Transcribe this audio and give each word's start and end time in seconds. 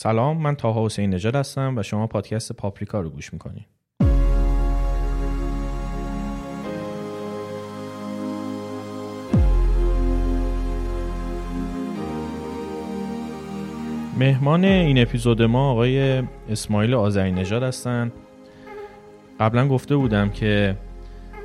سلام 0.00 0.36
من 0.36 0.54
تاها 0.54 0.86
حسین 0.86 1.10
نژاد 1.10 1.34
هستم 1.34 1.74
و 1.76 1.82
شما 1.82 2.06
پادکست 2.06 2.52
پاپریکا 2.52 3.00
رو 3.00 3.10
گوش 3.10 3.32
می‌کنید 3.32 3.66
مهمان 14.18 14.64
این 14.64 14.98
اپیزود 15.02 15.42
ما 15.42 15.70
آقای 15.70 16.22
اسماعیل 16.48 16.94
آذری 16.94 17.32
نژاد 17.32 17.62
هستن. 17.62 18.12
قبلا 19.40 19.68
گفته 19.68 19.96
بودم 19.96 20.30
که 20.30 20.76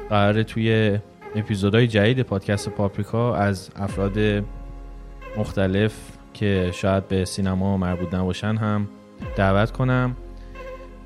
قراره 0.10 0.44
توی 0.44 1.00
اپیزودهای 1.36 1.88
جدید 1.88 2.22
پادکست 2.22 2.70
پاپریکا 2.70 3.36
از 3.36 3.70
افراد 3.76 4.46
مختلف 5.38 6.13
که 6.34 6.72
شاید 6.74 7.08
به 7.08 7.26
سینما 7.26 7.78
مربوط 7.78 8.14
نباشن 8.14 8.56
هم 8.56 8.88
دعوت 9.36 9.72
کنم. 9.72 10.16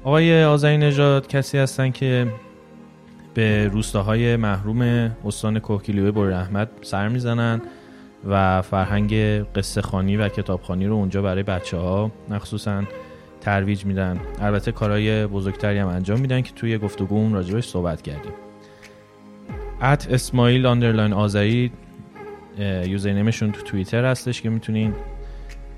آقای 0.03 0.43
آذری 0.43 0.77
نژاد 0.77 1.27
کسی 1.27 1.57
هستن 1.57 1.91
که 1.91 2.27
به 3.33 3.67
روستاهای 3.67 4.35
محروم 4.35 4.81
استان 5.25 5.59
کوهگیلویه 5.59 6.11
بر 6.11 6.25
رحمت 6.25 6.69
سر 6.81 7.07
می‌زنن 7.07 7.61
و 8.29 8.61
فرهنگ 8.61 9.13
قصه 9.53 9.81
خانی 9.81 10.17
و 10.17 10.29
کتابخانی 10.29 10.87
رو 10.87 10.93
اونجا 10.93 11.21
برای 11.21 11.43
بچه 11.43 11.77
ها 11.77 12.11
مخصوصا 12.29 12.83
ترویج 13.41 13.85
میدن. 13.85 14.19
البته 14.41 14.71
کارهای 14.71 15.27
بزرگتری 15.27 15.77
هم 15.77 15.87
انجام 15.87 16.19
میدن 16.19 16.41
که 16.41 16.51
توی 16.53 16.77
گفتگو 16.77 17.33
راجبش 17.33 17.67
صحبت 17.67 18.01
کردیم. 18.01 18.33
at 19.81 20.07
اسماعیل 20.11 20.65
underline 20.65 21.13
آذری 21.13 21.71
username 22.85 23.29
شون 23.29 23.51
تو 23.51 23.61
توییتر 23.61 24.05
هستش 24.05 24.41
که 24.41 24.49
می‌تونین 24.49 24.93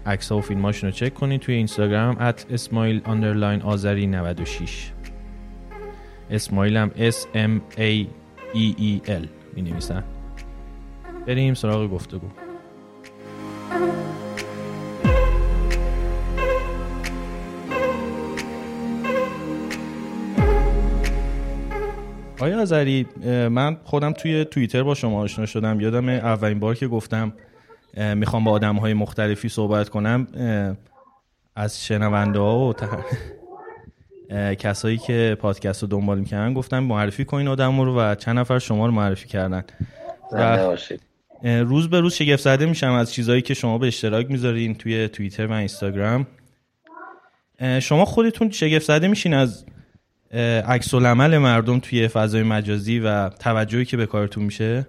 عکس 0.06 0.32
و 0.32 0.42
فیلماشون 0.42 0.90
رو 0.90 0.96
چک 0.96 1.14
کنین 1.14 1.40
توی 1.40 1.56
اینستاگرام 1.56 2.18
at 2.20 2.46
اسماعیل 2.50 3.02
underline 3.06 3.62
آذری 3.62 4.08
96 4.08 4.92
اسماعیل 6.32 6.78
هم 6.78 6.92
S 6.98 7.16
M 7.36 7.80
A 7.80 8.06
E 8.54 8.80
E 8.80 9.10
L. 9.10 9.28
می 9.56 9.62
نویسن 9.62 10.04
بریم 11.28 11.54
سراغ 11.54 11.92
گفتگو. 11.92 12.28
آیا 22.40 22.62
آذری 22.62 23.08
من 23.52 23.78
خودم 23.84 24.12
توی 24.12 24.46
توییتر 24.46 24.84
با 24.84 24.94
شما 24.94 25.22
آشنا 25.22 25.46
شدم. 25.46 25.80
یادم 25.80 26.10
اولین 26.10 26.60
بار 26.60 26.76
که 26.76 26.88
گفتم 26.88 27.34
می‌خوام 27.98 28.44
با 28.44 28.52
آدم 28.52 28.76
های 28.76 28.94
مختلفی 28.94 29.50
صحبت 29.50 29.90
کنم. 29.90 30.28
از 31.56 31.86
شنونده 31.86 32.40
ها 32.40 32.60
و 32.60 32.74
کسایی 34.60 34.98
که 34.98 35.38
پادکست 35.40 35.82
رو 35.82 35.88
دنبال 35.88 36.20
می‌کنن 36.20 36.54
گفتم 36.54 36.80
معرفی 36.80 37.26
کنین 37.26 37.48
آدم 37.48 37.82
رو 37.82 38.00
و 38.00 38.16
چند 38.16 38.40
نفر 38.40 38.60
شما 38.60 38.86
رو 38.86 38.92
معرفی 38.92 39.28
کردن. 39.28 39.64
و 40.32 40.76
روز 41.44 41.90
به 41.90 42.00
روز 42.00 42.14
شگفت 42.14 42.44
زده 42.44 42.66
میشم 42.66 42.92
از 42.92 43.14
چیزهایی 43.14 43.42
که 43.42 43.54
شما 43.54 43.78
به 43.78 43.88
اشتراک 43.88 44.32
می‌ذارین 44.32 44.76
توی 44.76 45.08
توییتر 45.08 45.46
و 45.46 45.52
اینستاگرام. 45.52 46.28
شما 47.80 48.06
خودتون 48.06 48.52
شگفت 48.52 48.86
زده 48.86 49.08
میشین 49.08 49.34
از 49.34 49.66
عکس 50.68 50.94
العمل 50.94 51.38
مردم 51.38 51.80
توی 51.80 52.08
فضای 52.08 52.44
مجازی 52.44 53.00
و 53.00 53.30
توجهی 53.30 53.86
که 53.86 53.98
به 53.98 54.06
کارتون 54.06 54.44
میشه؟ 54.44 54.88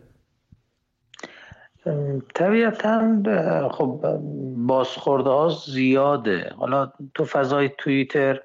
طبیعتا 2.35 3.23
خب 3.73 4.19
بازخورده 4.57 5.31
ها 5.31 5.49
زیاده. 5.49 6.55
حالا 6.57 6.93
تو 7.15 7.25
فضای 7.25 7.71
توییتر 7.79 8.41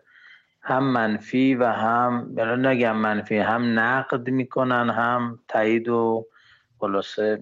هم 0.61 0.83
منفی 0.83 1.55
و 1.55 1.66
هم 1.66 2.33
نگم 2.67 2.95
منفی 2.95 3.38
هم 3.38 3.80
نقد 3.80 4.30
می‌کنن 4.30 4.89
هم 4.89 5.39
تایید 5.47 5.89
و 5.89 6.27
خلاصه 6.80 7.42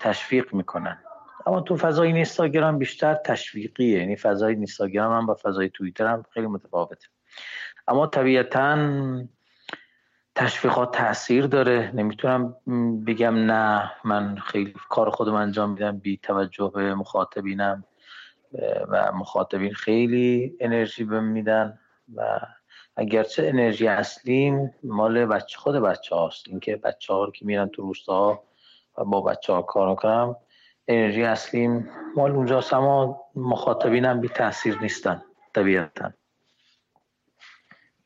تشویق 0.00 0.54
می‌کنن. 0.54 0.98
اما 1.46 1.60
تو 1.60 1.76
فضای 1.76 2.12
اینستاگرام 2.12 2.78
بیشتر 2.78 3.14
تشویقیه. 3.14 3.98
یعنی 3.98 4.16
فضای 4.16 4.54
اینستاگرام 4.54 5.12
هم 5.12 5.26
با 5.26 5.34
فضای 5.42 5.70
توییتر 5.70 6.06
هم 6.06 6.24
خیلی 6.30 6.46
متفاوته. 6.46 7.06
اما 7.88 8.06
طبیعتا 8.06 8.78
تشویقات 10.34 10.96
تاثیر 10.96 11.46
داره. 11.46 11.90
نمی‌تونم 11.94 12.54
بگم 13.06 13.34
نه 13.34 13.92
من 14.04 14.36
خیلی 14.36 14.74
کار 14.88 15.10
خودم 15.10 15.34
انجام 15.34 15.70
میدم 15.70 15.98
بی 15.98 16.16
توجه 16.16 16.72
به 16.74 16.94
مخاطبینم 16.94 17.84
و 18.88 19.12
مخاطبین 19.12 19.74
خیلی 19.74 20.56
انرژی 20.60 21.04
بهم 21.04 21.24
میدن. 21.24 21.78
و 22.14 22.40
اگرچه 22.96 23.46
انرژی 23.46 23.88
اصلیم 23.88 24.74
مال 24.84 25.26
بچه 25.26 25.58
خود 25.58 25.74
بچه 25.74 26.14
هاست. 26.14 26.48
اینکه 26.48 26.76
بچه 26.76 27.14
ها 27.14 27.30
که 27.30 27.46
میرن 27.46 27.68
تو 27.68 27.82
روستا 27.82 28.42
و 28.98 29.04
با 29.04 29.20
بچه 29.20 29.52
ها 29.52 29.62
کار 29.62 29.94
کنم 29.94 30.36
انرژی 30.88 31.22
اصلیم 31.22 31.90
مال 32.16 32.30
اونجاست 32.30 32.72
اما 32.72 33.20
مخاطبینم 33.34 34.20
بی 34.20 34.28
تاثیر 34.28 34.78
نیستن 34.80 35.22
طبیعتا. 35.54 36.12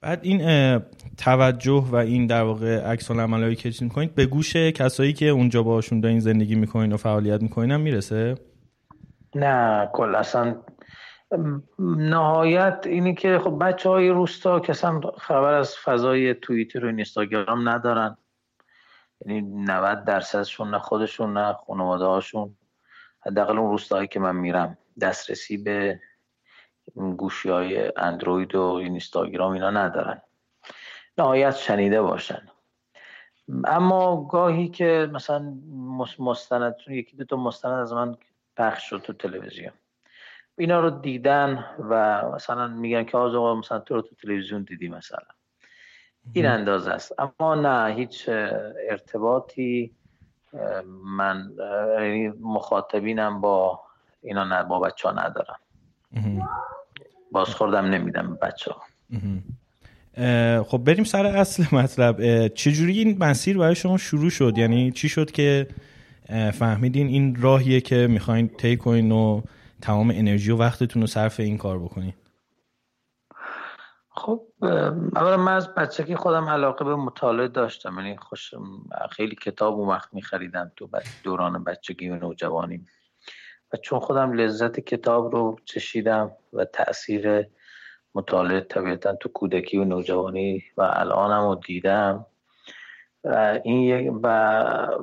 بعد 0.00 0.20
این 0.22 0.78
توجه 1.16 1.84
و 1.90 1.96
این 1.96 2.26
در 2.26 2.42
واقع 2.42 2.80
عکس 2.80 3.10
العملایی 3.10 3.56
که 3.56 3.70
چیز 3.70 3.82
می‌کنید 3.82 4.14
به 4.14 4.26
گوش 4.26 4.56
کسایی 4.56 5.12
که 5.12 5.28
اونجا 5.28 5.62
باشون 5.62 6.00
دارین 6.00 6.20
زندگی 6.20 6.54
می‌کنین 6.54 6.92
و 6.92 6.96
فعالیت 6.96 7.42
می‌کنین 7.42 7.70
هم 7.70 7.80
می‌رسه؟ 7.80 8.34
نه 9.34 9.88
کل 9.92 10.14
اصلا 10.14 10.56
نهایت 11.78 12.78
اینی 12.86 13.14
که 13.14 13.38
خب 13.38 13.58
بچه 13.60 13.88
های 13.88 14.08
روستا 14.08 14.60
که 14.60 14.72
خبر 15.18 15.54
از 15.54 15.76
فضای 15.84 16.34
توییتر 16.34 16.84
و 16.84 16.88
اینستاگرام 16.88 17.68
ندارن. 17.68 18.16
یعنی 19.26 19.40
90 19.40 20.04
درصدشون 20.04 20.70
نه 20.70 20.78
خودشون 20.78 21.38
نه 21.38 21.52
خانواده 21.52 22.04
هاشون 22.04 22.56
حداقل 23.26 23.58
اون 23.58 23.70
روستایی 23.70 24.08
که 24.08 24.20
من 24.20 24.36
میرم 24.36 24.78
دسترسی 25.00 25.56
به 25.56 26.00
گوشی 26.94 27.50
های 27.50 27.92
اندروید 27.96 28.54
و 28.54 28.62
اینستاگرام 28.62 29.52
اینا 29.52 29.70
ندارن. 29.70 30.22
نهایت 31.18 31.56
شنیده 31.56 32.02
باشن. 32.02 32.48
اما 33.64 34.24
گاهی 34.24 34.68
که 34.68 35.10
مثلا 35.12 35.54
مستند 36.18 36.74
یکی 36.88 37.16
دو 37.16 37.24
تا 37.24 37.36
مستند 37.36 37.72
از 37.72 37.92
من 37.92 38.16
پخش 38.56 38.90
شد 38.90 38.98
تو 38.98 39.12
تلویزیون. 39.12 39.72
اینا 40.58 40.80
رو 40.80 40.90
دیدن 40.90 41.64
و 41.78 42.22
مثلا 42.34 42.66
میگن 42.66 43.04
که 43.04 43.18
آقا 43.18 43.54
مثلا 43.54 43.78
تو 43.78 43.94
رو 43.94 44.02
تو 44.02 44.14
تلویزیون 44.14 44.62
دیدی 44.62 44.88
مثلا. 44.88 45.18
این 46.32 46.46
اندازه 46.46 46.90
است. 46.90 47.12
اما 47.18 47.54
نه 47.54 47.94
هیچ 47.94 48.28
ارتباطی 48.90 49.94
من 51.04 51.50
یعنی 52.00 52.28
مخاطبینم 52.28 53.40
با 53.40 53.80
اینا 54.22 54.44
نه 54.44 54.62
با 54.64 54.80
بچه 54.80 55.08
ها 55.08 55.14
ندارم 55.14 55.58
بازخوردم 57.32 57.84
نمیدم 57.84 58.38
بچه 58.42 58.70
ها 58.70 58.82
خب 60.62 60.78
بریم 60.78 61.04
سر 61.04 61.26
اصل 61.26 61.64
مطلب. 61.76 62.48
چجوری 62.48 62.98
این 62.98 63.18
مسیر 63.18 63.58
برای 63.58 63.74
شما 63.74 63.98
شروع 63.98 64.30
شد؟ 64.30 64.58
یعنی 64.58 64.90
چی 64.92 65.08
شد 65.08 65.30
که 65.30 65.66
فهمیدین 66.52 67.06
این 67.06 67.36
راهیه 67.42 67.80
که 67.80 68.06
می‌خواین 68.06 68.48
طی 68.48 68.76
کنین 68.76 69.12
و 69.12 69.42
تمام 69.82 70.10
انرژی 70.14 70.50
و 70.50 70.56
وقتتون 70.56 71.02
رو 71.02 71.06
صرف 71.06 71.40
این 71.40 71.58
کار 71.58 71.78
بکنین؟ 71.78 72.12
خب 74.10 74.42
اولا 75.16 75.36
من 75.36 75.52
از 75.52 75.74
بچگی 75.74 76.16
خودم 76.16 76.44
علاقه 76.44 76.84
به 76.84 76.96
مطالعه 76.96 77.48
داشتم 77.48 77.94
یعنی 77.98 78.16
خوش 78.16 78.54
خیلی 79.10 79.34
کتاب 79.34 79.74
اون 79.74 79.88
وقت 79.88 80.14
میخریدم 80.14 80.72
تو 80.76 80.88
دوران 81.22 81.64
بچگی 81.64 82.08
و 82.08 82.16
نوجوانی 82.16 82.84
و 83.72 83.76
چون 83.76 84.00
خودم 84.00 84.32
لذت 84.32 84.80
کتاب 84.80 85.34
رو 85.34 85.56
چشیدم 85.64 86.32
و 86.52 86.64
تاثیر 86.64 87.46
مطالعه 88.14 88.60
طبیعتا 88.60 89.14
تو 89.14 89.28
کودکی 89.28 89.78
و 89.78 89.84
نوجوانی 89.84 90.62
و 90.76 90.82
الانم 90.82 91.48
رو 91.48 91.54
دیدم 91.54 92.26
و 93.24 93.60
این 93.64 94.20
و 94.22 94.98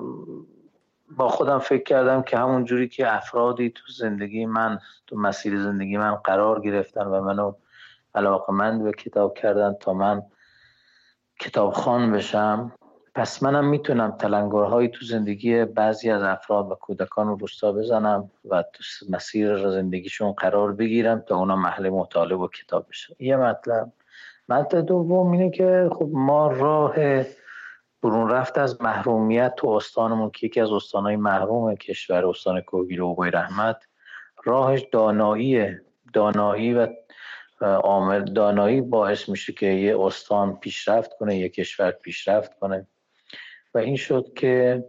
با 1.17 1.29
خودم 1.29 1.59
فکر 1.59 1.83
کردم 1.83 2.21
که 2.21 2.37
همون 2.37 2.65
جوری 2.65 2.87
که 2.87 3.15
افرادی 3.15 3.69
تو 3.69 3.83
زندگی 3.97 4.45
من 4.45 4.79
تو 5.07 5.15
مسیر 5.15 5.61
زندگی 5.61 5.97
من 5.97 6.15
قرار 6.15 6.61
گرفتن 6.61 7.05
و 7.05 7.21
منو 7.21 7.53
علاقمند 8.15 8.83
به 8.83 8.91
کتاب 8.91 9.37
کردن 9.37 9.73
تا 9.73 9.93
من 9.93 10.23
کتابخان 11.39 12.11
بشم 12.11 12.71
پس 13.15 13.43
منم 13.43 13.65
می‌تونم 13.65 14.11
تلنگرهایی 14.11 14.87
تو 14.87 15.05
زندگی 15.05 15.65
بعضی 15.65 16.09
از 16.09 16.23
افراد 16.23 16.71
و 16.71 16.75
کودکان 16.75 17.27
رو 17.27 17.35
روستا 17.35 17.71
بزنم 17.71 18.31
و 18.49 18.63
تو 18.73 18.83
مسیر 19.09 19.69
زندگیشون 19.69 20.31
قرار 20.31 20.73
بگیرم 20.73 21.19
تا 21.19 21.37
اونا 21.37 21.55
محل 21.55 21.89
مطالعه 21.89 22.37
و 22.37 22.47
کتاب 22.47 22.87
بشن 22.89 23.13
یه 23.19 23.37
مطلب. 23.37 23.91
مطلب 24.49 24.85
دوم 24.85 25.31
اینه 25.31 25.51
که 25.51 25.89
خب 25.91 26.09
ما 26.11 26.47
راه 26.47 26.95
برون 28.03 28.29
رفت 28.29 28.57
از 28.57 28.81
محرومیت 28.81 29.53
تو 29.55 29.69
استانمون 29.69 30.29
که 30.29 30.47
یکی 30.47 30.61
از 30.61 30.71
استانهای 30.71 31.15
محروم 31.15 31.75
کشور 31.75 32.25
استان 32.25 32.61
کوگیلو 32.61 33.07
و 33.07 33.23
رحمت 33.23 33.77
راهش 34.43 34.85
داناییه 34.91 35.81
دانایی 36.13 36.73
و 36.73 36.87
عامل 37.61 38.23
دانایی 38.33 38.81
باعث 38.81 39.29
میشه 39.29 39.53
که 39.53 39.65
یه 39.65 39.99
استان 39.99 40.55
پیشرفت 40.55 41.17
کنه 41.17 41.37
یه 41.37 41.49
کشور 41.49 41.91
پیشرفت 41.91 42.59
کنه. 42.59 42.87
و 43.75 43.77
این 43.77 43.95
شد 43.95 44.33
که 44.35 44.83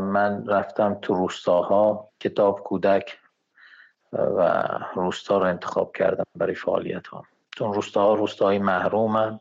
من 0.00 0.46
رفتم 0.46 0.98
تو 1.02 1.14
روستاها 1.14 2.08
کتاب 2.20 2.60
کودک 2.60 3.18
و 4.12 4.68
روستا 4.94 5.38
رو 5.38 5.44
انتخاب 5.44 5.96
کردم 5.96 6.24
برای 6.34 6.54
فعالیت 6.54 7.06
ها 7.06 7.24
چون 7.50 7.72
روستاها 7.72 8.14
روستاهای 8.14 8.58
محرومن 8.58 9.40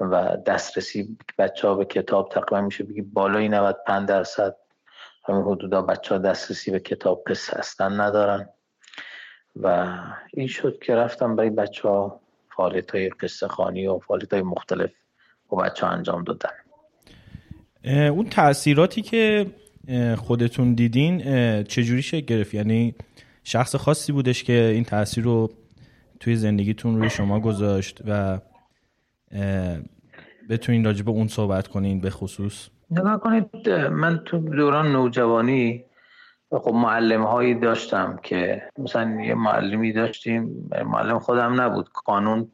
و 0.00 0.36
دسترسی 0.36 1.18
بچه 1.38 1.68
ها 1.68 1.74
به 1.74 1.84
کتاب 1.84 2.28
تقریبا 2.28 2.60
میشه 2.60 2.84
بگی 2.84 3.02
بالای 3.02 3.48
95 3.48 4.08
درصد 4.08 4.56
همین 5.24 5.42
حدودا 5.42 5.82
بچه 5.82 6.14
ها 6.14 6.20
دسترسی 6.20 6.70
به 6.70 6.80
کتاب 6.80 7.22
قصه 7.26 7.58
هستن 7.58 8.00
ندارن. 8.00 8.48
و 9.56 9.96
این 10.34 10.46
شد 10.46 10.78
که 10.78 10.94
رفتم 10.94 11.36
برای 11.36 11.50
بچه 11.50 11.88
ها 11.88 12.20
فعالیت 12.56 12.94
های 12.94 13.08
قصه 13.08 13.48
خانی 13.48 13.86
و 13.86 13.98
فعالیت 13.98 14.32
های 14.32 14.42
مختلف 14.42 14.90
و 15.52 15.56
بچه 15.56 15.86
ها 15.86 15.92
انجام 15.92 16.24
دادن. 16.24 16.67
اون 17.84 18.28
تاثیراتی 18.28 19.02
که 19.02 19.46
خودتون 20.16 20.74
دیدین 20.74 21.18
چجوری 21.62 22.02
شکل 22.02 22.26
گرفت؟ 22.26 22.54
یعنی 22.54 22.94
شخص 23.44 23.76
خاصی 23.76 24.12
بودش 24.12 24.44
که 24.44 24.52
این 24.52 24.84
تاثیر 24.84 25.24
رو 25.24 25.50
توی 26.20 26.36
زندگیتون 26.36 26.98
روی 26.98 27.10
شما 27.10 27.40
گذاشت 27.40 28.00
و 28.08 28.38
بتونین 30.48 30.84
راجع 30.84 31.04
به 31.04 31.10
اون 31.10 31.28
صحبت 31.28 31.68
کنین 31.68 32.00
به 32.00 32.10
خصوص؟ 32.10 32.68
نگاه 32.90 33.20
کنید 33.20 33.68
من 33.70 34.18
تو 34.24 34.38
دوران 34.38 34.92
نوجوانی 34.92 35.84
خب 36.50 36.72
معلم 36.74 37.22
هایی 37.22 37.54
داشتم 37.54 38.18
که 38.22 38.62
مثلا 38.78 39.20
یه 39.20 39.34
معلمی 39.34 39.92
داشتیم 39.92 40.70
معلم 40.86 41.18
خودم 41.18 41.60
نبود 41.60 41.88
قانون 42.04 42.52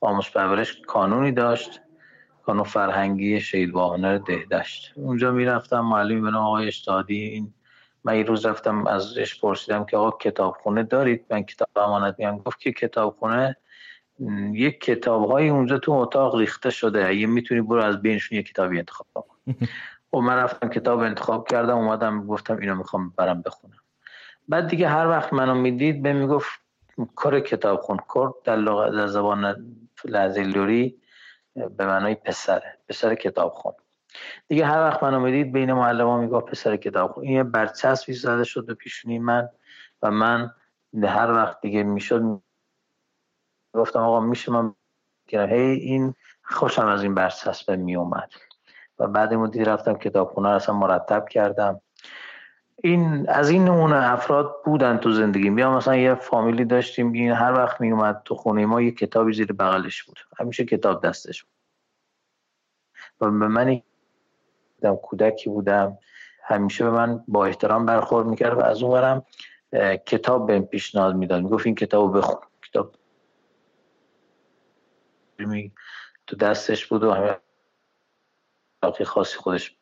آموز 0.00 0.30
پرورش 0.34 0.82
قانونی 0.88 1.32
داشت. 1.32 1.80
قانون 2.44 2.64
فرهنگی 2.64 3.40
شهید 3.40 3.72
باهنر 3.72 4.18
دهدشت. 4.18 4.92
اونجا 4.96 5.30
می‌رفتم 5.32 5.80
معلمی 5.80 6.20
به 6.20 6.36
آقای 6.36 6.68
اشتادی. 6.68 7.24
این 7.24 7.54
من 8.04 8.16
یه 8.16 8.22
روز 8.22 8.46
رفتم 8.46 8.86
ازش 8.86 9.40
پرسیدم 9.40 9.84
که 9.84 9.96
آقا 9.96 10.18
کتابخونه 10.18 10.82
دارید؟ 10.82 11.24
من 11.30 11.42
کتاب 11.42 11.68
امانت 11.76 12.14
میام 12.18 12.38
گفت 12.38 12.60
که 12.60 12.72
کتابخونه 12.72 13.56
یک 14.52 14.80
کتاب 14.80 15.30
های 15.30 15.48
اونجا 15.48 15.78
تو 15.78 15.92
اتاق 15.92 16.36
ریخته 16.36 16.70
شده. 16.70 17.08
اگه 17.08 17.26
می‌تونی 17.26 17.60
برو 17.60 17.82
از 17.82 18.02
بینشون 18.02 18.38
یک 18.38 18.48
کتابی 18.48 18.78
انتخاب 18.78 19.06
کن. 19.12 19.36
و 19.50 19.52
خب 20.10 20.18
من 20.18 20.36
رفتم 20.36 20.68
کتاب 20.68 20.98
انتخاب 20.98 21.48
کردم 21.48 21.78
اومدم 21.78 22.26
گفتم 22.26 22.56
اینو 22.56 22.74
می‌خوام 22.74 23.12
برم 23.16 23.42
بخونم. 23.42 23.78
بعد 24.48 24.68
دیگه 24.68 24.88
هر 24.88 25.08
وقت 25.08 25.32
منو 25.32 25.54
می‌دید 25.54 26.02
به 26.02 26.12
می‌گفت 26.12 26.50
کار 27.14 27.40
کتاب 27.40 27.80
خون 27.80 27.98
کرد 28.14 28.32
در, 28.44 28.56
در 28.90 29.06
زبان 29.06 29.54
لوری. 30.36 31.01
به 31.54 31.86
معنای 31.86 32.14
پسره 32.14 32.78
پسر 32.88 33.14
کتاب 33.14 33.52
خون 33.52 33.72
دیگه 34.48 34.66
هر 34.66 34.78
وقت 34.80 35.02
منو 35.02 35.20
می‌دید 35.20 35.52
بین 35.52 35.72
معلم 35.72 36.06
ها 36.06 36.18
می‌گفت 36.18 36.46
پسر 36.46 36.76
کتاب 36.76 37.12
خون 37.12 37.24
این 37.24 37.50
برچسبی 37.50 38.12
زده 38.12 38.44
شد 38.44 38.66
به 38.66 38.74
پیشونی 38.74 39.18
من 39.18 39.48
و 40.02 40.10
من 40.10 40.54
هر 41.02 41.32
وقت 41.32 41.60
دیگه 41.60 41.82
می‌شد 41.82 42.42
گفتم 43.74 44.00
آقا 44.00 44.20
میشه 44.20 44.52
من 44.52 44.74
هی 45.28 45.60
این 45.60 46.14
خوشم 46.42 46.86
از 46.86 47.02
این 47.02 47.14
برچسب 47.14 47.70
می 47.70 47.96
اومد 47.96 48.32
و 48.98 49.08
بعد 49.08 49.34
مدتی 49.34 49.64
رفتم 49.64 49.94
کتابخونه 49.94 50.48
رو 50.48 50.54
اصلا 50.54 50.74
مرتب 50.74 51.28
کردم. 51.28 51.80
این 52.76 53.28
از 53.28 53.50
این 53.50 53.64
نمونه 53.64 54.12
افراد 54.12 54.62
بودن 54.64 54.96
تو 54.96 55.12
زندگی. 55.12 55.60
یا 55.60 55.76
مثلا 55.76 55.96
یه 55.96 56.14
فامیلی 56.14 56.64
داشتیم 56.64 57.12
این 57.12 57.32
هر 57.32 57.52
وقت 57.52 57.80
می 57.80 57.92
اومد 57.92 58.22
تو 58.24 58.34
خونه 58.34 58.66
ما 58.66 58.80
یه 58.80 58.90
کتابی 58.90 59.32
زیر 59.32 59.52
بغلش 59.52 60.02
بود. 60.02 60.18
همیشه 60.38 60.64
کتاب 60.64 61.06
دستش 61.06 61.44
بود. 61.44 61.52
و 63.20 63.30
به 63.30 63.48
من 63.48 63.82
کودکی 65.02 65.50
بودم. 65.50 65.98
همیشه 66.44 66.84
به 66.84 66.90
من 66.90 67.24
با 67.28 67.46
احترام 67.46 67.86
برخورد 67.86 68.26
می‌کرد 68.26 68.58
و 68.58 68.60
از 68.60 68.82
اون 68.82 69.22
کتاب 70.06 70.46
بهم 70.46 70.62
پیشنهاد 70.62 71.16
می‌داد. 71.16 71.42
می‌گفت 71.42 71.66
این 71.66 71.74
کتاب 71.74 72.18
بخون. 72.18 72.40
کتاب 72.68 72.94
تو 76.26 76.36
دستش 76.36 76.86
بود 76.86 77.04
و 77.04 77.12
همه 77.12 77.38
خاصی 79.04 79.36
خودش 79.36 79.76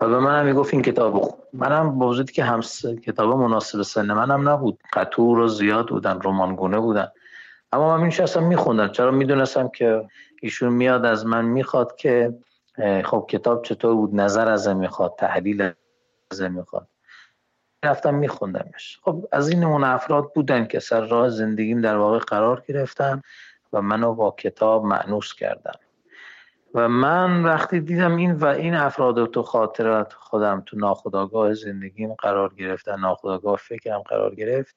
و 0.00 0.08
به 0.08 0.18
من 0.18 0.40
هم 0.40 0.46
می‌گفت 0.46 0.74
این 0.74 0.82
کتاب 0.82 1.16
بخون 1.16 1.38
منم 1.52 1.98
با 1.98 2.08
وجودی 2.08 2.32
که 2.32 2.44
هم 2.44 2.60
کتاب 3.06 3.36
مناسب 3.36 3.82
سن 3.82 4.12
منم 4.12 4.48
نبود. 4.48 4.82
قطور 4.92 5.38
و 5.38 5.48
زیاد 5.48 5.88
بودن 5.88 6.18
رمانگونه 6.24 6.78
بودن. 6.78 7.08
اما 7.72 7.96
من 7.96 8.06
اصلا 8.06 8.48
میخوندم. 8.48 8.88
چرا 8.88 9.10
می‌دونستم 9.10 9.68
که 9.68 10.08
ایشون 10.42 10.72
میاد 10.72 11.04
از 11.04 11.26
من 11.26 11.44
می‌خواد 11.44 11.96
که 11.96 12.38
خب 13.04 13.26
کتاب 13.30 13.62
چطور 13.62 13.94
بود 13.94 14.14
نظر 14.14 14.48
ازم 14.48 14.76
می‌خواد 14.76 15.14
تحلیل 15.18 15.72
ازم 16.30 16.52
می‌خواد. 16.52 16.88
رفتم 17.84 18.14
میخوندمش. 18.14 19.00
خب 19.02 19.28
از 19.32 19.48
این 19.48 19.60
نمونه 19.60 19.88
افراد 19.88 20.32
بودن 20.34 20.66
که 20.66 20.80
سر 20.80 21.00
راه 21.00 21.28
زندگیم 21.28 21.80
در 21.80 21.96
واقع 21.96 22.18
قرار 22.18 22.64
گرفتن 22.68 23.22
و 23.72 23.82
منو 23.82 24.14
با 24.14 24.34
کتاب 24.38 24.84
معنوس 24.84 25.34
کردن. 25.34 25.72
و 26.76 26.88
من 26.88 27.42
وقتی 27.42 27.80
دیدم 27.80 28.16
این 28.16 28.32
و 28.32 28.44
این 28.44 28.74
افراد 28.74 29.30
تو 29.30 29.42
خاطرات 29.42 30.12
خودم 30.12 30.62
تو 30.66 30.78
ناخداگاه 30.78 31.54
زندگیم 31.54 32.14
قرار 32.14 32.54
گرفتن 32.54 33.00
ناخداگاه 33.00 33.56
فکرم 33.56 34.00
قرار 34.00 34.34
گرفت 34.34 34.76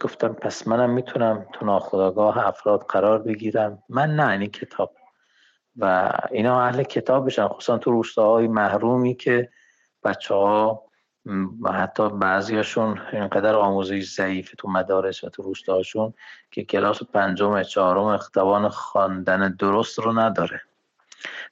گفتم 0.00 0.28
پس 0.28 0.68
منم 0.68 0.90
می‌تونم 0.90 1.46
تو 1.52 1.66
ناخداگاه 1.66 2.46
افراد 2.46 2.86
قرار 2.88 3.18
بگیرم. 3.18 3.82
من 3.88 4.16
نه 4.16 4.28
این 4.28 4.50
کتاب. 4.50 4.94
و 5.76 6.12
اینا 6.30 6.62
اهل 6.62 6.82
کتاب 6.82 7.26
بشن 7.26 7.48
خصوصا 7.48 7.78
تو 7.78 7.90
روستاهای 7.90 8.48
محرومی 8.48 9.14
که 9.14 9.48
بچه 10.04 10.34
ها 10.34 10.82
حتی 11.74 12.08
بعضیاشون 12.08 13.00
اینقدر 13.12 13.54
آموزش 13.54 14.14
ضعیف 14.14 14.54
تو 14.58 14.68
مدارس 14.68 15.24
و 15.24 15.28
تو 15.28 15.42
روستاهاشون 15.42 16.14
که 16.50 16.64
کلاس 16.64 17.02
پنجم 17.02 17.62
چهارم 17.62 18.04
اختبان 18.04 18.68
خواندن 18.68 19.56
درست 19.58 19.98
رو 19.98 20.18
نداره. 20.18 20.60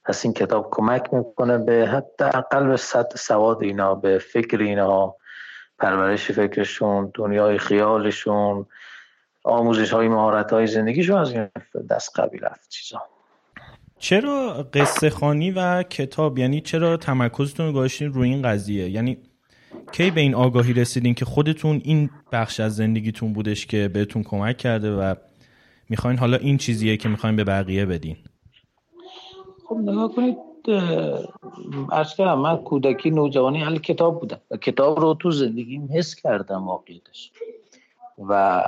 پس 0.05 0.25
این 0.25 0.35
کتاب 0.35 0.69
کمک 0.71 1.15
می‌کنه 1.15 1.59
به 1.59 1.89
حتی 1.93 2.25
اقل 2.25 2.67
به 2.67 2.77
سطح 2.77 3.17
سواد 3.17 3.63
اینا 3.63 3.95
به 3.95 4.19
فکر 4.19 4.59
اینا 4.59 5.15
پرورش 5.79 6.31
فکرشون 6.31 7.11
دنیای 7.15 7.59
خیالشون 7.59 8.67
آموزش 9.45 9.93
های 9.93 10.09
مهارت 10.09 10.53
های 10.53 10.67
زندگیشون 10.67 11.17
از 11.17 11.33
این 11.33 11.49
دست 11.91 12.21
قبیل 12.21 12.45
رفت 12.45 12.69
چیزا. 12.69 13.03
چرا 13.99 14.67
قصه 14.73 15.11
خانی 15.11 15.51
و 15.51 15.83
کتاب 15.83 16.39
یعنی 16.39 16.61
چرا 16.61 16.97
تمرکزتون 16.97 17.73
گذاشتین 17.73 18.13
روی 18.13 18.29
این 18.29 18.43
قضیه؟ 18.43 18.91
یعنی 18.91 19.19
کی 19.93 20.11
به 20.11 20.21
این 20.21 20.35
آگاهی 20.35 20.73
رسیدین 20.73 21.15
که 21.15 21.25
خودتون 21.25 21.81
این 21.85 22.11
بخش 22.33 22.61
از 22.61 22.77
زندگیتون 22.77 23.33
بودش 23.33 23.67
که 23.67 23.89
بهتون 23.89 24.23
کمک 24.23 24.57
کرده 24.57 24.91
و 24.91 25.15
می‌خواین 25.89 26.19
حالا 26.19 26.37
این 26.37 26.59
چیزیه 26.59 26.97
که 26.97 27.09
می‌خواین 27.09 27.37
به 27.37 27.45
بقیه 27.45 27.87
بدین؟ 27.87 28.17
خب 29.69 29.77
نگاه 29.77 30.13
کنید 30.15 30.39
ارز 31.93 32.15
کردم 32.15 32.39
من 32.39 32.57
کودکی 32.57 33.11
نوجوانی 33.11 33.63
اهل 33.63 33.79
کتاب 33.79 34.21
بودم 34.21 34.41
و 34.51 34.57
کتاب 34.57 35.01
رو 35.01 35.15
تو 35.15 35.31
زندگیم 35.31 35.89
حس 35.93 36.15
کردم 36.15 36.67
واقعیتش. 36.67 37.33
و 38.29 38.63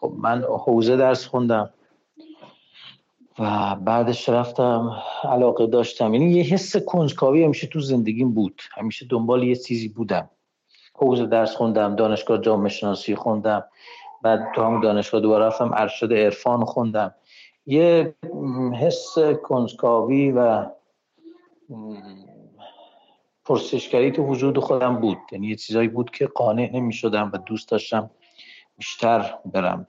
خب 0.00 0.12
من 0.18 0.42
حوزه 0.42 0.96
درس 0.96 1.26
خوندم 1.26 1.70
و 3.38 3.76
بعدش 3.76 4.28
رفتم 4.28 5.02
علاقه 5.24 5.66
داشتم. 5.66 6.14
یعنی 6.14 6.30
یه 6.30 6.42
حس 6.42 6.76
کنجکاوی 6.76 7.44
همیشه 7.44 7.66
تو 7.66 7.80
زندگیم 7.80 8.34
بود. 8.34 8.62
همیشه 8.72 9.06
دنبال 9.06 9.42
یه 9.42 9.56
چیزی 9.56 9.88
بودم. 9.88 10.30
حوزه 10.94 11.26
درس 11.26 11.56
خوندم 11.56 11.96
دانشگاه 11.96 12.40
جامعه 12.40 12.68
شناسی 12.68 13.14
خوندم. 13.14 13.64
بعد 14.22 14.52
تو 14.54 14.62
هم 14.62 14.80
دانشگاه 14.80 15.20
دوباره 15.20 15.44
رفتم 15.44 15.70
ارشد 15.74 16.12
عرفان 16.12 16.64
خوندم. 16.64 17.14
یه 17.68 18.14
حس 18.80 19.18
کنجکاوی 19.18 20.32
و 20.32 20.66
پرسشگری 23.44 24.12
تو 24.12 24.22
وجود 24.22 24.58
خودم 24.58 25.00
بود. 25.00 25.18
یعنی 25.32 25.46
یه 25.46 25.56
چیزایی 25.56 25.88
بود 25.88 26.10
که 26.10 26.26
قانع 26.26 26.70
نمی 26.74 26.92
شدم 26.92 27.30
و 27.34 27.38
دوست 27.38 27.68
داشتم 27.68 28.10
بیشتر 28.78 29.34
برم. 29.44 29.86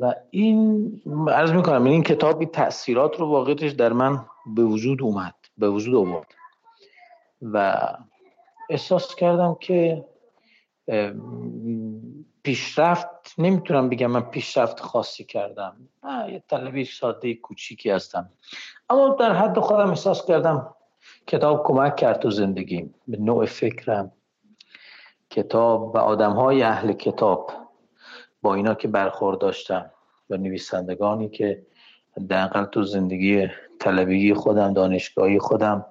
و 0.00 0.14
این 0.30 1.02
عرض 1.28 1.52
می 1.52 1.62
کنم 1.62 1.84
این 1.84 2.02
کتابی 2.02 2.46
تاثیرات 2.46 3.16
رو 3.16 3.26
واقعیتش 3.26 3.70
در 3.70 3.92
من 3.92 4.24
به 4.46 4.64
وجود 4.64 5.02
اومد 5.02 5.34
به 5.58 5.70
وجود 5.70 5.94
اومد 5.94 6.26
و 7.42 7.86
احساس 8.70 9.14
کردم 9.14 9.56
که 9.60 10.04
پیشرفت 12.42 13.19
نمی‌تونم 13.40 13.88
بگم 13.88 14.06
من 14.06 14.20
پیشرفت 14.20 14.80
خاصی 14.80 15.24
کردم. 15.24 15.76
نه 16.04 16.32
یه 16.32 16.42
طلبی 16.48 16.84
ساده 16.84 17.34
کوچیکی 17.34 17.90
هستم. 17.90 18.30
اما 18.90 19.08
در 19.08 19.32
حد 19.32 19.58
خودم 19.58 19.88
احساس 19.88 20.26
کردم 20.26 20.74
کتاب 21.26 21.62
کمک 21.66 21.96
کرد 21.96 22.18
تو 22.18 22.30
زندگیم. 22.30 22.94
به 23.08 23.16
نوع 23.16 23.46
فکرم. 23.46 24.12
کتاب 25.30 25.94
و 25.94 25.98
آدم 25.98 26.32
های 26.32 26.62
اهل 26.62 26.92
کتاب 26.92 27.52
با 28.42 28.54
اینا 28.54 28.74
که 28.74 28.88
برخورد 28.88 29.38
داشتم. 29.38 29.90
و 30.30 30.36
نویسندگانی 30.36 31.28
که 31.28 31.66
دقیقا 32.30 32.64
تو 32.64 32.82
زندگی 32.82 33.48
طلبگی 33.80 34.34
خودم 34.34 34.72
دانشگاهی 34.72 35.38
خودم 35.38 35.86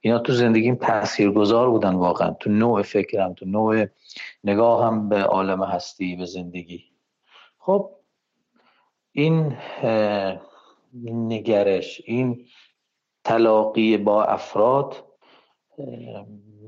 اینا 0.00 0.18
تو 0.18 0.32
زندگیم 0.32 0.74
تاثیرگذار 0.74 1.70
بودن 1.70 1.94
واقعا. 1.94 2.30
تو 2.40 2.50
نوع 2.50 2.82
فکرم 2.82 3.34
تو 3.34 3.46
نوع 3.46 3.86
نگاهم 4.44 5.08
به 5.08 5.22
عالم 5.22 5.62
هستی 5.62 6.16
به 6.16 6.24
زندگی. 6.24 6.89
خب 7.60 7.90
این 9.12 9.56
نگرش 11.04 12.02
این 12.04 12.46
تلاقی 13.24 13.96
با 13.96 14.24
افراد 14.24 15.04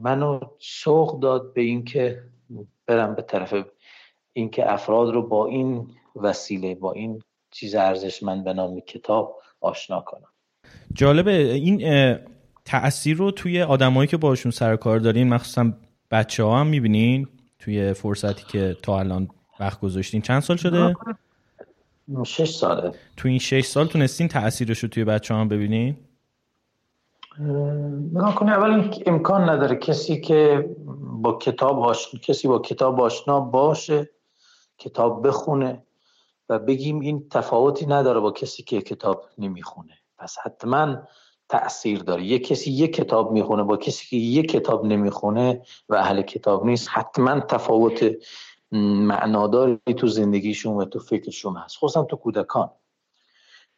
منو 0.02 0.40
شوق 0.58 1.20
داد 1.20 1.54
به 1.54 1.60
اینکه 1.60 2.22
برم 2.86 3.14
به 3.14 3.22
طرف 3.22 3.54
اینکه 4.32 4.72
افراد 4.72 5.14
رو 5.14 5.22
با 5.28 5.46
این 5.46 5.88
وسیله 6.16 6.74
با 6.74 6.92
این 6.92 7.22
چیز 7.50 7.74
ارزشمند 7.74 8.44
به 8.44 8.52
نام 8.52 8.80
کتاب 8.80 9.40
آشنا 9.60 10.00
کنم. 10.00 10.28
جالبه 10.92 11.52
این 11.52 11.82
تاثیر 12.64 13.16
رو 13.16 13.30
توی 13.30 13.62
آدمایی 13.62 14.08
که 14.08 14.16
باشون 14.16 14.52
سر 14.52 14.76
کار 14.76 14.98
دارین 14.98 15.28
مخصوصا 15.28 15.72
بچه 16.10 16.44
ها 16.44 16.60
هم 16.60 16.66
می‌بینین 16.66 17.28
توی 17.58 17.92
فرصتی 17.92 18.44
که 18.48 18.76
تا 18.82 18.98
الان 18.98 19.28
وقت 19.62 19.80
گذاشتین 19.80 20.22
چند 20.22 20.42
سال 20.42 20.56
شده؟ 20.56 20.96
شش 22.24 22.50
ساله 22.50 22.92
تو 23.16 23.28
این 23.28 23.38
شش 23.38 23.64
سال 23.64 23.86
تونستین 23.86 24.28
تاثیرش 24.28 24.78
رو 24.78 24.88
توی 24.88 25.04
بچه 25.04 25.34
هم 25.34 25.48
ببینین؟ 25.48 25.96
نگاه 28.14 28.34
کنی 28.34 28.50
اول 28.50 28.94
امکان 29.06 29.50
نداره 29.50 29.76
کسی 29.76 30.20
که 30.20 30.70
با 31.22 31.38
کتاب 31.38 31.78
آشنا 31.78 32.20
کسی 32.20 32.48
با 32.48 32.58
کتاب 32.58 33.00
آشنا 33.00 33.40
باشه 33.40 34.10
کتاب 34.78 35.26
بخونه 35.26 35.82
و 36.48 36.58
بگیم 36.58 37.00
این 37.00 37.28
تفاوتی 37.28 37.86
نداره 37.86 38.20
با 38.20 38.30
کسی 38.30 38.62
که 38.62 38.80
کتاب 38.80 39.24
نمی‌خونه 39.38 39.94
پس 40.18 40.36
حتما 40.44 40.96
تاثیر 41.48 41.98
داره 41.98 42.24
یه 42.24 42.38
کسی 42.38 42.70
یک 42.70 42.94
کتاب 42.94 43.32
می‌خونه 43.32 43.62
با 43.62 43.76
کسی 43.76 44.06
که 44.10 44.16
یک 44.16 44.50
کتاب 44.50 44.86
نمی‌خونه 44.86 45.62
و 45.88 45.94
اهل 45.94 46.22
کتاب 46.22 46.66
نیست 46.66 46.88
حتما 46.90 47.40
تفاوت 47.40 48.16
معناداری 48.72 49.78
تو 49.96 50.06
زندگیشون 50.06 50.76
و 50.76 50.84
تو 50.84 50.98
فکرشون 50.98 51.56
هست. 51.56 51.76
خصوصا 51.76 52.02
تو 52.02 52.16
کودکان. 52.16 52.70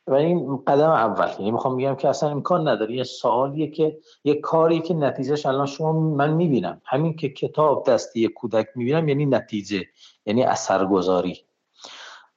و 0.07 0.15
این 0.15 0.57
قدم 0.57 0.91
اول. 0.91 1.31
یعنی 1.39 1.51
می‌خوام 1.51 1.77
بگم 1.77 1.95
که 1.95 2.09
اصلا 2.09 2.31
امکان 2.31 2.69
نداره. 2.69 2.95
یه 2.95 3.05
سوالیه 3.05 3.71
که 3.71 3.99
یه 4.25 4.35
کاری 4.35 4.81
که 4.81 4.95
نتیجهش 4.95 5.47
الان 5.47 5.67
شما 5.67 5.93
من 5.93 6.33
می‌بینم. 6.33 6.83
همین 6.85 7.17
که 7.17 7.29
کتاب 7.29 7.87
دستی 7.87 8.29
کودک 8.29 8.69
می‌بینم 8.75 9.09
یعنی 9.09 9.27
نتیجه. 9.27 9.85
یعنی 10.27 10.43
اثرگذاری. 10.43 11.41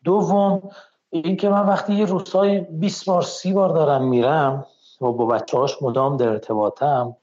دوم 0.04 0.70
این 1.10 1.38
که 1.38 1.50
من 1.50 1.66
وقتی 1.66 1.94
یه 1.94 2.06
روزهای 2.06 2.60
20 2.60 3.06
بار 3.06 3.22
سی 3.22 3.54
بار 3.54 3.70
دارم 3.70 4.08
میرم 4.08 4.66
و 5.02 5.12
با 5.12 5.26
بچه 5.26 5.58
هاش 5.58 5.82
مدام 5.82 6.18
در 6.18 6.30
ارتباطم 6.30 7.16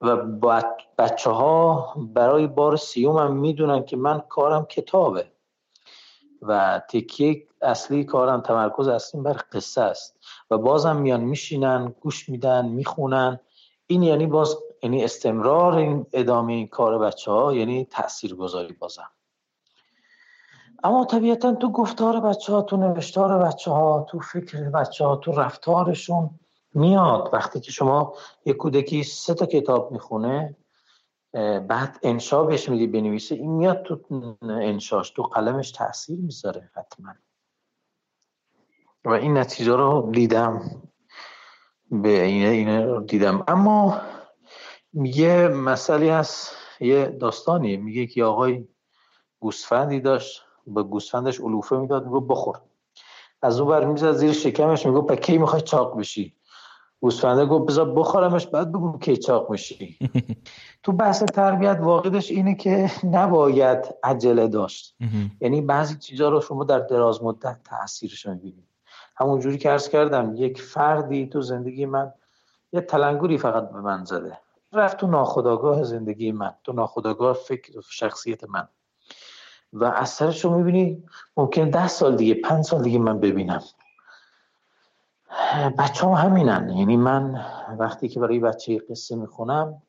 و 0.00 0.16
بچه 0.98 1.30
ها 1.30 1.94
برای 1.98 2.46
بار 2.46 2.76
سیوم 2.76 3.16
هم 3.16 3.36
می‌دونن 3.36 3.84
که 3.84 3.96
من 3.96 4.20
کارم 4.28 4.64
کتابه. 4.64 5.26
و 6.42 6.80
تکیه 6.90 7.46
اصلی 7.62 8.04
کارم 8.04 8.40
تمرکز 8.40 8.88
اصلی 8.88 9.20
بر 9.20 9.40
قصه 9.52 9.80
است. 9.80 10.18
و 10.50 10.58
بازم 10.58 10.96
میان 10.96 11.20
میشینن 11.20 11.94
گوش 12.00 12.28
میدن 12.28 12.68
می‌خونن. 12.68 13.40
این 13.86 14.02
یعنی 14.02 14.26
باز 14.26 14.56
یعنی 14.82 15.04
استمرار 15.04 15.74
این 15.74 16.06
ادامه 16.12 16.52
این 16.52 16.68
کار 16.68 16.98
بچه 16.98 17.30
ها 17.30 17.54
یعنی 17.54 17.84
تأثیر 17.84 18.34
گذاری 18.34 18.72
بازم. 18.72 19.10
اما 20.84 21.04
طبیعتا 21.04 21.54
تو 21.54 21.72
گفتار 21.72 22.20
بچه 22.20 22.52
ها 22.52 22.62
تو 22.62 22.76
نوشتار 22.76 23.38
بچه 23.38 23.70
ها 23.70 24.06
تو 24.10 24.20
فکر 24.20 24.70
بچه 24.70 25.04
ها 25.04 25.16
تو 25.16 25.32
رفتارشون 25.32 26.30
میاد. 26.74 27.30
وقتی 27.32 27.60
که 27.60 27.72
شما 27.72 28.14
یک 28.44 28.56
کودکی 28.56 29.02
سه 29.02 29.34
تا 29.34 29.46
کتاب 29.46 29.92
می‌خونه 29.92 30.56
بعد 31.68 31.98
انشا 32.02 32.44
بهش 32.44 32.68
میدی 32.68 32.86
بنویسه 32.86 33.34
این 33.34 33.50
میاد 33.50 33.82
تو 33.82 34.00
انشاش 34.42 35.10
تو 35.10 35.22
قلمش 35.22 35.70
تاثیر 35.70 36.18
می‌ذاره 36.18 36.70
حتما. 36.74 37.14
و 39.04 39.10
این 39.10 39.38
نتیجه 39.38 39.76
رو 39.76 40.10
دیدم. 40.12 40.82
به 41.90 42.22
اینه 42.22 42.84
رو 42.84 43.00
دیدم. 43.00 43.44
اما 43.48 44.00
یه 44.94 45.48
مسئله 45.48 46.12
هست 46.12 46.56
یه 46.80 47.06
داستانی 47.06 47.76
میگه 47.76 48.06
که 48.06 48.24
آقای 48.24 48.68
گوسفندی 49.40 50.00
داشت 50.00 50.42
به 50.66 50.82
گوسفندش 50.82 51.40
علوفه 51.40 51.76
می‌داد 51.76 52.04
میگو 52.04 52.20
بخور. 52.20 52.60
از 53.42 53.60
اون 53.60 53.70
بر 53.70 53.84
می‌زد 53.84 54.12
زیر 54.12 54.32
شکمش 54.32 54.86
میگو 54.86 55.02
پا 55.02 55.16
کی 55.16 55.38
می‌خوای 55.38 55.62
چاق 55.62 55.98
بشی. 55.98 56.34
گوسفنده 57.00 57.46
گفت 57.46 57.66
بذار 57.66 57.94
بخورمش 57.94 58.46
بعد 58.46 58.72
بگو 58.72 58.98
کی 58.98 59.16
چاق 59.16 59.50
میشی. 59.50 59.98
تو 60.82 60.92
بحث 60.92 61.22
تربیت 61.22 61.78
واقعش 61.80 62.30
اینه 62.30 62.54
که 62.54 62.90
نباید 63.04 63.94
عجله 64.02 64.48
داشت. 64.48 64.96
یعنی 65.40 65.60
بعضی 65.60 65.98
چیزها 65.98 66.28
رو 66.28 66.40
شما 66.40 66.64
در 66.64 66.78
دراز 66.78 67.22
مدت 67.22 67.56
تاثیرش 67.64 68.26
می‌بینید. 68.26 68.68
همونجوری 69.16 69.58
که 69.58 69.70
عرض 69.70 69.88
کردم 69.88 70.32
یک 70.36 70.62
فردی 70.62 71.26
تو 71.26 71.40
زندگی 71.40 71.86
من 71.86 72.12
یه 72.72 72.80
تلنگوری 72.80 73.38
فقط 73.38 73.70
به 73.70 73.80
من 73.80 74.04
زده. 74.04 74.38
رفت 74.72 74.96
تو 74.96 75.06
ناخداگاه 75.06 75.82
زندگی 75.82 76.32
من 76.32 76.54
تو 76.64 76.72
ناخداگاه 76.72 77.32
فکر 77.32 77.78
و 77.78 77.82
شخصیت 77.90 78.44
من. 78.44 78.68
و 79.72 79.84
اثرش 79.84 80.44
رو 80.44 80.56
می‌بینی 80.56 81.04
ممکن 81.36 81.70
ده 81.70 81.88
سال 81.88 82.16
دیگه 82.16 82.34
پنج 82.34 82.64
سال 82.64 82.82
دیگه 82.82 82.98
من 82.98 83.20
ببینم. 83.20 83.62
بچه 85.78 86.06
هم 86.06 86.12
همینن. 86.12 86.70
یعنی 86.70 86.96
من 86.96 87.46
وقتی 87.78 88.08
که 88.08 88.20
برای 88.20 88.38
بچه 88.40 88.78
قصه 88.78 89.16
می‌خونم 89.16 89.82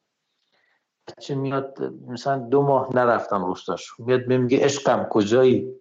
بچه 1.08 1.36
میاد 1.36 1.94
مثلا 2.08 2.38
دو 2.38 2.62
ماه 2.62 2.90
نرفتم 2.96 3.46
روستاش. 3.46 4.00
میاد 4.00 4.28
میگه 4.28 4.66
عشقم 4.66 5.04
کجایی؟ 5.04 5.76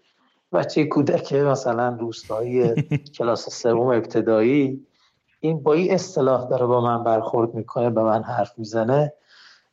بچه 0.52 0.84
کودک 0.84 1.32
مثلا 1.32 1.96
روستایی 2.00 2.74
کلاس 3.18 3.50
سوم 3.62 3.86
ابتدایی. 3.88 4.86
این 5.40 5.62
با 5.62 5.72
این 5.72 5.94
اصطلاح 5.94 6.48
داره 6.48 6.66
با 6.66 6.80
من 6.80 7.04
برخورد 7.04 7.54
می‌کنه 7.54 7.90
به 7.90 8.02
من 8.02 8.22
حرف 8.22 8.58
می‌زنه. 8.58 9.12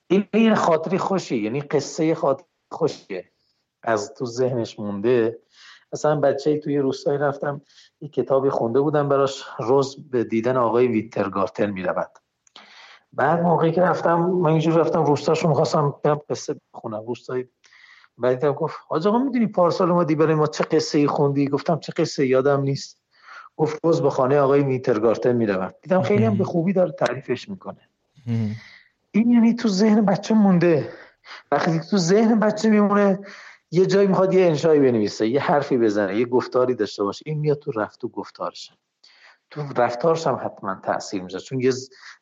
این 0.08 0.28
این 0.34 0.56
خاطری 0.56 0.98
خوشی 0.98 1.38
یعنی 1.38 1.62
قصه 1.62 2.16
خاطری 2.16 2.46
خوشیه. 2.72 3.32
از 3.84 4.14
تو 4.14 4.26
ذهنش 4.26 4.80
مونده. 4.80 5.40
مثلا 5.94 6.16
بچه 6.16 6.58
توی 6.58 6.78
روستایی 6.78 7.18
رفتم 7.18 7.62
یک 8.02 8.14
کتابی 8.14 8.50
خونده 8.50 8.80
بودم 8.80 9.10
براش 9.10 9.44
روز 9.60 10.10
به 10.12 10.24
دیدن 10.24 10.58
آقای 10.58 10.88
ویترگارتن 10.88 11.72
می‌رود. 11.72 12.12
بعد 13.14 13.42
موقعی 13.42 13.72
که 13.72 13.82
رفتم 13.82 14.20
من 14.20 14.50
اینجور 14.50 14.74
رفتم 14.74 15.06
روستاش 15.06 15.44
رو 15.44 15.50
می‌خواستم 15.50 15.96
برم 16.04 16.22
قصه 16.30 16.56
بخونم 16.74 17.06
روستایی. 17.08 17.50
بعد 18.18 18.46
گفت 18.46 18.78
حاج 18.88 19.08
آقا 19.08 19.20
می‌دونی 19.20 19.48
پارسال 19.48 19.92
اومدی 19.92 20.16
برای 20.16 20.36
ما 20.36 20.48
چه 20.48 20.64
قصه 20.64 20.98
ای 20.98 21.08
خوندی؟ 21.08 21.48
گفتم 21.48 21.80
چه 21.80 21.94
قصه 21.98 22.28
یادم 22.28 22.62
نیست. 22.62 23.02
گفت 23.58 23.80
روز 23.84 24.02
به 24.02 24.10
خانه 24.10 24.40
آقای 24.40 24.62
ویترگارتن 24.62 25.32
می‌رود. 25.32 25.76
دیدم 25.82 26.02
خیلی 26.02 26.26
هم 26.26 26.38
به 26.38 26.44
خوبی 26.44 26.74
داره 26.74 26.92
تعریفش 26.92 27.50
می‌کنه. 27.50 27.90
این 29.12 29.32
یعنی 29.32 29.54
تو 29.54 29.68
ذهن 29.68 30.06
بچه 30.06 30.34
مونده. 30.34 30.90
وقتی 31.52 31.80
تو 31.80 31.98
ذهن 31.98 32.40
بچه 32.40 32.70
میمونه 32.70 33.20
یه 33.72 33.86
جایی 33.86 34.08
می‌خواد 34.08 34.34
یه 34.34 34.46
انشایی 34.46 34.80
بنویسه 34.80 35.28
یه 35.28 35.42
حرفی 35.42 35.78
بزنه 35.78 36.20
یه 36.20 36.26
گفتاری 36.26 36.76
داشته 36.76 37.04
باشه 37.04 37.24
این 37.26 37.40
میاد 37.40 37.60
تو 37.60 37.72
رفت 37.72 38.04
و 38.04 38.08
گفتارش. 38.08 38.72
تو 39.50 39.62
رفتارش 39.78 40.28
هم 40.28 40.42
حتما 40.46 40.82
تاثیر 40.84 41.22
می‌ذاره 41.22 41.44
چون 41.44 41.60
یه 41.60 41.72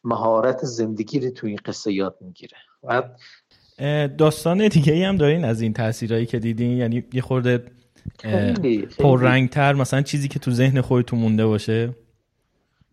مهارت 0.03 0.65
زندگی 0.65 1.19
رو 1.19 1.29
تو 1.29 1.47
این 1.47 1.59
قصه 1.65 1.93
یاد 1.93 2.17
می‌گیره. 2.21 2.57
بعد 2.83 3.19
داستان 4.17 4.67
دیگه 4.67 4.93
ای 4.93 5.03
هم 5.03 5.15
دارین 5.15 5.45
از 5.45 5.61
این 5.61 5.73
تاثیرهایی 5.73 6.25
که 6.25 6.39
دیدین؟ 6.39 6.77
یعنی 6.77 7.03
یه 7.13 7.21
خورده 7.21 7.65
پررنگتر 8.99 9.73
مثلا 9.73 10.01
چیزی 10.01 10.27
که 10.27 10.39
تو 10.39 10.51
ذهن 10.51 10.81
خودتون 10.81 11.19
مونده 11.19 11.45
باشه؟ 11.45 11.95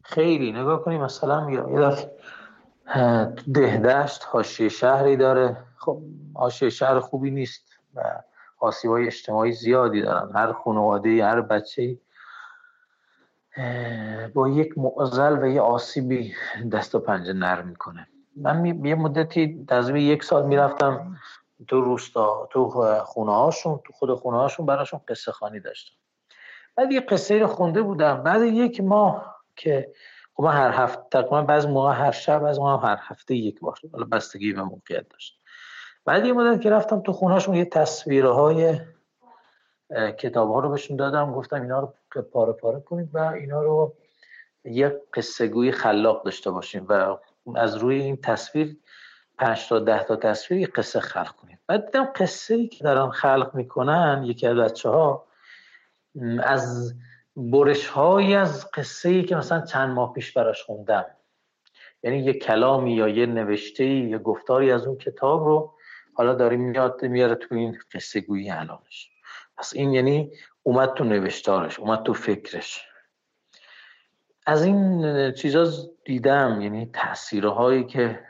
خیلی. 0.03 0.53
نگاه 0.53 0.85
کنی 0.85 0.99
مثلا 0.99 1.51
یه 1.51 1.63
دهدشت 3.55 4.25
حاشیه 4.27 4.69
شهری 4.69 5.17
داره. 5.17 5.57
خب 5.77 6.03
حاشیه 6.35 6.71
شهر 6.71 7.01
خوبی 7.01 7.31
نیست 7.31 7.65
و 7.95 8.23
های 8.62 9.07
اجتماعی 9.07 9.52
زیادی 9.52 10.02
دارن. 10.02 10.37
هر 10.37 10.52
خانواده 10.52 11.25
هر 11.25 11.40
بچه 11.40 11.99
با 14.35 14.49
یک 14.49 14.78
معضل 14.78 15.38
و 15.42 15.47
یه 15.47 15.61
آسیبی 15.61 16.35
دست 16.73 16.95
و 16.95 16.99
پنجه 16.99 17.33
نرم 17.33 17.69
می‌کنه. 17.69 18.09
من 18.37 18.85
یه 18.85 18.95
مدتی 18.95 19.64
در 19.64 19.97
یک 19.97 20.25
سال 20.25 20.47
می‌رفتم 20.47 21.16
تو 21.69 21.81
روستا 21.81 22.49
تو 22.50 22.69
خونه 23.04 23.33
هاشون 23.33 23.81
تو 23.85 23.92
خود 23.92 24.14
خونه 24.14 24.37
هاشون 24.37 24.66
براشون 24.66 25.00
قصه 25.09 25.33
خانی 25.33 25.61
داشتم. 25.61 25.97
بعد 26.76 26.92
یه 26.92 27.00
قصه 27.00 27.38
رو 27.38 27.47
خونده 27.47 27.83
بودم. 27.83 28.23
بعد 28.23 28.42
یک 28.42 28.81
ماه 28.81 29.37
که 29.57 29.92
خب 30.35 30.45
هر 30.45 30.71
هفته 30.71 31.02
تقریبا 31.11 31.42
بعض 31.42 31.66
موقع 31.66 31.92
هر 31.92 32.11
شب 32.11 32.45
از 32.45 32.59
ما 32.59 32.76
هر 32.76 32.99
هفته 33.00 33.35
یک 33.35 33.61
بار. 33.61 33.78
حالا 33.92 34.04
بستگی 34.04 34.52
و 34.52 34.64
موقعیت 34.64 35.09
داشت. 35.09 35.42
بعد 36.05 36.27
یه 36.27 36.33
مدت 36.33 36.61
که 36.61 36.71
رفتم 36.71 37.01
تو 37.01 37.13
خونهاشون 37.13 37.55
یه 37.55 37.65
تصویرهای 37.65 38.81
کتاب 40.19 40.51
ها 40.51 40.61
رو 40.61 40.71
بهشون 40.71 40.97
دادم. 40.97 41.33
گفتم 41.33 41.63
اینا 41.63 41.81
رو 41.81 42.23
پاره 42.23 42.53
پاره 42.53 42.81
کنید 42.81 43.15
و 43.15 43.19
اینا 43.19 43.63
رو 43.63 43.95
یه 44.65 45.01
قصه 45.15 45.49
گوی 45.49 45.73
خلاق 45.73 46.25
داشته 46.25 46.51
باشیم 46.51 46.87
و 46.89 47.17
از 47.57 47.77
روی 47.77 48.03
این 48.03 48.17
تصویر 48.17 48.77
پنج 49.39 49.69
تا 49.69 49.79
ده 49.79 50.05
تا 50.05 50.17
تصویر 50.17 50.61
یه 50.61 50.67
قصه 50.67 51.01
خلق 51.01 51.37
کنیم 51.37 51.59
بعد 51.67 51.87
دیدم 51.87 52.13
قصه 52.17 52.55
ای 52.55 52.69
که 52.69 52.85
دارن 52.85 53.11
خلق 53.11 53.55
می‌کنن 53.55 54.23
یکی 54.27 54.47
از 54.47 54.57
بچه 54.57 54.89
ها 54.89 55.25
از 56.43 56.95
برش 57.37 57.87
هایی 57.87 58.35
از 58.35 58.71
قصه 58.71 59.09
ای 59.09 59.25
که 59.25 59.37
مثلا 59.37 59.61
چند 59.61 59.91
ماه 59.91 60.13
پیش 60.13 60.33
براش 60.33 60.63
خوندم. 60.63 61.07
یعنی 62.03 62.19
یه 62.19 62.33
کلامی 62.33 62.95
یا 62.95 63.09
یه 63.09 63.27
نوشته 63.27 63.85
یا 63.85 64.19
گفتاری 64.19 64.73
از 64.73 64.87
اون 64.87 64.97
کتاب 64.97 65.45
رو 65.45 65.75
حالا 66.14 66.35
داری 66.35 66.57
میاد 66.57 67.04
میاره 67.04 67.35
تو 67.35 67.54
این 67.54 67.78
قصه 67.95 68.21
گویی 68.21 68.50
الانش 68.50 69.11
پس 69.59 69.73
این 69.75 69.92
یعنی 69.92 70.31
اومد 70.62 70.95
تو 70.95 71.04
نوشتارش 71.04 71.81
اومد 71.81 72.02
تو 72.02 72.12
فکرش. 72.12 72.81
از 74.47 74.64
این 74.64 75.33
چیزا 75.33 75.73
دیدم 76.04 76.61
یعنی 76.61 76.90
تاثیرهایی 76.92 77.85
که 77.85 78.21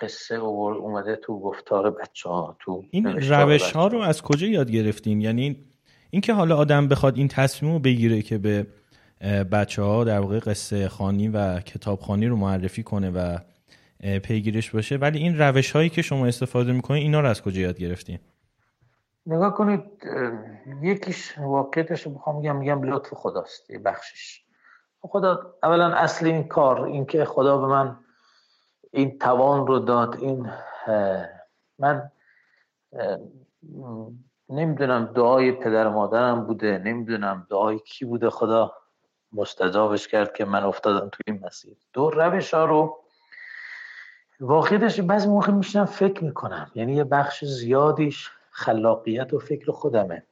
قصه 0.00 0.34
اومده 0.34 1.16
تو 1.16 1.40
گفتار 1.40 1.90
بچه 1.90 2.28
ها 2.28 2.56
تو 2.60 2.84
این 2.90 3.06
روش 3.06 3.72
ها 3.72 3.86
رو 3.86 4.00
از 4.00 4.22
کجا 4.22 4.46
یاد 4.46 4.70
گرفتین؟ 4.70 5.20
یعنی 5.20 5.64
اینکه 6.10 6.32
حالا 6.32 6.56
آدم 6.56 6.88
بخواد 6.88 7.16
این 7.16 7.28
تصمیم 7.28 7.72
رو 7.72 7.78
بگیره 7.78 8.22
که 8.22 8.38
به 8.38 8.66
بچه 9.52 9.82
ها 9.82 10.04
در 10.04 10.20
واقع 10.20 10.38
قصه 10.38 10.88
خانی 10.88 11.28
و 11.28 11.60
کتاب 11.60 12.00
خانی 12.00 12.26
رو 12.26 12.36
معرفی 12.36 12.82
کنه 12.82 13.10
و 13.10 13.38
پیگیرش 14.04 14.70
باشه. 14.70 14.96
ولی 14.96 15.18
این 15.18 15.38
روش 15.38 15.72
هایی 15.72 15.88
که 15.88 16.02
شما 16.02 16.26
استفاده 16.26 16.72
می‌کنید 16.72 17.02
اینا 17.02 17.20
رو 17.20 17.28
از 17.28 17.42
کجا 17.42 17.60
یاد 17.60 17.78
گرفتین 17.78 18.18
نگاه 19.26 19.54
کنید 19.54 19.80
یکیش 20.82 21.38
واقعیتش 21.38 22.08
بخوام 22.08 22.36
میگم 22.36 22.56
میگم 22.56 22.82
لطف 22.82 23.14
خداست 23.14 23.70
یه 23.70 23.78
بخشش. 23.78 24.44
خدا 25.00 25.54
اولا 25.62 25.94
اصل 25.94 26.26
این 26.26 26.48
کار 26.48 26.84
اینکه 26.84 27.24
خدا 27.24 27.58
به 27.58 27.66
من 27.66 27.96
این 28.92 29.18
توان 29.18 29.66
رو 29.66 29.78
داد 29.78 30.16
این 30.16 30.50
من 31.78 32.10
نمی‌دونم 34.48 35.04
دعای 35.14 35.52
پدر 35.52 35.88
مادرم 35.88 36.46
بوده 36.46 36.78
نمی‌دونم 36.78 37.46
دعای 37.50 37.78
کی 37.78 38.04
بوده 38.04 38.30
خدا 38.30 38.72
مستجابش 39.32 40.08
کرد 40.08 40.32
که 40.32 40.44
من 40.44 40.62
افتادم 40.62 41.08
توی 41.08 41.24
این 41.26 41.46
مسیر. 41.46 41.76
دو 41.92 42.10
روش 42.10 42.54
ها 42.54 42.64
رو 42.64 43.03
واقعیتش 44.40 45.00
بعضی 45.00 45.28
موقع 45.28 45.52
میشنم 45.52 45.84
فکر 45.84 46.24
می‌کنم. 46.24 46.70
یعنی 46.74 46.94
یه 46.94 47.04
بخش 47.04 47.44
زیادیش 47.44 48.30
خلاقیت 48.50 49.34
و 49.34 49.38
فکر 49.38 49.72
خودمه. 49.72 50.26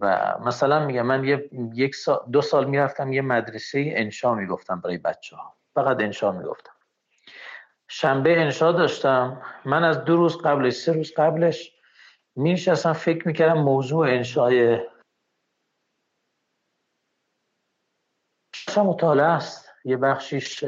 و 0.00 0.34
مثلا 0.40 0.86
میگم 0.86 1.02
من 1.02 1.24
یه 1.24 1.50
یک 1.74 1.94
سال 1.94 2.24
دو 2.32 2.42
سال 2.42 2.64
می‌رفتم 2.64 3.12
یه 3.12 3.22
مدرسه 3.22 3.92
انشا 3.96 4.34
می‌گفتم 4.34 4.80
برای 4.80 4.98
بچه 4.98 5.36
ها 5.36 5.56
فقط 5.74 6.00
انشا 6.00 6.32
می‌گفتم. 6.32 6.72
شنبه 7.88 8.40
انشا 8.40 8.72
داشتم. 8.72 9.42
من 9.64 9.84
از 9.84 10.04
دو 10.04 10.16
روز 10.16 10.36
قبلش 10.36 10.72
سه 10.72 10.92
روز 10.92 11.12
قبلش 11.16 11.72
میشستم 12.36 12.92
فکر 12.92 13.28
می‌کردم 13.28 13.58
موضوع 13.58 14.08
انشای 14.08 14.80
مطالعه 18.76 19.26
است. 19.26 19.68
یه 19.84 19.96
بخشیش 19.96 20.64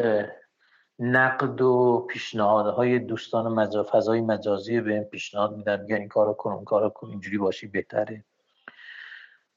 نقد 0.99 1.61
و 1.61 2.07
پیشنهادهای 2.11 2.99
دوستان 2.99 3.53
مجاز 3.53 3.87
فضای 3.87 4.21
مجازی 4.21 4.81
به 4.81 4.95
این 4.95 5.05
پیشنهاد 5.05 5.57
میدن 5.57 5.81
میگن 5.81 5.97
این 5.97 6.09
کارو 6.09 6.33
کن 6.33 6.53
اون 6.53 6.65
کارو 6.65 6.89
کن 6.89 7.11
اینجوری 7.11 7.39
باشی 7.39 7.67
بهتره. 7.67 8.25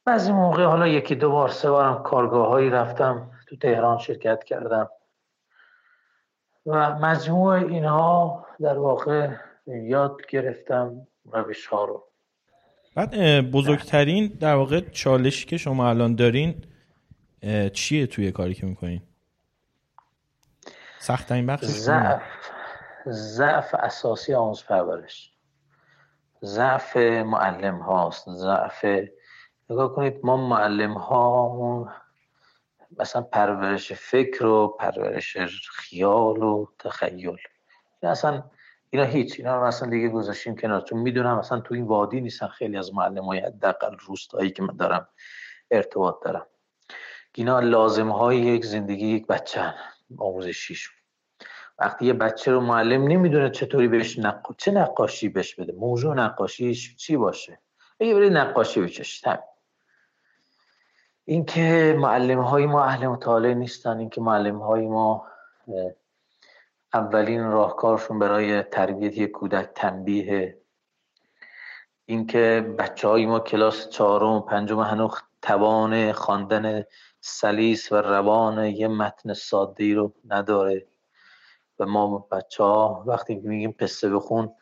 بعضی 0.05 0.31
موقع 0.31 0.63
حالا 0.63 0.87
یکی 0.87 1.15
دو 1.15 1.31
بار 1.31 1.49
سه 1.49 1.69
بارم 1.69 2.03
کارگاه 2.03 2.47
هایی 2.47 2.69
رفتم 2.69 3.31
تو 3.47 3.55
تهران 3.55 3.97
شرکت 3.97 4.43
کردم. 4.43 4.89
و 6.65 6.99
مجموع 6.99 7.53
اینها 7.53 8.45
در 8.61 8.77
واقع 8.77 9.29
یاد 9.67 10.21
گرفتم 10.29 11.07
روش 11.31 11.65
ها 11.65 11.85
رو. 11.85 12.03
بعد 12.95 13.41
بزرگترین 13.51 14.27
در 14.27 14.55
واقع 14.55 14.79
چالشی 14.79 15.45
که 15.45 15.57
شما 15.57 15.89
الان 15.89 16.15
دارین 16.15 16.63
چیه 17.73 18.07
توی 18.07 18.31
کاری 18.31 18.53
که 18.53 18.65
می‌کنین؟ 18.65 19.01
سخت 20.99 21.31
این 21.31 21.45
بخش 21.45 21.65
ضعف 21.65 22.21
ضعف 23.07 23.75
اساسی 23.75 24.33
آموز 24.33 24.63
پرورش. 24.63 25.33
ضعف 26.43 26.97
معلم 26.97 27.79
هاست 27.79 28.29
ضعف 28.29 28.85
نگاه 29.69 29.95
کنید 29.95 30.19
ما 30.23 30.37
معلم 30.37 30.93
ها 30.93 31.89
مثلا 32.99 33.21
پرورش 33.21 33.93
فکر 33.93 34.45
و 34.45 34.67
پرورش 34.67 35.37
خیال 35.71 36.43
و 36.43 36.65
تخیل. 36.79 37.37
اصلا 38.03 38.43
اینا 38.89 39.05
هیچ 39.05 39.35
اینا 39.39 39.57
رو 39.57 39.63
اصلا 39.63 39.89
دیگه 39.89 40.09
گذاشتیم 40.09 40.55
کنار. 40.55 40.81
چون 40.81 40.99
می‌دونم 40.99 41.37
اصلا 41.37 41.59
تو 41.59 41.73
این 41.73 41.85
وادی 41.85 42.21
نیستن 42.21 42.47
خیلی 42.47 42.77
از 42.77 42.93
معلم 42.93 43.23
های 43.23 43.39
حداقل 43.39 43.95
روستایی 43.99 44.51
که 44.51 44.63
من 44.63 44.75
دارم 44.75 45.07
ارتباط 45.71 46.15
دارم. 46.23 46.45
اینا 47.35 47.59
لازم 47.59 48.09
های 48.09 48.37
یک 48.37 48.65
زندگی 48.65 49.07
یک 49.07 49.27
بچه 49.27 49.73
آموزشیشون 50.17 50.93
وقتی 51.79 52.05
یه 52.05 52.13
بچه 52.13 52.51
رو 52.51 52.61
معلم 52.61 53.03
نمی‌دونه 53.07 53.49
چطوری 53.49 53.87
بهش 53.87 54.19
نق... 54.19 54.55
چه 54.57 54.71
نقاشی 54.71 55.29
بهش 55.29 55.55
بده. 55.55 55.73
موضوع 55.73 56.15
نقاشیش 56.15 56.95
چی 56.95 57.17
باشه؟ 57.17 57.59
بگه 57.99 58.13
برای 58.13 58.29
نقاشی 58.29 58.79
همین 58.79 59.37
اینکه 61.25 61.95
معلم 61.99 62.39
های 62.39 62.65
ما 62.65 62.83
اهل 62.83 63.07
مطالعه 63.07 63.53
نیستن 63.53 63.97
اینکه 63.97 64.21
معلم 64.21 64.57
های 64.57 64.87
ما 64.87 65.27
اولین 66.93 67.43
راهکارشون 67.43 68.19
برای 68.19 68.63
تربیت 68.63 69.17
یک 69.17 69.31
کودک 69.31 69.69
تنبیه. 69.75 70.57
اینکه 72.05 72.75
بچه 72.79 73.07
های 73.07 73.25
ما 73.25 73.39
کلاس 73.39 73.89
چهارم 73.89 74.27
و 74.27 74.39
پنجم 74.39 74.79
هنوز 74.79 75.11
توان 75.41 76.11
خواندن 76.11 76.83
سلیس 77.27 77.91
و 77.91 77.95
روان 77.95 78.65
یه 78.65 78.87
متن 78.87 79.33
ساده 79.33 79.95
رو 79.95 80.13
نداره. 80.25 80.87
و 81.79 81.85
ما 81.85 82.17
بچه 82.17 82.63
ها 82.63 83.03
وقتی 83.07 83.35
میگیم 83.35 83.75
قصه 83.79 84.09
بخون 84.09 84.53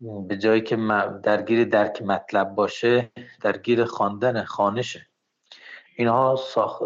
به 0.00 0.36
جایی 0.36 0.62
که 0.62 0.76
درگیر 1.22 1.64
درک 1.64 2.02
مطلب 2.02 2.54
باشه 2.54 3.12
درگیر 3.40 3.84
خواندن 3.84 4.44
خانشه. 4.44 5.06
اینها 5.96 6.36
ساخ... 6.36 6.82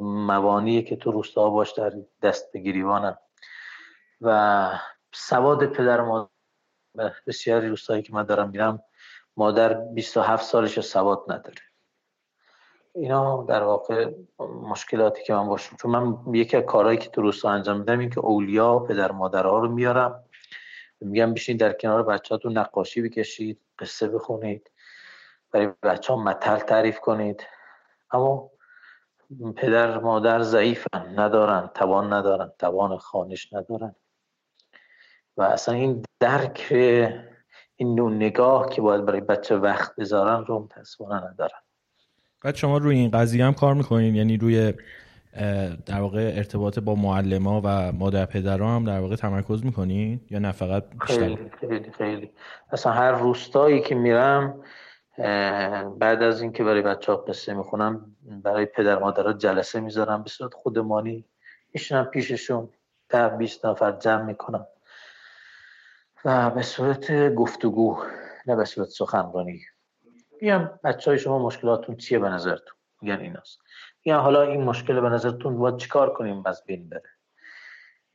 موانیه 0.00 0.82
که 0.82 0.96
تو 0.96 1.12
روستا 1.12 1.50
باش 1.50 1.72
در 1.72 1.92
دست 2.22 2.52
بگیریوانن 2.52 3.16
و 4.20 4.70
سواد 5.12 5.66
پدر 5.66 6.00
ما 6.00 6.30
بسیاری 7.26 7.68
روستایی 7.68 8.02
که 8.02 8.12
من 8.12 8.22
دارم 8.22 8.50
میرم 8.50 8.82
مادر 9.36 9.74
27 9.74 10.44
سالش 10.44 10.80
سواد 10.80 11.24
نداره. 11.28 11.62
اینا 12.94 13.42
در 13.42 13.62
واقع 13.62 14.10
مشکلاتی 14.62 15.22
که 15.22 15.34
من 15.34 15.48
باشم. 15.48 15.76
چون 15.76 15.90
من 15.90 16.34
یکی 16.34 16.56
از 16.56 16.62
کارهایی 16.62 16.98
که 16.98 17.10
تو 17.10 17.22
روستا 17.22 17.50
انجام 17.50 17.78
میدم 17.78 17.98
این 17.98 18.10
که 18.10 18.20
اولیا 18.20 18.78
پدر 18.78 19.12
مادرها 19.12 19.58
رو 19.58 19.68
میارم. 19.68 20.24
میگم 21.00 21.34
بشین 21.34 21.56
در 21.56 21.72
کنار 21.72 22.02
بچهاتون 22.02 22.58
نقاشی 22.58 23.02
بکشید 23.02 23.60
قصه 23.78 24.08
بخونید 24.08 24.70
برای 25.50 25.68
بچه 25.82 26.12
ها 26.12 26.22
مطل 26.22 26.58
تعریف 26.58 27.00
کنید. 27.00 27.46
اما 28.10 28.50
پدر 29.56 29.98
مادر 29.98 30.42
ضعیفن 30.42 31.18
ندارن 31.18 31.70
توان 31.74 32.12
ندارن 32.12 32.52
توان 32.58 32.98
خانش 32.98 33.52
ندارن. 33.52 33.94
و 35.36 35.42
اصلا 35.42 35.74
این 35.74 36.02
درک 36.20 36.68
این 37.76 37.94
نوع 37.94 38.12
نگاه 38.12 38.68
که 38.68 38.82
باید 38.82 39.04
برای 39.04 39.20
بچه 39.20 39.56
وقت 39.56 39.96
بذارن 39.96 40.44
رو 40.44 40.58
متاسفانه 40.58 41.30
ندارن. 41.30 41.63
بعد 42.44 42.54
شما 42.54 42.78
روی 42.78 42.96
این 42.96 43.10
قضیه 43.10 43.44
هم 43.44 43.54
کار 43.54 43.74
می‌کنین 43.74 44.14
یعنی 44.14 44.36
روی 44.36 44.72
در 45.86 46.00
واقع 46.00 46.32
ارتباط 46.36 46.78
با 46.78 46.94
معلم 46.94 47.46
و 47.46 47.92
مادر 47.92 48.26
پدر 48.26 48.62
هم 48.62 48.84
در 48.84 49.00
واقع 49.00 49.16
تمرکز 49.16 49.64
می‌کنین؟ 49.64 50.20
یا 50.30 50.38
نه 50.38 50.52
فقط 50.52 50.84
خیلی 51.00 51.50
خیلی 51.60 51.90
خیلی. 51.98 52.30
اصلا 52.72 52.92
هر 52.92 53.12
روستایی 53.12 53.80
که 53.80 53.94
میرم 53.94 54.54
بعد 55.98 56.22
از 56.22 56.42
اینکه 56.42 56.64
برای 56.64 56.82
بچه 56.82 57.12
ها 57.12 57.18
قصه 57.18 57.54
می‌خونم 57.54 58.16
برای 58.42 58.66
پدر 58.66 58.98
مادرها 58.98 59.32
جلسه 59.32 59.80
می‌ذارم. 59.80 60.22
به 60.22 60.28
صورت 60.28 60.54
خودمانی 60.54 61.24
میشنم 61.74 62.04
پیششون 62.04 62.68
ده 63.08 63.28
بیست 63.28 63.66
نفر 63.66 63.92
جمع 63.92 64.22
می‌کنم. 64.22 64.66
و 66.24 66.50
به 66.50 66.62
صورت 66.62 67.34
گفتگو 67.34 67.98
نه 68.46 68.56
به 68.56 68.64
صورت 68.64 68.88
سخنرانی. 68.88 69.60
میگم 70.44 70.70
بچه 70.84 71.10
های 71.10 71.18
شما 71.18 71.38
مشکلاتون 71.38 71.96
چیه 71.96 72.18
به 72.18 72.28
نظرتون؟ 72.28 72.76
میگن 73.02 73.20
ایناست. 73.20 73.60
میگن 74.04 74.18
حالا 74.18 74.42
این 74.42 74.62
مشکل 74.62 75.00
به 75.00 75.08
نظرتون 75.08 75.58
باید 75.58 75.76
چیکار 75.76 76.12
کنیم 76.12 76.42
بس 76.42 76.62
بین 76.64 76.88
بره؟ 76.88 77.10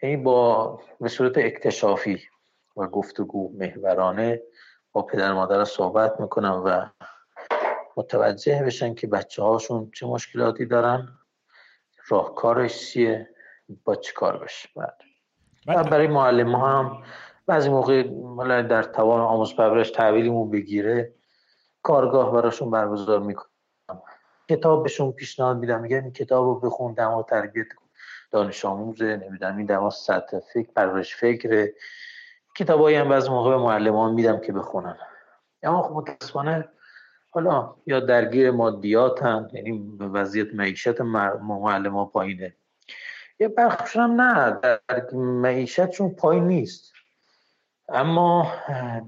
یعنی 0.04 0.18
با 0.18 0.82
به 1.02 1.10
صورت 1.10 1.38
اکتشافی 1.38 2.22
و 2.78 2.88
گفتگو 2.88 3.54
محورانه 3.58 4.42
با 4.92 5.02
پدر 5.02 5.34
مادر 5.34 5.66
صحبت 5.66 6.20
می‌کنم 6.20 6.62
و 6.66 6.90
متوجه 7.98 8.64
بشن 8.64 8.94
که 8.94 9.08
بچه 9.08 9.44
هاشون 9.44 9.92
چه 9.96 10.08
مشکلاتی 10.08 10.66
دارن 10.66 11.08
راهکارش 12.08 12.92
چیه 12.92 13.30
با 13.84 13.96
چی 13.96 14.14
کار 14.14 14.38
بشه. 14.38 14.70
بعد. 14.76 15.02
و 15.68 15.84
برای 15.84 16.08
معلم 16.08 16.56
ها 16.56 16.80
هم 16.80 17.04
بعضی 17.46 17.70
موقع 17.70 18.04
در 18.62 18.84
توان 18.84 19.22
آموز 19.22 19.56
پرورش 19.56 19.92
تحویلیمون 19.92 20.52
بگیره. 20.52 21.19
کارگاه 21.90 22.32
براشون 22.34 22.72
برگزار 22.72 23.20
می‌کنم. 23.20 24.02
کتاب 24.50 24.84
بهشون 24.84 25.12
پیشنهاد 25.12 25.58
میدم. 25.58 25.82
میگم 25.82 26.04
این 26.04 26.14
کتاب 26.14 26.46
رو 26.46 26.60
بخون 26.60 26.94
دما 26.94 27.24
تربیت 27.24 27.68
دانش 28.32 28.66
آموزه 28.66 29.22
نمی‌دونم 29.26 29.58
این 29.58 29.66
دما 29.66 29.90
سطح 29.90 30.40
فکر 30.54 30.72
پرورش 30.76 31.16
فکره. 31.16 31.74
کتابایی 32.56 32.96
هم 32.96 33.10
بعضی 33.10 33.30
موقع 33.30 33.50
به 33.50 33.58
معلمان 33.58 34.14
میدم 34.14 34.40
که 34.40 34.52
بخونن. 34.52 34.98
اما 35.64 35.82
خب 35.82 35.94
متاسفانه 35.94 36.70
حالا 37.32 37.76
یا 37.86 38.00
درگیر 38.00 38.52
مادیات 38.52 39.24
هم 39.24 39.50
یعنی 39.54 39.98
وضعیت 40.00 40.54
معیشت 40.54 41.02
معلم 41.02 42.06
پایینه. 42.06 42.56
یه 43.40 43.48
بخشون 43.48 44.04
هم 44.04 44.22
نه 44.22 44.60
در 44.62 45.14
معیشتشون 45.14 46.10
پایین 46.10 46.48
نیست. 46.48 46.94
اما 47.90 48.52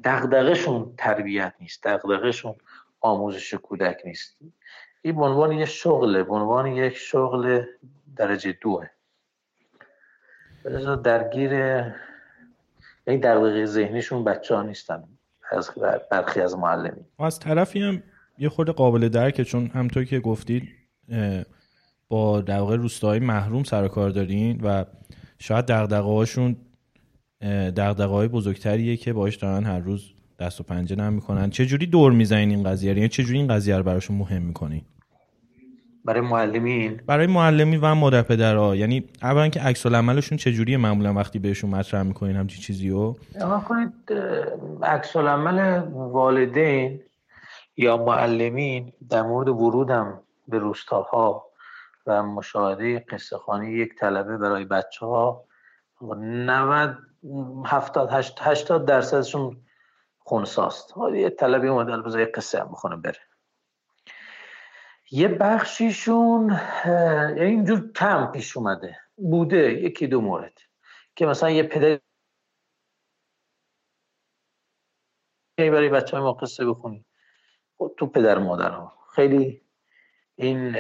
دغدغهشون 0.04 0.94
تربیت 0.98 1.54
نیست. 1.60 1.88
دغدغهشون 1.88 2.56
آموزش 3.02 3.54
کودک 3.54 4.02
نیست 4.06 4.38
این 5.02 5.16
به 5.16 5.24
عنوان 5.24 5.52
یک 5.52 5.66
شغله 5.66 6.24
به 6.24 6.34
عنوان 6.34 6.68
یک 6.68 6.98
شغل 6.98 7.64
درجه 8.16 8.58
دوه. 8.62 8.88
درگیر 11.04 11.52
یعنی 13.08 13.20
دغدغه 13.20 13.66
ذهنیشون 13.66 14.24
بچه 14.24 14.56
ها 14.56 14.64
نیستن 14.64 15.04
از 15.52 15.72
برخی 16.12 16.42
از 16.42 16.58
معلمی 16.58 17.06
از 17.20 17.40
طرفی 17.40 17.82
هم 17.82 18.04
یه 18.38 18.50
خود 18.50 18.70
قابل 18.70 19.10
درکه 19.10 19.44
چون 19.44 19.68
همطور 19.68 20.04
که 20.04 20.20
گفتید 20.20 20.70
با 22.08 22.42
در 22.42 22.60
واقع 22.60 22.76
روستاهای 22.76 23.20
محروم 23.20 23.64
سر 23.64 23.88
کار 23.88 24.10
دارین 24.10 24.62
و 24.64 24.86
شاید 25.40 25.66
دغدغه 25.66 26.10
هاشون 26.10 26.56
دغدغه 27.78 28.14
های 28.14 28.28
بزرگتریه 28.28 28.98
که 28.98 29.14
باش 29.14 29.36
دارن 29.36 29.64
هر 29.64 29.80
روز 29.80 30.14
دست 30.42 30.60
و 30.60 30.64
پنجه 30.64 30.96
نرم 30.96 31.14
می‌کنن. 31.14 31.50
چه 31.50 31.66
جوری 31.66 31.86
دور 31.86 32.12
می‌زنین 32.12 32.50
این 32.50 32.64
قضیه 32.64 32.94
یعنی 32.94 33.10
چه 33.10 33.24
جوری 33.24 33.38
این 33.38 33.48
قضیه 33.48 33.78
رو 33.78 33.84
براشون 33.84 34.18
مهم 34.18 34.42
می‌کنین 34.42 34.82
برای 36.06 36.22
معلمین؟ 36.22 37.02
برای 37.06 37.28
معلمی 37.28 37.78
و 37.78 37.96
مادر 37.96 38.22
پدرها 38.22 38.76
یعنی 38.76 39.04
اولا 39.22 39.48
که 39.48 39.60
عکس 39.60 39.86
العملشون 39.86 40.38
چجوریه؟ 40.38 40.78
معمولا 40.78 41.14
وقتی 41.14 41.40
بهشون 41.40 41.70
مطرح 41.70 42.04
می‌کنین 42.04 42.36
همچین 42.36 42.62
چیزی 42.62 42.90
رو 42.90 43.18
کنید 43.68 43.94
عکس 44.84 45.16
العمل 45.16 45.80
والدین 45.94 47.00
یا 47.78 47.98
معلمین 47.98 48.94
در 49.10 49.22
مورد 49.22 49.50
ورودم 49.50 50.20
به 50.48 50.58
روستاها 50.58 51.46
و 52.08 52.24
مشاهده 52.24 53.00
قصه 53.00 53.38
خانی 53.38 53.72
یک 53.72 53.96
طلبه 54.00 54.38
برای 54.38 54.66
بچه 54.66 55.06
ها 55.06 55.44
90 56.02 56.98
70 57.66 58.10
80 58.42 58.86
درصدشون 58.86 59.58
خونساست. 60.24 60.94
یه 61.14 61.30
طلبی 61.30 61.68
اومده 61.68 61.98
بذار 61.98 62.26
قصه 62.26 62.60
هم 62.60 62.68
بخونه 62.68 62.96
بره. 62.96 63.20
یه 65.12 65.28
بخشیشون 65.28 66.52
اینجور 67.38 67.92
کم 67.92 68.32
پیش 68.32 68.58
اومده. 68.58 68.98
بوده 69.16 69.74
یکی 69.74 70.08
دو 70.08 70.22
مورد. 70.22 70.60
که 71.16 71.26
مثلا 71.26 71.50
یه 71.50 71.64
پدر 71.64 72.00
برای 75.58 75.90
بچه 75.90 76.18
های 76.18 76.26
ما 76.26 76.34
قصه 76.34 76.66
بخونی؟ 76.66 77.06
خب 77.78 77.94
تو 77.98 78.08
پدر 78.08 78.38
مادر 78.38 78.70
ها 78.70 78.94
خیلی 79.16 79.62
این 80.36 80.78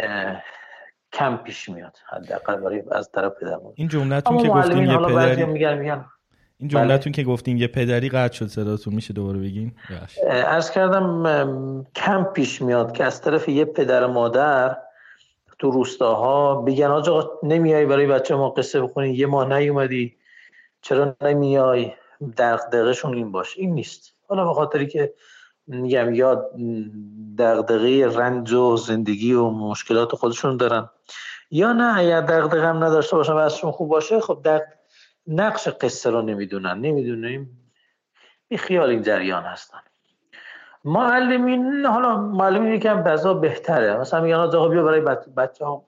کم 1.13 1.37
پیش 1.37 1.69
میاد 1.69 1.97
حداقل 2.07 2.55
برای 2.55 2.83
از 2.91 3.11
طرف 3.11 3.33
پدر 3.41 3.55
مادر. 3.55 3.73
این 3.75 3.87
جملتون 3.87 4.37
که 4.37 4.49
گفتین 4.49 4.77
یه 4.77 4.97
پدری 4.97 5.45
میگن 5.45 5.77
میگن 5.77 6.05
این 6.61 6.69
جملتون 6.69 7.11
بله. 7.11 7.23
که 7.23 7.23
گفتین 7.23 7.57
یه 7.57 7.67
پدری 7.67 8.09
قطع 8.09 8.33
شد 8.33 8.47
صداتون 8.47 8.93
میشه 8.93 9.13
دوباره 9.13 9.39
بگین؟ 9.39 9.71
از 10.47 10.71
کردم 10.71 11.85
کم 11.95 12.23
پیش 12.23 12.61
میاد 12.61 12.91
که 12.91 13.03
از 13.03 13.21
طرف 13.21 13.49
یه 13.49 13.65
پدر 13.65 14.05
مادر 14.05 14.77
تو 15.59 15.71
روستاها 15.71 16.55
بگن 16.55 16.87
آجا 16.87 17.39
نمیای 17.43 17.85
برای 17.85 18.07
بچه 18.07 18.35
ما 18.35 18.49
قصه 18.49 18.81
بخونی؟ 18.81 19.13
یه 19.13 19.27
ماه 19.27 19.57
نیومدی. 19.57 20.15
چرا 20.81 21.15
نمیای؟ 21.21 21.93
دقدقشون 22.37 23.13
این 23.13 23.31
باش. 23.31 23.57
این 23.57 23.73
نیست. 23.73 24.13
حالا 24.27 24.47
به 24.47 24.53
خاطری 24.53 24.87
که 24.87 25.13
میگم 25.67 26.13
یا 26.13 26.49
دغدغه 27.37 28.07
رنج 28.07 28.53
و 28.53 28.77
زندگی 28.77 29.33
و 29.33 29.49
مشکلات 29.49 30.15
خودشون 30.15 30.57
دارن. 30.57 30.89
یا 31.51 31.73
نه 31.73 31.97
اگر 31.97 32.21
دغدغه 32.21 32.67
هم 32.67 32.83
نداشته 32.83 33.15
باشن 33.15 33.33
و 33.33 33.37
ازشون 33.37 33.71
خوب 33.71 33.89
باشه 33.89 34.19
خب 34.19 34.41
در 34.43 34.61
نقش 35.31 35.67
قصه 35.67 36.09
رو 36.09 36.21
نمی‌دونن. 36.21 36.77
نمی‌دونیم. 36.77 37.57
بی 38.47 38.57
خیال 38.57 38.89
این 38.89 39.01
جریان 39.01 39.43
هستن. 39.43 39.79
معلمین 40.85 41.85
حالا 41.85 42.17
معلمین 42.17 42.73
یکم 42.73 43.03
بزا 43.03 43.33
بهتره. 43.33 43.97
مثلا 43.97 44.21
میگن 44.21 44.35
آقا 44.35 44.67
بیا 44.67 44.83
برای 44.83 45.01
بچه 45.37 45.65
ها 45.65 45.85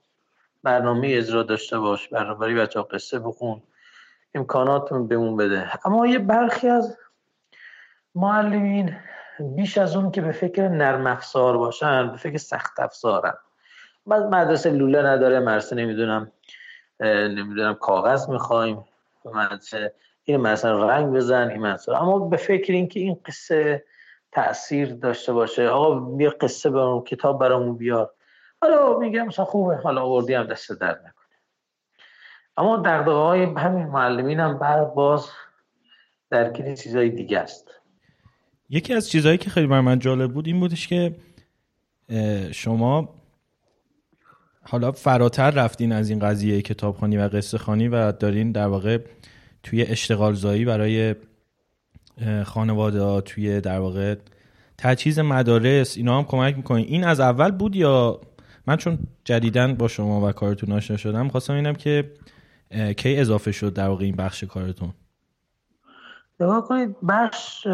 برنامه 0.62 1.08
اجرا 1.10 1.42
داشته 1.42 1.78
باش. 1.78 2.08
برای 2.08 2.54
بچه 2.54 2.78
ها 2.78 2.84
قصه 2.84 3.18
بخون. 3.18 3.62
امکانات 4.34 4.94
بهمون 4.94 5.36
بده. 5.36 5.70
اما 5.86 6.06
یه 6.06 6.18
برخی 6.18 6.68
از 6.68 6.96
معلمین 8.14 8.96
بیش 9.40 9.78
از 9.78 9.96
اون 9.96 10.10
که 10.10 10.20
به 10.20 10.32
فکر 10.32 10.68
نرم 10.68 11.06
افزار 11.06 11.58
باشن 11.58 12.10
به 12.10 12.16
فکر 12.16 12.38
سخت 12.38 12.80
افزارن. 12.80 13.34
مدرسه 14.06 14.70
لوله 14.70 15.02
نداره 15.02 15.40
مرسه 15.40 15.76
نمی‌دونم 15.76 16.32
نمی‌دونم 17.00 17.74
کاغذ 17.74 18.28
می‌خوایم. 18.28 18.84
مدرسه 19.26 19.94
این 20.24 20.36
مثلا 20.36 20.88
رنگ 20.88 21.14
بزن 21.14 21.50
این 21.50 21.60
مثلا 21.60 21.98
اما 21.98 22.18
به 22.18 22.36
فکر 22.36 22.72
اینکه 22.72 23.00
این 23.00 23.20
قصه 23.26 23.84
تاثیر 24.32 24.94
داشته 24.94 25.32
باشه 25.32 25.68
آقا 25.68 25.94
بیا 25.94 26.30
قصه 26.30 26.70
برام 26.70 27.04
کتاب 27.04 27.40
برامون 27.40 27.76
بیار. 27.76 28.10
حالا 28.62 28.98
میگم 28.98 29.26
مثلا 29.26 29.44
خوبه 29.44 29.76
حالا 29.76 30.02
آوردی 30.02 30.34
هم 30.34 30.44
دست 30.44 30.72
درد 30.72 30.98
نکنه. 30.98 31.12
اما 32.56 32.76
دقدقه 32.76 33.10
های 33.10 33.42
همین 33.42 33.86
معلمین 33.86 34.40
هم 34.40 34.58
بعد 34.58 34.94
باز 34.94 35.28
درگیر 36.30 36.74
چیزای 36.74 37.10
دیگه 37.10 37.38
است. 37.38 37.70
یکی 38.70 38.94
از 38.94 39.10
چیزهایی 39.10 39.38
که 39.38 39.50
خیلی 39.50 39.66
بر 39.66 39.80
من 39.80 39.98
جالب 39.98 40.32
بود 40.32 40.46
این 40.46 40.60
بودش 40.60 40.88
که 40.88 41.16
شما 42.52 43.14
حالا 44.68 44.92
فراتر 44.92 45.50
رفتین 45.50 45.92
از 45.92 46.10
این 46.10 46.18
قضیه 46.18 46.62
کتابخانی 46.62 47.16
و 47.16 47.28
قصه 47.28 47.58
خانی 47.58 47.88
و 47.88 48.12
دارین 48.12 48.52
در 48.52 48.66
واقع 48.66 48.98
توی 49.62 49.82
اشتغال 49.82 50.34
زایی 50.34 50.64
برای 50.64 51.14
خانواده 52.44 53.20
توی 53.20 53.60
در 53.60 53.78
واقع 53.78 54.14
تجهیز 54.78 55.18
مدارس 55.18 55.96
اینا 55.96 56.18
هم 56.18 56.24
کمک 56.24 56.56
می‌کنین. 56.56 56.86
این 56.86 57.04
از 57.04 57.20
اول 57.20 57.50
بود 57.50 57.76
یا 57.76 58.20
من 58.66 58.76
چون 58.76 58.98
جدیدن 59.24 59.74
با 59.74 59.88
شما 59.88 60.28
و 60.28 60.32
کارتون 60.32 60.72
آشنا 60.72 60.96
شدم 60.96 61.28
خواستم 61.28 61.54
اینم 61.54 61.74
که 61.74 62.10
کی 62.96 63.16
اضافه 63.16 63.52
شد 63.52 63.72
در 63.72 63.88
واقع 63.88 64.04
این 64.04 64.16
بخش 64.16 64.44
کارتون؟ 64.44 64.92
نگاه 66.40 66.68
کنید 66.68 66.96
بخش 67.08 67.66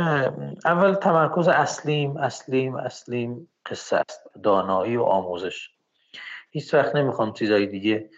اول 0.65 0.95
تمرکز 0.95 1.49
اصلیم 1.49 2.17
اصلیم 2.17 2.77
اصلیم 2.77 3.49
قصه 3.71 3.97
است. 3.97 4.21
دانایی 4.43 4.97
و 4.97 5.03
آموزش. 5.03 5.69
هیچ 6.51 6.75
وقت 6.75 6.97
نمی‌خوام 6.97 7.33
چیزای 7.33 7.67
دیگه 7.67 8.11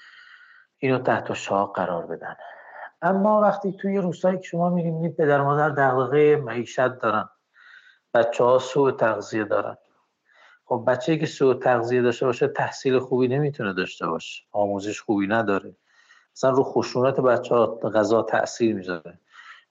اینو 0.79 0.99
تحت 0.99 1.33
شاه 1.33 1.73
قرار 1.73 2.07
بدن. 2.07 2.37
اما 3.03 3.41
وقتی 3.41 3.73
توی 3.73 3.99
روستایی 3.99 4.39
که 4.39 4.43
شما 4.43 4.71
میریم 4.71 5.13
پدر 5.13 5.41
مادر 5.41 5.69
دقیقه 5.69 6.37
معیشت 6.37 6.99
دارن. 6.99 7.29
بچه 8.15 8.45
ها 8.45 8.59
سوء 8.59 8.91
تغذیه 8.91 9.45
دارن. 9.45 9.77
خب 10.65 10.85
بچه 10.87 11.19
که 11.19 11.27
سوء 11.27 11.55
تغذیه 11.55 12.03
داشته 12.03 12.27
باشه 12.27 12.49
تحصیل 12.49 12.99
خوبی 12.99 13.29
نمی‌تونه 13.29 13.73
داشته 13.73 14.07
باشه. 14.07 14.43
آموزش 14.53 15.01
خوبی 15.01 15.27
نداره. 15.27 15.77
مثلا 16.37 16.51
رو 16.51 16.63
خشونت 16.63 17.21
بچه 17.21 17.55
ها 17.55 17.67
غذا 17.67 18.23
تاثیر 18.23 18.75
می‌ذاره. 18.75 19.19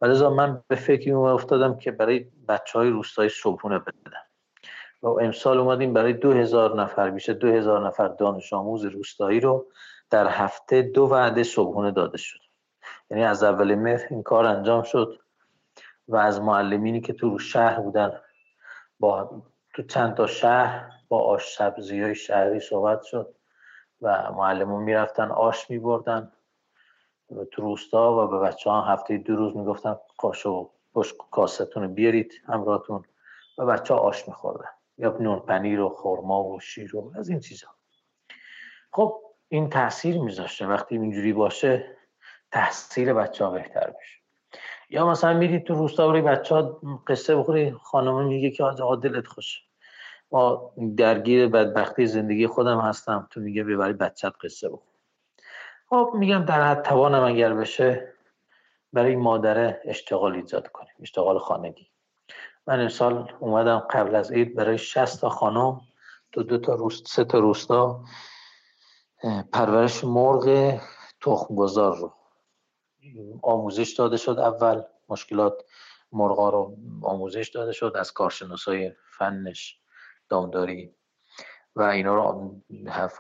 ولی 0.02 0.28
من 0.28 0.64
به 0.68 0.76
فکر 0.76 1.16
افتادم 1.16 1.78
که 1.78 1.92
برای 1.92 2.28
بچه 2.48 2.80
های 2.80 2.90
روستایی 2.90 3.30
صبحونه 3.30 3.80
بدم 3.80 4.26
و 5.04 5.08
امسال 5.08 5.60
اومدیم 5.60 5.94
برای 5.94 6.14
دو 6.14 6.32
هزار 6.32 6.82
نفر 6.82 7.10
بیشه 7.10 7.34
دو 7.34 7.48
هزار 7.48 7.88
نفر 7.88 8.08
دانش 8.08 8.54
آموز 8.54 8.86
روستایی 8.86 9.40
رو 9.40 9.66
در 10.10 10.28
هفته 10.28 10.82
دو 10.82 11.04
وعده 11.04 11.44
صبحونه 11.44 11.92
داده 11.92 12.18
شد. 12.18 12.40
یعنی 13.10 13.24
از 13.24 13.44
اول 13.44 13.76
مهر 13.76 14.08
این 14.10 14.24
کار 14.24 14.46
انجام 14.46 14.84
شد 14.84 15.20
و 16.08 16.16
از 16.16 16.42
معلمینی 16.42 17.02
که 17.02 17.14
تو 17.14 17.40
شهر 17.40 17.80
بودن 17.80 18.22
با 19.00 19.42
تو 19.74 19.84
چند 19.84 20.16
تا 20.16 20.28
شهر 20.28 20.92
با 21.10 21.20
آش 21.20 21.54
سبزی 21.54 22.02
های 22.02 22.16
شهری 22.16 22.60
صحبت 22.60 23.02
شد 23.02 23.36
و 24.02 24.32
معلمون 24.32 24.84
می‌رفتن 24.84 25.32
آش 25.32 25.70
میبردن 25.70 26.32
تو 27.52 27.62
روستا 27.62 28.14
و 28.14 28.28
به 28.28 28.40
بچه 28.40 28.70
ها 28.70 28.82
هفته 28.82 29.18
دو 29.18 29.36
روز 29.36 29.58
می‌گفتن 29.58 29.96
قاشق 30.18 30.68
پشت 30.94 31.16
کاستون 31.32 31.94
بیارید 31.94 32.42
همراهتون. 32.48 33.04
و 33.58 33.66
بچه 33.66 33.94
ها 33.94 34.00
آش 34.00 34.28
میخوردن. 34.28 34.70
یا 35.02 35.18
نون 35.20 35.40
پنیر 35.40 35.80
و 35.80 35.90
خورما 35.90 36.44
و 36.44 36.60
شیر 36.60 36.96
و 36.96 37.12
از 37.16 37.30
این 37.30 37.40
چیزا. 37.40 37.68
خب 38.92 39.22
این 39.48 39.70
تاثیر 39.70 40.22
میذاشته. 40.22 40.68
وقتی 40.68 40.98
اینجوری 40.98 41.34
باشه 41.34 41.98
تحصیل 42.52 43.14
بچه 43.14 43.46
ها 43.46 43.52
بهتر 43.52 43.90
بشه 44.00 44.22
یا 44.92 45.08
مثلا 45.08 45.34
میرید 45.34 45.64
تو 45.64 45.74
روستا 45.74 46.08
بری 46.08 46.22
بچه 46.22 46.56
ها 46.56 46.82
قصه 47.08 47.36
بخوری 47.36 47.72
خانم 47.72 48.28
میگه 48.28 48.52
که 48.52 48.64
آقا 48.64 48.96
دلت 48.96 49.28
خوشه. 49.28 49.60
ما 50.32 50.74
درگیر 50.98 51.48
بدبختی 51.48 52.08
زندگی 52.08 52.48
خودم 52.48 52.80
هستم 52.80 53.28
تو 53.32 53.40
میگه 53.40 53.64
ببری 53.64 53.94
بچت 53.94 54.34
قصه 54.44 54.70
بخور. 54.70 54.92
خب 55.90 56.12
میگم 56.14 56.46
در 56.46 56.62
حد 56.68 56.82
توانم 56.82 57.24
اگر 57.24 57.54
بشه 57.54 58.14
برای 58.94 59.16
مادره 59.16 59.82
اشتغال 59.86 60.36
ایجاد 60.36 60.68
کنیم 60.68 60.94
اشتغال 61.02 61.40
خانگی. 61.40 61.91
من 62.68 62.80
امسال 62.80 63.32
اومدم 63.40 63.80
قبل 63.80 64.16
از 64.16 64.32
عید 64.32 64.56
برای 64.56 64.78
60 64.78 65.22
تا 65.22 65.30
خانم 65.30 65.82
تو 66.32 66.44
دو 66.44 66.58
تا 66.58 66.76
روست 66.76 67.08
سه 67.08 67.24
تا 67.24 67.40
روستا. 67.40 68.04
پرورش 69.54 70.04
مرغ 70.04 70.78
تخم 71.22 71.56
گذار 71.56 71.98
رو. 71.98 72.14
آموزش 73.44 73.94
داده 73.94 74.18
شد 74.18 74.40
اول 74.40 74.84
مشکلات 75.10 75.54
مرغا 76.12 76.50
رو 76.50 76.78
آموزش 77.04 77.50
داده 77.50 77.72
شد 77.72 77.94
از 77.96 78.12
کارشناسای 78.12 78.92
فنش 79.18 79.80
دامداری. 80.30 80.96
و 81.76 81.82
اینا 81.82 82.16
رو 82.16 82.62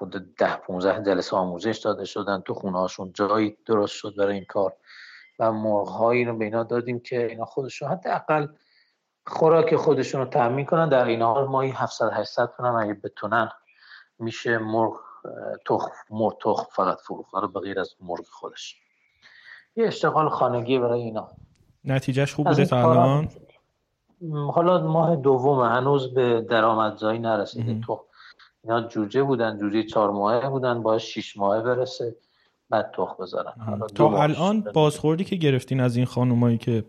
حدود 0.01 0.35
ده 0.35 0.55
15 0.55 1.03
جلسه 1.03 1.35
آموزش 1.35 1.77
داده 1.77 2.05
شدن 2.05 2.41
تو 2.41 2.53
خونه 2.53 2.79
هاشون. 2.79 3.11
جایی 3.13 3.57
درست 3.65 3.93
شد 3.93 4.15
برای 4.17 4.35
این 4.35 4.45
کار. 4.45 4.77
و 5.39 5.51
مرغ 5.51 5.87
هایی 5.87 6.25
رو 6.25 6.37
به 6.37 6.45
اینا 6.45 6.63
دادیم 6.63 6.99
که 6.99 7.27
اینا 7.27 7.45
خودشون 7.45 7.89
حداقل 7.89 8.47
خوراک 9.27 9.75
خودشون 9.75 10.21
رو 10.21 10.27
تامین 10.27 10.65
کنن. 10.65 10.89
در 10.89 11.05
این 11.05 11.21
حال 11.21 11.47
ماهی 11.47 11.69
700 11.69 12.09
800 12.13 12.49
تومن 12.57 12.83
اگه 12.83 12.93
بتونن 12.93 13.49
میشه 14.19 14.57
مرغ 14.57 14.93
تخم 15.65 15.91
مرغ 16.09 16.37
تخم 16.41 16.67
فقط 16.71 16.97
فروخت. 16.99 17.33
رو 17.33 17.47
به 17.47 17.59
غیر 17.59 17.79
از 17.79 17.95
مرغ 18.01 18.25
خودش. 18.31 18.75
یه 19.75 19.87
اشتغال 19.87 20.29
خانگی 20.29 20.79
برای 20.79 21.01
اینا. 21.01 21.27
نتیجهش 21.85 22.33
خوب 22.33 22.47
بوده 22.47 22.65
تا 22.65 22.91
الان؟ 22.91 23.29
حالا 24.53 24.87
ماه 24.87 25.15
دوم 25.15 25.59
هنوز 25.59 26.13
به 26.13 26.41
درآمدزایی 26.41 27.19
نرسیده. 27.19 27.81
تو 27.85 28.01
اینا 28.63 28.81
جوجه 28.81 29.23
بودن 29.23 29.57
جوجه 29.57 29.83
چهار 29.83 30.11
ماهه 30.11 30.49
بودن. 30.49 30.83
باید 30.83 30.99
شیش 30.99 31.37
ماهه 31.37 31.61
برسه 31.61 32.15
بعد 32.69 32.91
تخ 32.97 33.19
بذارن. 33.19 33.81
تا 33.95 34.23
الان 34.23 34.61
بازخوردی 34.73 35.23
که 35.23 35.35
گرفتین 35.35 35.79
از 35.79 35.95
این 35.95 36.05
خانومایی 36.05 36.57
که 36.57 36.83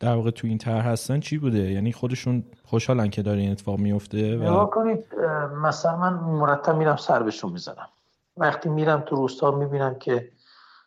در 0.00 0.14
واقع 0.16 0.30
تو 0.30 0.46
این 0.46 0.58
طرح 0.58 0.86
هستن 0.86 1.20
چی 1.20 1.38
بوده؟ 1.38 1.58
یعنی 1.58 1.92
خودشون 1.92 2.44
خوشحالن 2.64 3.10
که 3.10 3.22
داره 3.22 3.40
این 3.40 3.52
اتفاق 3.52 3.78
میفته 3.78 4.36
و... 4.38 4.66
کنید 4.66 5.14
مثلا 5.62 5.96
من 5.96 6.14
مرتب 6.14 6.76
میرم 6.76 6.96
سر 6.96 7.22
بهشون 7.22 7.52
می‌زنم. 7.52 7.88
وقتی 8.36 8.68
میرم 8.68 9.00
تو 9.00 9.16
روستا 9.16 9.50
می‌بینم 9.50 9.94
که 9.94 10.32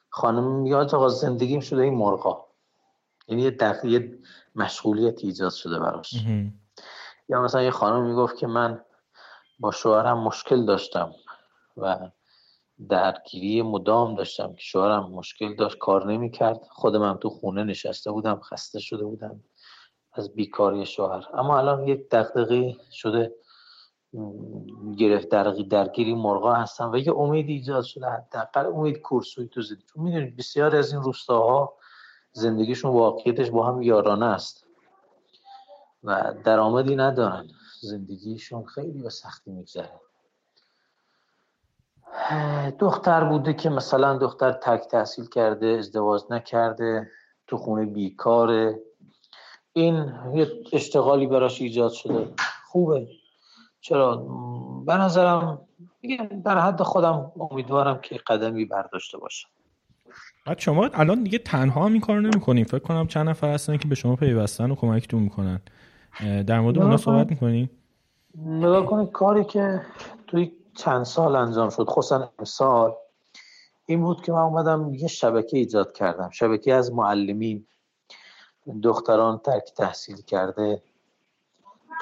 خانم 0.10 0.44
میاد 0.44 0.96
آقا 0.96 1.10
زندگیم 1.10 1.60
شده 1.60 1.82
این 1.82 1.94
مرغا. 1.94 2.46
یعنی 3.28 3.42
یه 3.42 3.52
دقیقه 3.52 4.18
مشغولیت 4.56 5.24
ایجاد 5.24 5.52
شده 5.52 5.80
براش. 5.80 6.14
یا 7.30 7.42
مثلا 7.42 7.62
یه 7.62 7.72
خانم 7.72 8.06
می‌گفت 8.06 8.38
که 8.38 8.48
من 8.48 8.82
با 9.60 9.72
شوهرم 9.72 10.18
مشکل 10.18 10.66
داشتم 10.66 11.12
و 11.78 12.10
درگیری 12.90 13.62
مدام 13.62 14.16
داشتم 14.16 14.54
که 14.54 14.62
شوهرم 14.62 15.12
مشکل 15.12 15.56
داشت 15.56 15.78
کار 15.78 16.12
نمی‌کرد. 16.12 16.62
خودم 16.70 17.04
هم 17.04 17.18
تو 17.18 17.30
خونه 17.30 17.64
نشسته 17.64 18.12
بودم 18.12 18.40
خسته 18.40 18.80
شده 18.80 19.06
بودم 19.06 19.44
از 20.14 20.36
بیکاری 20.36 20.86
شوهر. 20.86 21.28
اما 21.34 21.58
الان 21.58 21.88
یک 21.88 22.10
دقیقه 22.10 22.76
شده 22.92 23.36
گرفت 24.98 25.30
درگیری 25.70 26.16
مرغا 26.16 26.54
هستن 26.54 26.86
و 26.86 26.98
یه 26.98 27.14
امید 27.18 27.50
ایجاد 27.50 27.84
شده. 27.84 28.08
حداقل 28.08 28.66
امید 28.66 29.02
کورسوی 29.02 29.48
تو 29.48 29.62
زندگی. 29.62 29.86
چون 29.94 30.04
می‌دونید 30.04 30.38
بسیاری 30.38 30.78
از 30.78 30.94
این 30.94 31.02
روستاها 31.02 31.74
زندگیشون 32.32 32.92
واقعیتش 32.92 33.50
با 33.50 33.66
هم 33.66 33.82
یارانه 33.82 34.26
است 34.26 34.68
و 36.04 36.34
درآمدی 36.44 36.96
ندارن. 36.96 37.48
زندگیشون 37.82 38.66
خیلی 38.66 39.02
به 39.02 39.10
سختی 39.10 39.52
میگذره. 39.52 40.00
دختر 42.80 43.24
بوده 43.24 43.54
که 43.54 43.70
مثلا 43.70 44.18
دختر 44.18 44.52
تک 44.52 44.88
تحصیل 44.92 45.26
کرده 45.26 45.68
ازدواج 45.68 46.22
نکرده 46.30 47.08
تو 47.48 47.58
خونه 47.58 47.86
بیکاره. 47.86 48.80
این 49.74 50.14
یه 50.34 50.48
اشتغالی 50.74 51.28
براش 51.28 51.62
ایجاد 51.62 51.92
شده. 51.92 52.28
خوبه. 52.66 53.08
چرا؟ 53.82 54.16
به 54.86 54.94
نظرم 54.94 55.62
در 56.46 56.60
حد 56.60 56.82
خودم 56.82 57.32
امیدوارم 57.52 58.00
که 58.02 58.20
قدمی 58.28 58.66
برداشته 58.66 59.18
باشم 59.18 59.50
بعد 60.46 60.60
شما 60.60 60.90
الان 60.94 61.24
دیگه 61.24 61.38
تنها 61.38 61.86
هم 61.86 61.92
این 61.92 62.02
کارو 62.02 62.22
نمی‌کنین. 62.22 62.64
فکر 62.64 62.80
کنم 62.80 63.08
چند 63.08 63.30
نفر 63.30 63.54
هستن 63.54 63.78
که 63.78 63.88
به 63.88 63.96
شما 63.96 64.16
پیوستن 64.16 64.72
و 64.72 64.76
کمکتون 64.76 65.24
می‌کنن. 65.24 65.62
در 66.48 66.60
مورد 66.60 66.78
اونا 66.78 66.98
صحبت 66.98 67.30
می‌کنین 67.30 67.70
نگاه 68.46 68.86
کنید 68.86 69.12
کاری 69.12 69.44
که 69.44 69.82
توی 70.28 70.52
چند 70.78 71.04
سال 71.04 71.36
انجام 71.36 71.70
شد 71.70 71.86
خصوصا 71.90 72.32
امسال. 72.40 72.96
این 73.86 74.02
بود 74.02 74.22
که 74.22 74.32
من 74.32 74.42
اومدم 74.42 74.94
یه 74.94 75.08
شبکه 75.08 75.58
ایجاد 75.58 75.94
کردم 75.94 76.30
شبکه 76.30 76.74
از 76.74 76.94
معلمین. 76.94 77.68
دختران 78.84 79.38
ترک 79.38 79.74
تحصیل 79.78 80.22
کرده. 80.22 80.84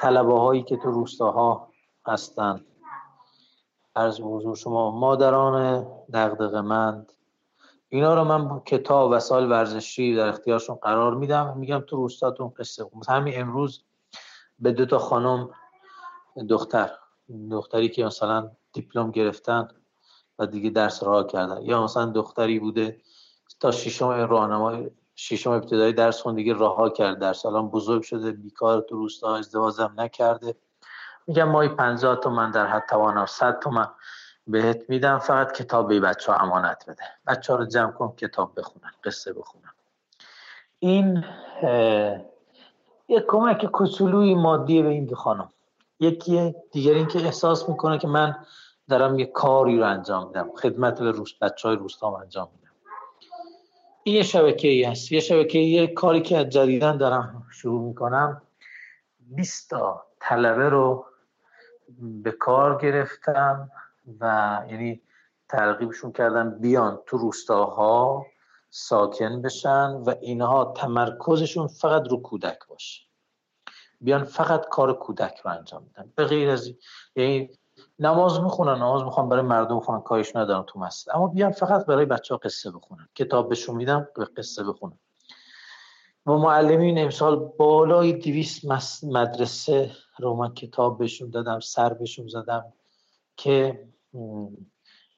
طلبه 0.00 0.40
هایی 0.40 0.62
که 0.62 0.76
تو 0.76 0.90
روستاها 0.90 1.68
هستن. 2.06 2.64
عرض 3.96 4.20
حضور 4.20 4.56
شما 4.56 4.90
مادران 4.90 5.86
دغدغه 6.12 6.60
مند 6.60 7.12
اینا 7.88 8.14
رو 8.14 8.24
من 8.24 8.60
کتاب 8.60 9.10
وسایل 9.10 9.50
ورزشی 9.50 10.16
در 10.16 10.28
اختیارشون 10.28 10.76
قرار 10.76 11.14
میدم. 11.14 11.58
میگم 11.58 11.80
تو 11.80 11.96
روستاتون 11.96 12.48
قصه 12.48 12.84
همین 13.08 13.40
امروز 13.40 13.84
به 14.58 14.72
دو 14.72 14.86
تا 14.86 14.98
خانم 14.98 15.50
دختر 16.48 16.90
دختری 17.50 17.88
که 17.88 18.04
مثلا 18.04 18.50
دیپلم 18.76 19.10
گرفتن 19.10 19.68
و 20.38 20.46
دیگه 20.46 20.70
درس 20.70 21.02
راه 21.02 21.26
کردن. 21.26 21.62
یا 21.62 21.84
مثلا 21.84 22.06
دختری 22.06 22.58
بوده 22.58 23.00
تا 23.60 23.70
ششم 23.70 24.08
راهنمای 24.08 24.90
ششم 25.16 25.50
ابتدایی 25.50 25.92
درس 25.92 26.22
خون 26.22 26.34
دیگه 26.34 26.52
راه 26.52 26.92
کرد. 26.92 27.18
درس 27.18 27.46
الان 27.46 27.68
بزرگ 27.68 28.02
شده 28.02 28.32
بیکار 28.32 28.80
تو 28.80 28.96
روستا 28.96 29.36
ازدواجم 29.36 29.92
نکرده. 29.96 30.54
میگم 31.26 31.48
مایی 31.48 31.68
50 31.68 32.16
تومن 32.16 32.50
در 32.50 32.66
حد 32.66 32.86
توانم 32.88 33.26
100 33.26 33.58
تومن 33.58 33.88
بهت 34.46 34.82
میدم. 34.88 35.18
فقط 35.18 35.52
کتاب 35.52 35.88
به 35.88 36.00
بچه 36.00 36.32
ها 36.32 36.38
امانت 36.38 36.84
بده. 36.88 37.02
بچه 37.26 37.52
ها 37.52 37.58
رو 37.58 37.64
جمع 37.64 37.92
کن 37.92 38.14
کتاب 38.16 38.52
بخونن 38.56 38.90
قصه 39.04 39.32
بخونن. 39.32 39.72
این 40.78 41.24
یک 43.08 43.24
کمک 43.28 43.66
کوچولوی 43.66 44.34
مادی 44.34 44.82
به 44.82 44.88
این 44.88 45.04
دو 45.04 45.14
خانم. 45.14 45.52
یکی 46.00 46.54
دیگر 46.72 46.94
این 46.94 47.06
که 47.06 47.18
احساس 47.18 47.68
می‌کنه 47.68 47.98
که 47.98 48.08
من 48.08 48.36
دارم 48.88 49.18
یه 49.18 49.26
کاری 49.26 49.78
رو 49.78 49.84
انجام 49.84 50.26
میدم. 50.26 50.50
خدمت 50.56 51.00
به 51.00 51.10
روز 51.10 51.34
بچه 51.40 51.68
های 51.68 51.78
انجام 52.22 52.48
میدم. 52.54 52.72
این 54.02 54.14
یه 54.16 54.22
شبکه 54.22 54.68
ای 54.68 54.84
هست. 54.84 55.12
یه 55.12 55.20
شبکه 55.20 55.58
یه 55.58 55.86
کاری 55.86 56.20
که 56.20 56.44
جدیدن 56.44 56.96
دارم 56.96 57.46
شروع 57.52 57.82
می‌کنم. 57.82 58.42
20 59.20 59.70
تا 59.70 60.06
طلبه 60.20 60.68
رو 60.68 61.06
به 61.98 62.32
کار 62.32 62.78
گرفتم 62.78 63.70
و 64.20 64.60
یعنی 64.70 65.00
ترغیبشون 65.48 66.12
کردم 66.12 66.58
بیان 66.58 67.00
تو 67.06 67.16
روستاها 67.18 68.26
ساکن 68.70 69.42
بشن 69.42 69.90
و 69.90 70.14
اینها 70.20 70.74
تمرکزشون 70.76 71.66
فقط 71.66 72.08
رو 72.08 72.16
کودک 72.16 72.58
باشه. 72.68 73.02
بیان 74.00 74.24
فقط 74.24 74.68
کار 74.68 74.98
کودک 74.98 75.38
رو 75.44 75.50
انجام 75.50 75.82
میدن 75.82 76.12
به 76.16 76.24
غیر 76.24 76.50
از 76.50 76.72
یعنی 77.16 77.50
نماز 77.98 78.40
می‌خونن 78.40 78.74
نماز 78.74 79.02
می‌خوان 79.02 79.28
برای 79.28 79.42
مردم 79.42 79.76
بخونن 79.76 80.00
کارش 80.00 80.36
ندارم 80.36 80.64
تو 80.68 80.78
مسجد. 80.78 81.10
اما 81.14 81.26
بیان 81.26 81.52
فقط 81.52 81.86
برای 81.86 82.04
بچه 82.04 82.34
ها 82.34 82.38
قصه 82.38 82.70
بخونن. 82.70 83.08
کتاب 83.14 83.48
بهشون 83.48 83.76
میدم 83.76 84.08
قصه 84.36 84.64
بخونن. 84.64 84.98
و 86.26 86.32
معلمین 86.32 86.98
امسال 86.98 87.36
بالای 87.36 88.12
دیویست 88.12 88.64
مدرسه 89.04 89.90
رو 90.18 90.34
من 90.34 90.54
کتاب 90.54 90.98
بهشون 90.98 91.30
دادم 91.30 91.60
سر 91.60 91.92
بهشون 91.94 92.28
زدم 92.28 92.72
که 93.36 93.88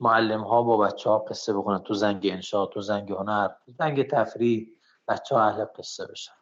معلم 0.00 0.40
ها 0.44 0.62
با 0.62 0.76
بچه 0.76 1.10
ها 1.10 1.18
قصه 1.18 1.52
بخونن. 1.52 1.78
تو 1.78 1.94
زنگ 1.94 2.20
انشا 2.32 2.66
تو 2.66 2.80
زنگ 2.80 3.12
هنر 3.12 3.48
زنگ 3.78 4.08
تفریح 4.10 4.68
بچه 5.08 5.34
ها 5.34 5.42
اهل 5.42 5.64
قصه 5.78 6.06
بشن. 6.06 6.32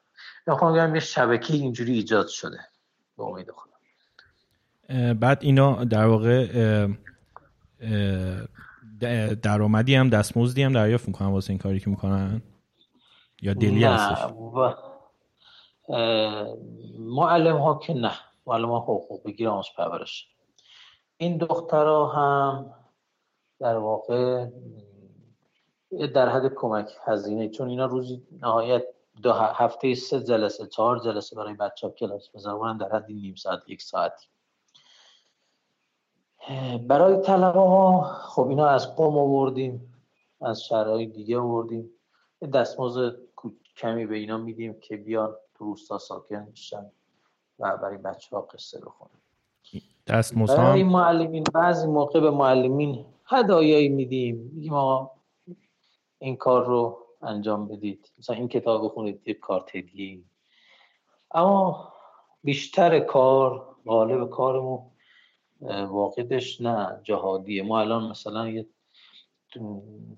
می‌خوام 0.46 0.72
بگم 0.72 0.94
یه 0.94 1.00
شبکه 1.00 1.54
اینجوری 1.54 1.92
ایجاد 1.92 2.28
شده 2.28 2.60
به 3.16 3.24
امید 3.24 3.50
خودم 3.50 3.75
بعد 5.20 5.38
اینا 5.40 5.84
در 5.84 6.06
واقع 6.06 6.46
درآمدی 9.42 9.94
هم 9.94 10.10
دستمزدی 10.10 10.62
هم 10.62 10.72
دریافت 10.72 11.08
می‌کنن 11.08 11.28
واسه 11.28 11.50
این 11.50 11.58
کاری 11.58 11.80
که 11.80 11.90
می‌کنن؟ 11.90 12.42
یا 13.42 13.54
دلی 13.54 13.84
هستش؟ 13.84 14.32
معلم 16.98 17.56
ها 17.56 17.74
که 17.78 17.94
نه. 17.94 18.12
معلم 18.46 18.68
ها 18.68 18.78
حقوق 18.78 19.24
بگیر 19.24 19.48
آموز 19.48 19.66
پرورش. 19.76 20.28
این 21.16 21.36
دخترها 21.36 22.06
هم 22.06 22.74
در 23.60 23.76
واقع 23.76 24.46
در 26.14 26.28
حد 26.28 26.54
کمک 26.54 26.88
هزینه 27.04 27.48
چون 27.48 27.68
اینا 27.68 27.86
روزی 27.86 28.22
نهایت 28.42 28.84
دو 29.22 29.32
هفته 29.32 29.94
سه 29.94 30.20
جلسه 30.20 30.66
چهار 30.66 30.98
جلسه 30.98 31.36
برای 31.36 31.54
بچه 31.54 31.86
ها 31.86 31.92
کلاس 31.92 32.28
بذارن 32.34 32.76
در 32.76 32.96
حد 32.96 33.06
نیم 33.08 33.34
ساعت 33.34 33.60
یک 33.68 33.82
ساعتی 33.82 34.26
برای 36.88 37.20
طلبه 37.20 37.60
ها 37.60 38.02
خب 38.02 38.48
اینا 38.48 38.66
از 38.66 38.96
قوم 38.96 39.18
آوردیم 39.18 39.94
از 40.40 40.62
شهرهای 40.62 41.06
دیگه 41.06 41.38
آوردیم. 41.38 41.90
دستمزد 42.54 43.16
کمی 43.76 44.06
به 44.06 44.16
اینا 44.16 44.38
میدیم 44.38 44.80
که 44.80 44.96
بیان 44.96 45.36
تو 45.54 45.64
روستا 45.64 45.98
ساکن 45.98 46.46
میشن 46.50 46.90
و 47.58 47.76
برای 47.76 47.96
بچه 47.96 48.36
ها 48.36 48.42
قصه 48.42 48.80
بخونن. 48.80 49.10
دستمزد 50.06 50.56
برای 50.56 50.82
معلمین 50.82 51.44
بعضی 51.54 51.86
موقع 51.86 52.20
به 52.20 52.30
معلمین 52.30 53.04
هدایایی 53.26 53.88
میدیم. 53.88 54.50
میگیم 54.54 54.74
آقا 54.74 55.10
این 56.18 56.36
کار 56.36 56.64
رو 56.64 56.98
انجام 57.22 57.68
بدید. 57.68 58.12
مثلا 58.18 58.36
این 58.36 58.48
کتاب 58.48 58.84
بخونید 58.84 59.28
یک 59.28 59.40
کار 59.40 59.70
هدیه 59.74 60.22
اما 61.34 61.92
بیشتر 62.44 63.00
کار 63.00 63.76
غالب 63.86 64.30
کارمون 64.30 64.90
واقعش 65.60 66.60
نه 66.60 67.00
جهادیه. 67.02 67.62
ما 67.62 67.80
الان 67.80 68.08
مثلا 68.08 68.48
یه 68.48 68.66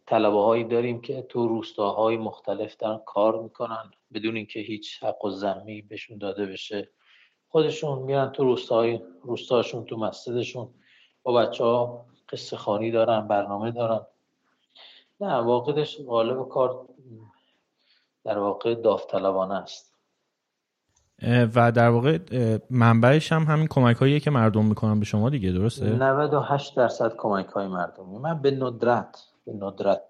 طلبه 0.07 0.40
هایی 0.40 0.64
داریم 0.64 1.01
که 1.01 1.22
تو 1.22 1.48
روستاهای 1.48 2.16
مختلف 2.16 2.77
دارن 2.77 3.01
کار 3.07 3.42
می‌کنن 3.42 3.90
بدون 4.14 4.37
اینکه 4.37 4.61
هیچ 4.61 5.03
حق 5.03 5.24
و 5.24 5.31
زمی 5.31 5.83
بهشون 5.83 6.18
داده 6.18 6.46
بشه. 6.46 6.90
خودشون 7.48 7.98
میرن 7.98 8.33
تو 8.33 8.44
روستاهای 8.44 9.01
روستاشون 9.22 9.85
تو 9.85 9.96
مسجدشون. 9.96 10.74
با 11.22 11.33
بچه 11.33 11.64
ها 11.64 12.07
قصه 12.29 12.57
خانی 12.57 12.90
دارن 12.90 13.29
برنامه 13.29 13.70
دارن. 13.70 14.07
نه 15.20 15.35
واقعش 15.35 16.01
غالب 16.01 16.48
کار 16.48 16.88
در 18.24 18.38
واقع 18.38 18.74
داوطلبانه 18.74 19.55
است. 19.55 19.88
و 21.23 21.73
در 21.73 21.89
واقع 21.89 22.19
منبعش 22.71 23.33
هم 23.33 23.43
همین 23.43 23.67
کمک 23.67 23.97
هایی 23.97 24.21
که 24.21 24.31
مردم 24.31 24.65
می‌کنن 24.65 24.99
به 24.99 25.05
شما 25.05 25.31
دیگه 25.31 25.53
درسته؟ 25.53 25.85
98 25.85 26.77
درصد 26.77 27.13
کمک 27.17 27.47
های 27.47 27.67
مردمی 27.67 28.19
من 28.19 28.43
به 28.43 28.51
ندرت 28.51 29.19
به 29.47 29.53
ندرت 29.53 30.03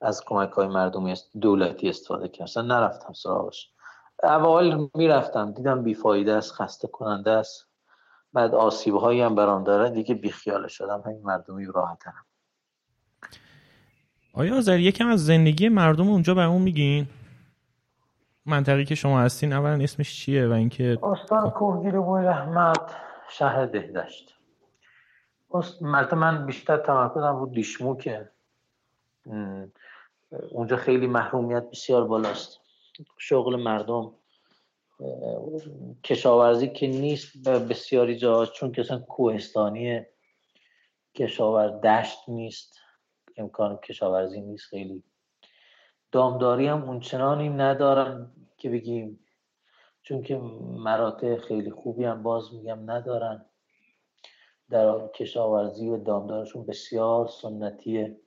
از 0.00 0.24
کمک 0.26 0.50
های 0.50 0.66
مردمی 0.68 1.14
دولتی 1.40 1.88
استفاده 1.88 2.28
کردم. 2.28 2.44
اصلا 2.44 2.62
نرفتم 2.62 3.12
سراغش. 3.12 3.70
اول 4.22 4.88
می‌رفتم 4.94 5.52
دیدم 5.52 5.82
بیفایده 5.82 6.32
است 6.32 6.52
خسته 6.52 6.88
کننده 6.88 7.30
است. 7.30 7.66
بعد 8.32 8.54
آسیب 8.54 8.94
هایی 8.94 9.20
هم 9.20 9.34
برام 9.34 9.64
داره 9.64 9.90
دیگه 9.90 10.14
بیخیال 10.14 10.68
شدم. 10.68 11.02
همین 11.06 11.22
مردمی 11.22 11.66
راحتم 11.74 12.14
آیا 14.32 14.56
آذر 14.56 14.78
یکم 14.78 15.08
از 15.08 15.26
زندگی 15.26 15.68
مردم 15.68 16.08
اونجا 16.08 16.34
به 16.34 16.44
اون 16.44 16.62
میگین؟ 16.62 17.06
منطقی 18.48 18.84
که 18.84 18.94
شما 18.94 19.20
هستین 19.20 19.52
اولا 19.52 19.84
اسمش 19.84 20.16
چیه 20.16 20.46
و 20.46 20.52
اینکه 20.52 20.98
استان 21.02 21.50
کوهگیر 21.50 22.00
بوی 22.00 22.24
رحمت 22.24 22.96
شهر 23.30 23.66
دهدشت 23.66 24.34
مرد 25.80 26.14
من 26.14 26.46
بیشتر 26.46 26.76
تمرکزم 26.76 27.36
رو 27.36 27.46
دیشمو 27.46 27.96
که 27.96 28.30
اونجا 30.50 30.76
خیلی 30.76 31.06
محرومیت 31.06 31.70
بسیار 31.70 32.04
بالاست. 32.04 32.60
شغل 33.18 33.62
مردم 33.62 34.12
کشاورزی 36.04 36.68
که 36.68 36.86
نیست 36.86 37.48
بسیاری 37.48 38.16
جا 38.16 38.46
چون 38.46 38.72
که 38.72 38.80
اصلا 38.80 38.98
کوهستانیه. 38.98 40.08
کشاور 41.14 41.68
دشت 41.68 42.18
نیست. 42.28 42.80
امکان 43.36 43.76
کشاورزی 43.76 44.40
نیست 44.40 44.66
خیلی. 44.66 45.02
دامداری 46.12 46.66
هم 46.66 46.82
اونچنانی 46.82 47.48
ندارن 47.48 48.30
که 48.58 48.70
بگیم. 48.70 49.20
چون 50.02 50.22
که 50.22 50.36
مراتع 50.62 51.36
خیلی 51.36 51.70
خوبی 51.70 52.04
هم 52.04 52.22
باز 52.22 52.54
میگم 52.54 52.90
ندارن. 52.90 53.46
در 54.70 55.08
کشاورزی 55.08 55.88
و 55.88 55.96
دامدارشون 55.96 56.66
بسیار 56.66 57.28
سنتیه. 57.28 58.20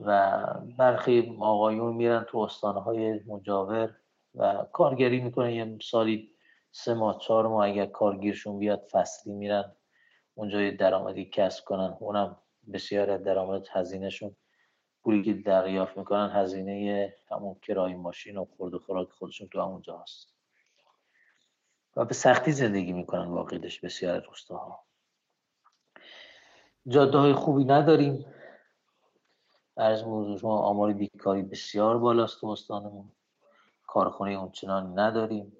و 0.00 0.40
برخی 0.78 1.36
آقایون 1.40 1.94
میرن 1.94 2.24
تو 2.28 2.38
استانهای 2.38 3.20
مجاور 3.26 3.96
و 4.34 4.66
کارگری 4.72 5.20
می‌کنن. 5.20 5.50
یه 5.50 5.78
سالی 5.82 6.30
سه 6.72 6.94
ماه 6.94 7.18
چهار 7.18 7.48
ماه 7.48 7.66
اگر 7.66 7.86
کارگیرشون 7.86 8.58
بیاد 8.58 8.88
فصلی 8.92 9.32
میرن. 9.32 9.76
اونجا 10.34 10.60
یه 10.60 10.70
درآمدی 10.70 11.24
کسب 11.24 11.64
کنن. 11.64 11.96
اونم 12.00 12.36
بسیار 12.72 13.16
درآمد 13.16 13.66
هزینهشون. 13.72 14.36
پولی 15.04 15.22
که 15.22 15.32
دریافت 15.32 15.98
می‌کنن 15.98 16.30
هزینه 16.30 17.14
همون 17.30 17.54
کرای 17.62 17.94
ماشین 17.94 18.36
و 18.36 18.44
خورد 18.44 18.74
و 18.74 18.78
خوراک 18.78 19.08
خودشون 19.10 19.48
تو 19.48 19.60
همونجا 19.60 19.98
هست 19.98 20.34
و 21.96 22.04
به 22.04 22.14
سختی 22.14 22.52
زندگی 22.52 22.92
می‌کنن 22.92 23.24
واقعیش 23.24 23.80
بسیار 23.80 24.20
روستاها. 24.20 24.84
جاده 26.88 27.18
های 27.18 27.32
خوبی 27.32 27.64
نداریم. 27.64 28.26
از 29.76 30.04
موضوع 30.04 30.38
شما 30.38 30.58
آمار 30.58 30.92
بیکاری 30.92 31.42
بسیار 31.42 31.98
بالاست 31.98 32.40
تو 32.40 32.46
استانمون. 32.46 33.12
کارخونه 33.86 34.30
اونچنان 34.30 34.98
نداریم. 34.98 35.52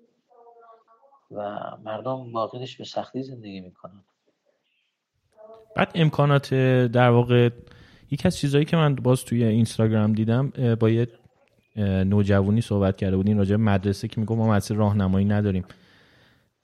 و 1.31 1.61
مردم 1.85 2.33
واقعیش 2.33 2.77
به 2.77 2.85
سختی 2.85 3.23
زندگی 3.23 3.61
می‌کنن. 3.61 4.05
بعد 5.77 5.93
امکانات 5.95 6.55
در 6.93 7.11
واقع 7.11 7.51
یکی 8.11 8.29
از 8.29 8.37
چیزهایی 8.37 8.65
که 8.65 8.77
من 8.77 8.95
باز 8.95 9.25
توی 9.25 9.45
اینستاگرام 9.45 10.13
دیدم 10.13 10.53
با 10.81 10.91
یه 10.91 11.09
نوجوانی 12.07 12.61
صحبت 12.61 12.97
کرده 12.97 13.17
بودین 13.17 13.39
راجع 13.39 13.57
مدرسه 13.57 14.09
که 14.09 14.21
میگم 14.21 14.37
ما 14.37 14.49
مدرسه 14.49 14.75
راهنمایی 14.75 15.27
نداریم. 15.27 15.65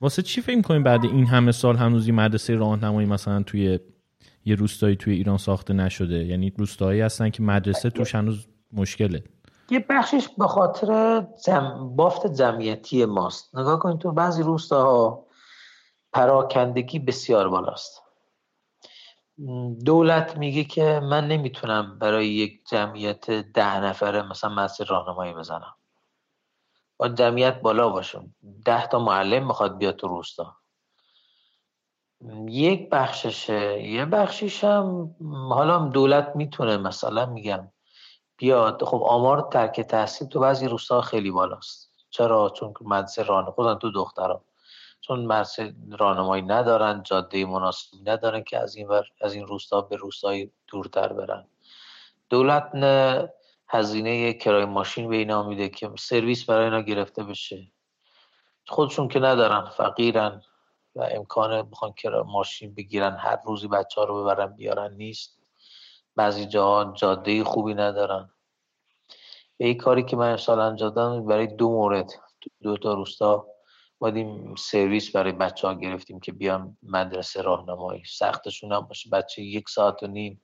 واسه 0.00 0.22
چی 0.22 0.40
فکر 0.40 0.62
کنیم 0.62 0.82
بعد 0.82 1.04
این 1.04 1.26
همه 1.26 1.52
سال 1.52 1.76
هنوزی 1.76 2.12
مدرسه 2.12 2.54
راهنمایی 2.54 3.08
مثلا 3.08 3.42
توی 3.42 3.78
یه 4.44 4.54
روستایی 4.54 4.96
توی 4.96 5.14
ایران 5.14 5.36
ساخته 5.36 5.74
نشده؟ 5.74 6.24
یعنی 6.24 6.52
روستایی 6.58 7.00
هستن 7.00 7.30
که 7.30 7.42
مدرسه 7.42 7.90
توش 7.90 8.14
هنوز 8.14 8.46
مشکله. 8.72 9.22
یه 9.70 9.86
بخشش 9.90 10.28
به 10.38 10.46
خاطر 10.46 11.26
جم... 11.46 11.92
بافت 11.96 12.34
جمعیتی 12.34 13.04
ماست. 13.04 13.56
نگاه 13.56 13.78
کنید 13.78 13.98
تو 13.98 14.12
بعضی 14.12 14.42
روستاها 14.42 15.26
پراکندگی 16.12 16.98
بسیار 16.98 17.48
بالاست. 17.48 18.02
دولت 19.84 20.36
میگه 20.36 20.64
که 20.64 21.00
من 21.02 21.28
نمی‌تونم 21.28 21.98
برای 21.98 22.26
یک 22.28 22.60
جمعیت 22.70 23.30
ده 23.30 23.80
نفره 23.80 24.22
مثلا 24.22 24.50
مسیر 24.50 24.86
راهنمایی 24.86 25.34
بزنم. 25.34 25.74
با 26.96 27.08
جمعیت 27.08 27.60
بالا 27.60 27.88
باشم. 27.88 28.34
ده 28.64 28.86
تا 28.86 28.98
معلم 28.98 29.46
می‌خواد 29.46 29.78
بیاد 29.78 29.96
تو 29.96 30.08
روستا. 30.08 30.56
یک 32.48 32.90
بخششه. 32.90 33.82
یه 33.82 34.04
بخشیش 34.04 34.64
هم 34.64 35.14
حالا 35.48 35.78
دولت 35.78 36.32
می‌تونه 36.36 36.76
مثلا 36.76 37.26
میگم 37.26 37.68
بیاد. 38.36 38.84
خب 38.84 39.02
آمار 39.02 39.48
ترک 39.52 39.80
تحصیل 39.80 40.28
تو 40.28 40.40
بعضی 40.40 40.68
روستا 40.68 41.00
خیلی 41.00 41.30
بالاست. 41.30 41.90
چرا؟ 42.10 42.50
چون 42.50 42.74
مدرسه 42.80 43.22
رانه 43.22 43.50
خودن 43.50 43.74
تو 43.74 43.90
دخترها 43.90 44.44
چون 45.00 45.20
مرسه 45.20 45.74
راهنمایی 45.98 46.42
ندارن 46.42 47.02
جاده 47.02 47.46
مناسبی 47.46 48.02
ندارن 48.06 48.42
که 48.42 48.58
از 48.58 48.76
این 48.76 48.88
ور 48.88 49.04
از 49.20 49.34
این 49.34 49.46
روستا 49.46 49.80
به 49.80 49.96
روستای 49.96 50.50
دورتر 50.68 51.12
برن. 51.12 51.46
دولت 52.28 52.70
نه 52.74 53.28
هزینه 53.68 54.32
کرای 54.32 54.64
ماشین 54.64 55.08
به 55.08 55.16
اینا 55.16 55.42
میده 55.42 55.68
که 55.68 55.90
سرویس 55.98 56.44
برای 56.44 56.64
اینا 56.64 56.80
گرفته 56.80 57.24
بشه. 57.24 57.72
خودشون 58.68 59.08
که 59.08 59.18
ندارن 59.18 59.64
فقیرن 59.64 60.42
و 60.94 61.08
امکان 61.10 61.70
بخوان 61.70 61.92
کرای 61.92 62.22
ماشین 62.22 62.74
بگیرن 62.74 63.16
هر 63.16 63.38
روزی 63.44 63.68
بچه 63.68 64.00
ها 64.00 64.06
رو 64.06 64.22
ببرن 64.22 64.46
بیارن 64.46 64.94
نیست. 64.94 65.38
بعضی 66.16 66.46
جاها 66.46 66.92
جاده 66.92 67.44
خوبی 67.44 67.74
ندارن. 67.74 68.30
این 69.56 69.78
کاری 69.78 70.02
که 70.02 70.16
من 70.16 70.30
امسال 70.30 70.60
انجام 70.60 71.26
برای 71.26 71.46
دو 71.46 71.70
مورد 71.70 72.12
دو 72.62 72.76
تا 72.76 72.94
روستا 72.94 73.46
این 74.02 74.54
سرویس 74.58 75.16
برای 75.16 75.32
بچه 75.32 75.68
ها 75.68 75.74
گرفتیم 75.74 76.20
که 76.20 76.32
بیان 76.32 76.76
مدرسه 76.82 77.42
راهنمایی. 77.42 78.02
سختشون 78.04 78.72
هم 78.72 78.80
باشه 78.80 79.10
بچه 79.10 79.42
یک 79.42 79.68
ساعت 79.68 80.02
و 80.02 80.06
نیم 80.06 80.42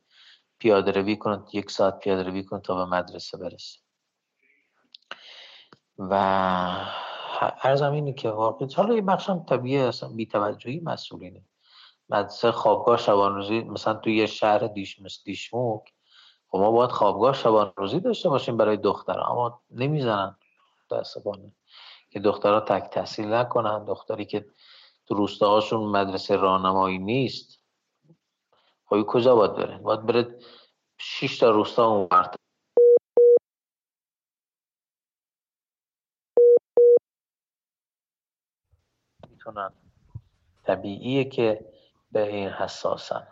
پیاده 0.59 0.91
روی 0.91 1.17
کنند 1.17 1.47
یک 1.53 1.71
ساعت 1.71 1.99
پیاده 1.99 2.23
روی 2.23 2.45
کنند 2.45 2.63
تا 2.63 2.75
به 2.75 2.85
مدرسه 2.85 3.39
برسه. 3.39 3.79
و 5.99 6.15
ارزم 7.63 7.93
اینه 7.93 8.13
که 8.13 8.31
واقعی 8.31 8.69
حالا 8.77 8.95
یه 8.95 9.03
بخش 9.03 9.31
هم 9.31 9.45
طبیعه 9.49 9.89
اصلا 9.89 10.09
بی 10.09 10.27
توجهی 10.27 10.81
مسئولینه 10.81 11.45
مدرسه 12.09 12.53
خوابگاه 12.53 12.97
شبان 12.97 13.35
روزی 13.35 13.61
مثلا 13.61 13.95
توی 13.95 14.17
یه 14.17 14.27
شهر 14.27 14.67
دیش 14.67 15.01
مثل 15.01 15.21
دیشموک 15.25 15.83
خب 16.49 16.59
ما 16.59 16.71
باید 16.71 16.91
خوابگاه 16.91 17.35
شبان 17.35 17.73
روزی 17.77 18.01
داشته 18.01 18.29
باشیم 18.29 18.57
برای 18.57 18.77
دختر 18.77 19.21
اما 19.21 19.63
نمی‌زنن 19.71 20.37
دست 20.91 21.19
که 22.17 22.21
دخترها 22.21 22.61
تک 22.61 22.91
تحصیل 22.91 23.33
نکنن 23.33 23.85
دختری 23.85 24.25
که 24.25 24.47
تو 25.07 25.15
روستاهاشون 25.15 25.81
مدرسه 25.81 26.37
راهنمایی 26.37 26.99
نیست. 26.99 27.61
خب 28.87 29.03
کجا 29.03 29.37
باید 29.37 29.55
بره؟ 29.55 29.79
باید 29.79 30.07
بره 30.07 30.39
شش 30.99 31.39
تا 31.39 31.51
روستا 31.51 31.87
اون 31.87 32.09
می‌تونن. 39.31 39.73
طبیعیه 40.65 41.25
که 41.25 41.73
به 42.13 42.35
این 42.35 42.49
حساسن. 42.49 43.27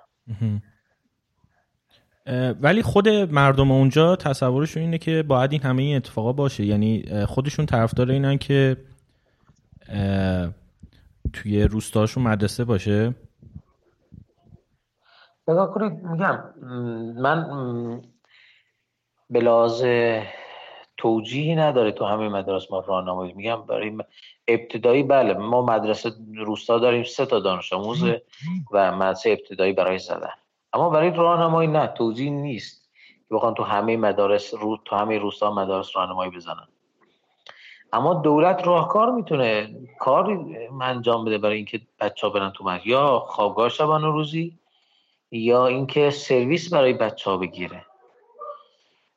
ولی 2.61 2.83
خود 2.83 3.09
مردم 3.09 3.73
اونجا 3.73 4.17
تصورشون 4.17 4.83
اینه 4.83 4.99
که 4.99 5.23
باید 5.23 5.53
این 5.53 5.63
همه 5.63 5.83
این 5.83 5.97
اتفاقا 5.97 6.33
باشه. 6.33 6.65
یعنی 6.65 7.05
خودشون 7.27 7.67
طرفدار 7.67 8.11
اینن 8.11 8.39
که 8.39 8.77
توی 11.33 11.63
روستاشون 11.63 12.23
مدرسه 12.23 12.65
باشه. 12.65 13.15
نگاه 15.49 15.75
کنید 15.75 15.93
میگم 15.93 16.45
من 17.17 18.03
به 19.31 19.41
توجیهی 20.97 21.55
نداره 21.55 21.93
تو 21.93 22.05
همه 22.05 22.29
مدارس 22.29 22.71
ما 22.71 22.81
راهنمایی. 22.81 23.33
میگم 23.33 23.67
برای 23.67 23.99
ابتدایی 24.49 25.03
بله 25.03 25.35
ما 25.35 25.63
مدرسه 25.63 26.11
روستا 26.37 26.79
داریم 26.79 27.03
سه 27.03 27.27
تا 27.27 27.41
دانش 27.41 27.73
آموز 27.73 28.03
و 28.73 28.93
مدرسه 28.93 29.31
ابتدایی 29.31 29.73
برای 29.73 29.99
زدن. 29.99 30.35
اما 30.75 30.91
برای 30.91 31.11
راهنمایی 31.11 31.69
نه 31.69 31.87
توجیه 31.87 32.31
نیست 32.31 32.89
که 33.29 33.35
بخوان 33.35 33.55
تو 33.55 33.63
همه 33.63 33.97
مدارس 33.97 34.55
رو 34.55 34.79
تو 34.85 34.97
همه 34.97 35.19
روستا 35.19 35.51
مدارس 35.51 35.97
راهنمایی 35.97 36.31
بزنن. 36.31 36.69
اما 37.93 38.15
دولت 38.15 38.67
راهکار 38.67 39.11
می‌تونه 39.11 39.75
کاری 40.01 40.39
انجام 40.81 41.25
بده 41.25 41.39
برای 41.39 41.57
اینکه 41.57 41.81
بچه 42.01 42.27
ها 42.27 42.33
برن 42.33 42.51
تو 42.51 42.65
مدرسه 42.65 42.87
یا 42.87 43.19
خوابگاه 43.19 43.69
شبانه 43.69 44.07
روزی 44.07 44.59
یا 45.31 45.67
اینکه 45.67 46.11
سرویس 46.11 46.73
برای 46.73 46.93
بچه 46.93 47.31
ها 47.31 47.37
بگیره. 47.37 47.87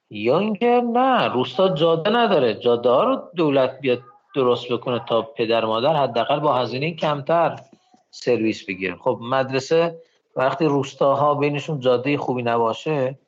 یا 0.09 0.39
اینکه 0.39 0.81
نه 0.93 1.27
روستا 1.27 1.69
جاده 1.69 2.09
نداره. 2.09 2.53
جاده 2.53 2.89
ها 2.89 3.03
رو 3.03 3.21
دولت 3.35 3.79
بیاد 3.79 3.99
درست 4.35 4.71
بکنه 4.71 4.99
تا 5.07 5.21
پدر 5.21 5.65
مادر 5.65 5.95
حداقل 5.95 6.39
با 6.39 6.53
هزینه 6.53 6.93
کمتر 6.93 7.59
سرویس 8.11 8.65
بگیره. 8.65 8.95
خب 8.95 9.19
مدرسه 9.21 10.01
وقتی 10.37 10.65
روستاها 10.65 11.35
بینشون 11.35 11.79
جاده 11.79 12.17
خوبی 12.17 12.43
نباشه 12.43 13.19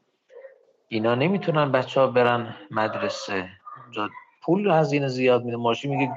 اینا 0.87 1.15
نمی‌تونن 1.15 1.71
بچه 1.71 1.99
ها 1.99 2.07
برن 2.07 2.55
مدرسه. 2.71 3.49
جاد... 3.91 4.09
پول 4.41 4.71
هزینه 4.71 5.07
زیاد 5.07 5.43
میده. 5.43 5.57
ماشین 5.57 5.95
میگه 5.95 6.13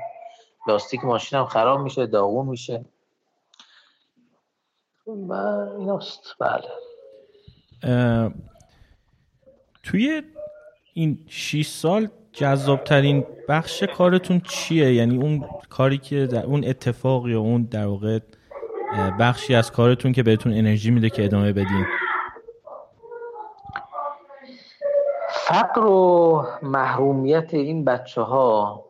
لاستیک 0.66 1.04
ماشین 1.04 1.38
هم 1.38 1.44
خراب 1.44 1.80
میشه 1.80 2.06
داغون 2.06 2.46
میشه. 2.46 2.84
ایناست. 5.78 6.36
بله. 6.40 6.68
توی 9.82 10.22
این 10.94 11.24
6 11.28 11.66
سال 11.66 12.08
جذابترین 12.32 13.26
بخش 13.48 13.82
کارتون 13.82 14.40
چیه؟ 14.40 14.94
یعنی 14.94 15.16
اون 15.16 15.48
کاری 15.68 15.98
که 15.98 16.26
در 16.26 16.46
اون 16.46 16.64
اتفاق 16.64 17.28
یا 17.28 17.40
اون 17.40 17.62
در 17.62 17.86
واقع 17.86 18.18
بخشی 19.20 19.54
از 19.54 19.72
کارتون 19.72 20.12
که 20.12 20.22
بهتون 20.22 20.52
انرژی 20.52 20.90
میده 20.90 21.10
که 21.10 21.24
ادامه 21.24 21.52
بدین. 21.52 21.86
فقر 25.28 25.86
و 25.86 26.46
محرومیت 26.62 27.54
این 27.54 27.84
بچه 27.84 28.22
ها 28.22 28.84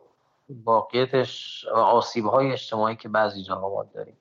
واقعیتش 0.63 1.65
آسیب 1.73 2.25
های 2.25 2.51
اجتماعی 2.51 2.95
که 2.95 3.09
بعضی 3.09 3.43
جاها 3.43 3.69
ما 3.69 3.83
داریم. 3.83 4.17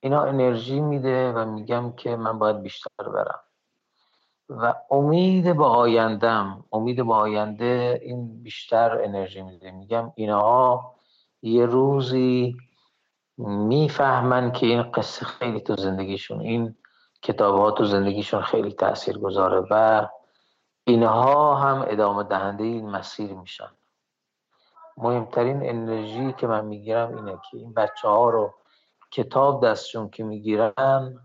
اینا 0.00 0.22
انرژی 0.22 0.80
میده 0.80 1.32
و 1.32 1.44
میگم 1.44 1.92
که 1.92 2.16
من 2.16 2.38
باید 2.38 2.62
بیشتر 2.62 3.08
برم. 3.14 3.40
و 4.48 4.74
امید 4.90 5.56
به 5.56 5.64
آیندم 5.64 6.64
امید 6.72 7.06
به 7.06 7.14
آینده 7.14 8.00
این 8.02 8.42
بیشتر 8.42 9.04
انرژی 9.04 9.42
میده. 9.42 9.70
میگم 9.70 10.12
اینها 10.14 10.94
یه 11.42 11.66
روزی 11.66 12.56
می‌فهمن 13.48 14.52
که 14.52 14.66
این 14.66 14.82
قصه 14.82 15.26
خیلی 15.26 15.60
تو 15.60 15.76
زندگیشون 15.76 16.40
این 16.40 16.76
کتاب 17.22 17.58
ها 17.58 17.70
تو 17.70 17.84
زندگیشون 17.84 18.42
خیلی 18.42 18.72
تاثیر 18.72 19.18
گذاره 19.18 19.66
و 19.70 20.06
اینها 20.84 21.54
هم 21.54 21.84
ادامه 21.88 22.22
دهنده 22.22 22.64
این 22.64 22.90
مسیر 22.90 23.32
میشن. 23.32 23.70
مهمترین 24.96 25.68
انرژی 25.70 26.32
که 26.32 26.46
من 26.46 26.64
می‌گیرم 26.64 27.16
اینه 27.16 27.32
که 27.50 27.56
این 27.56 27.74
بچه 27.74 28.08
ها 28.08 28.30
رو 28.30 28.54
کتاب 29.10 29.66
دستشون 29.66 30.10
که 30.10 30.24
می‌گیرن 30.24 31.18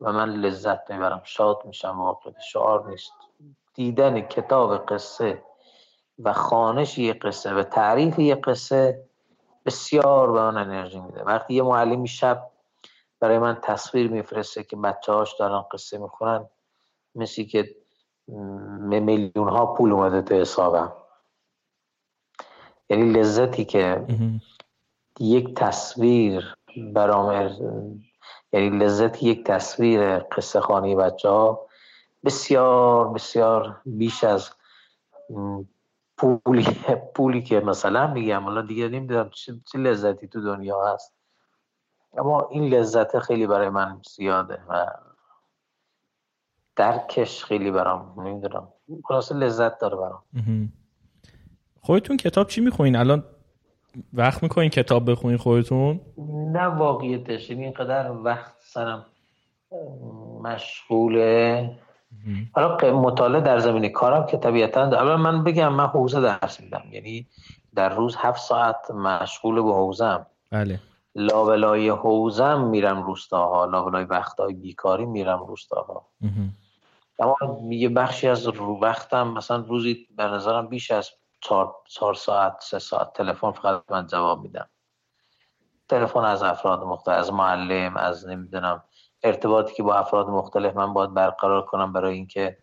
و 0.00 0.12
من 0.12 0.30
لذت 0.30 0.90
می‌برم. 0.90 1.20
شاد 1.24 1.62
میشم 1.64 2.00
واقعا 2.00 2.32
شعار 2.52 2.88
نیست. 2.88 3.12
دیدن 3.74 4.20
کتاب 4.20 4.86
قصه 4.86 5.42
و 6.18 6.32
خانش 6.32 6.98
یه 6.98 7.12
قصه 7.12 7.54
و 7.54 7.62
تعریف 7.62 8.18
یه 8.18 8.34
قصه 8.34 9.04
بسیار 9.66 10.32
به 10.32 10.40
من 10.40 10.56
انرژی 10.56 11.00
میده. 11.00 11.22
وقتی 11.22 11.54
یه 11.54 11.62
معلمی 11.62 12.08
شب 12.08 12.50
برای 13.20 13.38
من 13.38 13.58
تصویر 13.62 14.10
میفرسته 14.10 14.62
که 14.62 14.76
بچه 14.76 15.12
هاش 15.12 15.34
دارن 15.38 15.64
قصه 15.72 15.98
می‌خونن 15.98 16.44
مثل 17.14 17.42
که 17.42 17.76
میلیون 18.80 19.48
ها 19.48 19.66
پول 19.66 19.92
اومده 19.92 20.22
تو 20.22 20.34
حسابم. 20.34 20.92
یعنی 22.90 23.12
لذتی 23.12 23.64
که 23.64 24.06
یک 25.20 25.54
تصویر 25.54 26.56
برام 26.76 27.50
یعنی 28.52 28.70
لذت 28.70 29.22
یک 29.22 29.44
تصویر 29.44 30.18
قصه 30.18 30.60
خانی 30.60 30.96
بچه 30.96 31.28
ها 31.28 31.66
بسیار 32.24 33.08
بسیار 33.08 33.80
بیش 33.86 34.24
از 34.24 34.50
پولی 36.22 36.66
پولی 37.14 37.42
که 37.42 37.60
مثلا 37.60 38.06
میگم 38.06 38.42
حالا 38.42 38.62
دیگه 38.62 38.88
نمی‌دونم 38.88 39.30
چه 39.72 39.78
لذتی 39.78 40.28
تو 40.28 40.40
دنیا 40.40 40.94
هست. 40.94 41.14
اما 42.18 42.48
این 42.50 42.64
لذت 42.74 43.18
خیلی 43.18 43.46
برای 43.46 43.68
من 43.68 44.00
زیاده 44.16 44.58
و 44.68 44.86
درکش 46.76 47.44
خیلی 47.44 47.70
برام 47.70 48.20
نمی‌دونم. 48.20 48.68
خلاص 49.04 49.32
لذت 49.32 49.78
داره 49.78 49.96
برام. 49.96 50.22
خودتون 51.80 52.16
کتاب 52.16 52.46
چی 52.46 52.60
میخوین 52.60 52.96
الان 52.96 53.24
وقت 54.12 54.42
می‌کنین 54.42 54.68
کتاب 54.68 55.10
بخونین 55.10 55.36
خودتون؟ 55.36 56.00
نه 56.52 56.64
واقعیتش. 56.66 57.50
یعنی 57.50 57.64
اینقدر 57.64 58.10
وقت 58.10 58.54
سرم 58.60 59.06
مشغوله. 60.42 61.78
حالا 62.52 62.92
مطالعه 62.92 63.40
در 63.40 63.58
زمینه 63.58 63.88
کارم 63.88 64.26
که 64.26 64.36
طبیعتا 64.36 64.82
اول 64.82 65.16
من 65.16 65.44
بگم 65.44 65.72
من 65.72 65.86
حوزه 65.86 66.20
درس 66.20 66.60
میدم. 66.60 66.82
یعنی 66.90 67.26
در 67.74 67.88
روز 67.88 68.16
هفت 68.16 68.40
ساعت 68.40 68.90
مشغول 68.90 69.62
به 69.62 69.72
حوزم 69.72 70.26
بله. 70.50 70.80
لابلای 71.14 71.88
حوزم 71.88 72.60
میرم 72.60 73.02
روستاها. 73.02 73.64
لابلای 73.64 74.04
وقتهای 74.04 74.54
بیکاری 74.54 75.06
میرم 75.06 75.38
روستاها. 75.38 76.06
اما 77.18 77.36
یه 77.70 77.88
بخشی 77.88 78.28
از 78.28 78.46
رو 78.46 78.80
وقتم 78.80 79.28
مثلا 79.28 79.56
روزی 79.56 80.08
به 80.16 80.24
نظرم 80.24 80.66
بیش 80.66 80.90
از 80.90 81.10
چهار, 81.40 81.74
چهار 81.88 82.14
ساعت 82.14 82.56
سه 82.60 82.78
ساعت 82.78 83.12
تلفن 83.12 83.50
فقط 83.50 83.82
من 83.90 84.06
جواب 84.06 84.42
میدم. 84.42 84.68
تلفن 85.88 86.20
از 86.20 86.42
افراد 86.42 86.82
مختلف 86.82 87.18
از 87.18 87.32
معلم 87.32 87.96
از 87.96 88.28
نمی‌دونم 88.28 88.82
ارتباطی 89.22 89.74
که 89.74 89.82
با 89.82 89.94
افراد 89.94 90.28
مختلف 90.28 90.76
من 90.76 90.92
باید 90.92 91.14
برقرار 91.14 91.62
کنم 91.62 91.92
برای 91.92 92.14
اینکه 92.14 92.58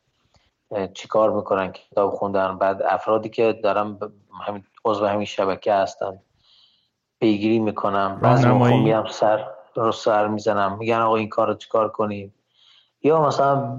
چیکار 0.93 1.31
می‌کنن 1.31 1.71
کتاب 1.71 2.11
خوندن. 2.11 2.57
بعد 2.57 2.81
افرادی 2.81 3.29
که 3.29 3.53
دارم 3.63 3.99
همین 4.47 4.63
عضو 4.85 5.05
همین 5.05 5.25
شبکه 5.25 5.73
هستن 5.73 6.19
پیگیری 7.19 7.59
می‌کنم. 7.59 8.19
بعضی 8.21 8.47
میام 8.83 9.07
سر 9.07 9.45
رو 9.75 9.91
سر 9.91 10.27
می‌زنم. 10.27 10.77
میگن 10.77 10.99
آقا 10.99 11.15
این 11.15 11.29
کار 11.29 11.47
رو 11.47 11.53
چیکار 11.53 11.89
کنیم؟ 11.89 12.33
یا 13.03 13.21
مثلا 13.21 13.75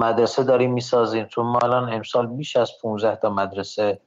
مدرسه 0.00 0.44
داریم 0.44 0.72
می‌سازیم. 0.72 1.26
چون 1.26 1.46
ما 1.46 1.58
الان 1.58 1.92
امسال 1.92 2.26
بیش 2.26 2.56
از 2.56 2.70
15 2.82 3.16
تا 3.16 3.30
مدرسه 3.30 4.00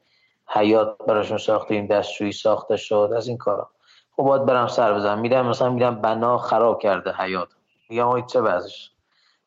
حیات 0.48 0.98
براشون 1.08 1.38
ساختیم 1.38 1.88
دستشویی 1.88 2.32
ساخته 2.32 2.78
شد 2.78 3.14
از 3.18 3.28
این 3.28 3.38
کارا. 3.38 3.70
خب 4.16 4.24
باید 4.24 4.46
برم 4.46 4.68
سر 4.68 4.94
بزنم. 4.94 5.20
میرم 5.20 5.48
مثلا 5.48 5.70
میرم 5.70 6.02
بنا 6.02 6.38
خراب 6.38 6.82
کرده 6.82 7.12
حیات 7.12 7.50
میگم 7.90 8.06
آقا 8.06 8.22
چه 8.22 8.42
بعضش 8.42 8.92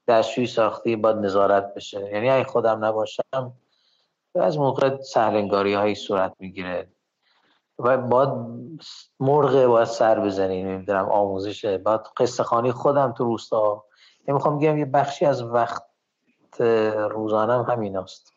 دستشویی 0.08 0.46
ساختی 0.46 0.96
باید 0.96 1.16
نظارت 1.16 1.74
بشه. 1.74 2.10
یعنی 2.12 2.30
اگه 2.30 2.44
خودم 2.44 2.84
نباشم 2.84 3.52
از 4.34 4.58
موقع 4.58 5.00
سهلنگاری 5.00 5.74
هایی 5.74 5.94
صورت 5.94 6.34
می‌گیره. 6.38 6.88
و 7.78 7.98
باید 7.98 8.28
مرغ 9.20 9.66
باید 9.66 9.88
سر 9.88 10.20
بزنی 10.20 10.62
نمی‌دونم 10.62 11.04
آموزشه. 11.04 11.78
باید 11.78 12.00
قصه 12.16 12.42
خانی 12.42 12.72
خودم 12.72 13.12
تو 13.12 13.24
روستا. 13.24 13.84
یعنی 14.28 14.34
می‌خوام 14.34 14.58
بگم 14.58 14.78
یه 14.78 14.84
بخشی 14.84 15.24
از 15.24 15.42
وقت 15.42 15.82
روزانم 17.10 17.62
همین 17.68 17.96
است 17.96 18.32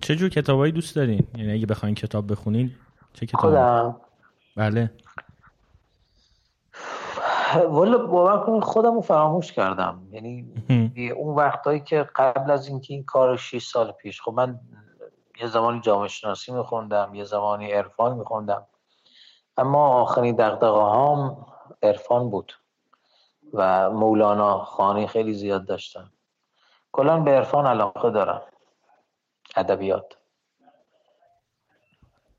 چه 0.00 0.16
جور 0.16 0.28
کتابایی 0.28 0.72
دوست 0.72 0.96
دارین؟ 0.96 1.26
یعنی 1.38 1.52
اگه 1.52 1.66
بخواین 1.66 1.94
کتاب 1.94 2.32
بخونین 2.32 2.74
چه 3.12 3.26
کتاب 3.26 3.40
خودم. 3.40 4.00
بله. 4.56 4.90
والا 7.56 8.06
باور 8.06 8.46
کنید 8.46 8.62
خودم 8.62 8.94
رو 8.94 9.00
فراموش 9.00 9.52
کردم. 9.52 10.08
یعنی 10.10 10.52
اون 11.16 11.34
وقتایی 11.34 11.80
که 11.80 12.08
قبل 12.16 12.50
از 12.50 12.68
اینکه 12.68 12.94
این 12.94 13.04
کار 13.04 13.36
6 13.36 13.66
سال 13.66 13.92
پیش 13.92 14.20
خب 14.20 14.32
من 14.32 14.60
یه 15.40 15.46
زمانی 15.46 15.80
جامعه 15.80 16.08
شناسی 16.08 16.52
میخوندم 16.52 17.14
یه 17.14 17.24
زمانی 17.24 17.72
عرفان 17.72 18.18
میخوندم. 18.18 18.66
اما 19.56 19.88
آخرین 19.88 20.36
دقدقه 20.36 20.66
هام 20.66 21.46
عرفان 21.82 22.30
بود 22.30 22.52
و 23.52 23.90
مولانا 23.90 24.58
خانی 24.58 25.06
خیلی 25.06 25.34
زیاد 25.34 25.66
داشتم 25.66 26.12
کلا 26.92 27.20
به 27.20 27.30
عرفان 27.30 27.66
علاقه 27.66 28.10
دارم. 28.10 28.42
ادبیات. 29.56 30.16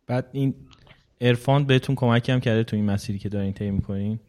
بعد 0.08 0.30
این 0.32 0.68
عرفان 1.22 1.66
بهتون 1.66 1.96
کمکی 1.96 2.32
هم 2.32 2.40
کرده 2.40 2.64
تو 2.64 2.76
این 2.76 2.86
مسیری 2.86 3.20
که 3.20 3.30
دارین 3.30 3.54
طی 3.54 3.72
می‌کنین؟ 3.72 4.20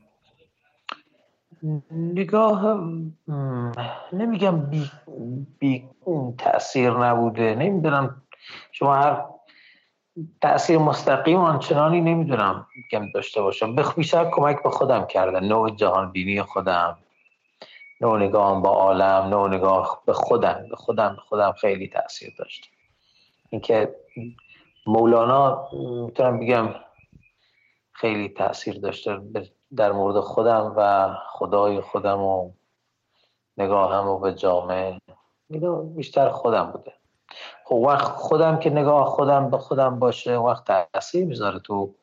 نگاه 1.91 2.81
نمیگم 4.13 4.61
بی, 4.61 4.91
بی 5.59 5.89
تاثیر 6.39 6.91
نبوده. 6.91 7.55
نمی‌دونم 7.55 8.23
شما 8.73 8.95
هر 8.95 9.25
تاثیر 10.41 10.79
مستقیم 10.79 11.39
آنچنانی 11.39 12.01
نمی‌دونم 12.01 12.67
میگم 12.77 13.11
داشته 13.15 13.43
باشم. 13.43 13.75
به 13.75 13.85
بیشتر 13.97 14.31
کمک 14.31 14.63
به 14.63 14.71
خودم 14.71 15.07
کردن. 15.07 15.45
نوع 15.45 15.71
جهان 15.71 16.13
بینی 16.13 16.43
خودم 16.43 16.99
نوع 18.01 18.19
نگاه 18.19 18.63
با 18.63 18.71
عالم 18.71 19.29
نوع 19.29 19.49
نگاه 19.49 20.03
به 20.07 20.13
خودم. 20.13 20.67
به 20.71 20.77
خودم 20.77 21.17
خودم 21.29 21.53
خیلی 21.53 21.89
تاثیر 21.89 22.35
داشت 22.39 22.71
اینکه 23.51 23.95
مولانا 24.87 25.69
می‌تونم 26.07 26.41
بگم 26.41 26.75
خیلی 27.93 28.29
تاثیر 28.29 28.81
داشته 28.81 29.21
در 29.77 29.93
مورد 29.93 30.21
خودم 30.21 30.75
و 30.77 31.09
خدای 31.31 31.81
خودم 31.81 32.21
و 32.21 32.51
نگاهم 33.57 34.09
و 34.09 34.19
به 34.19 34.35
جامعه. 34.35 35.01
بیشتر 35.97 36.29
خودم 36.29 36.65
بوده. 36.65 36.93
خب 37.65 37.75
وقت 37.75 38.05
خودم 38.05 38.59
که 38.59 38.71
نگاه 38.71 39.07
خودم 39.07 39.51
به 39.51 39.59
خودم 39.59 39.99
باشه 39.99 40.37
وقت 40.37 40.65
تاثیر 40.93 41.27
می‌ذاره 41.27 41.59
تو 41.59 41.95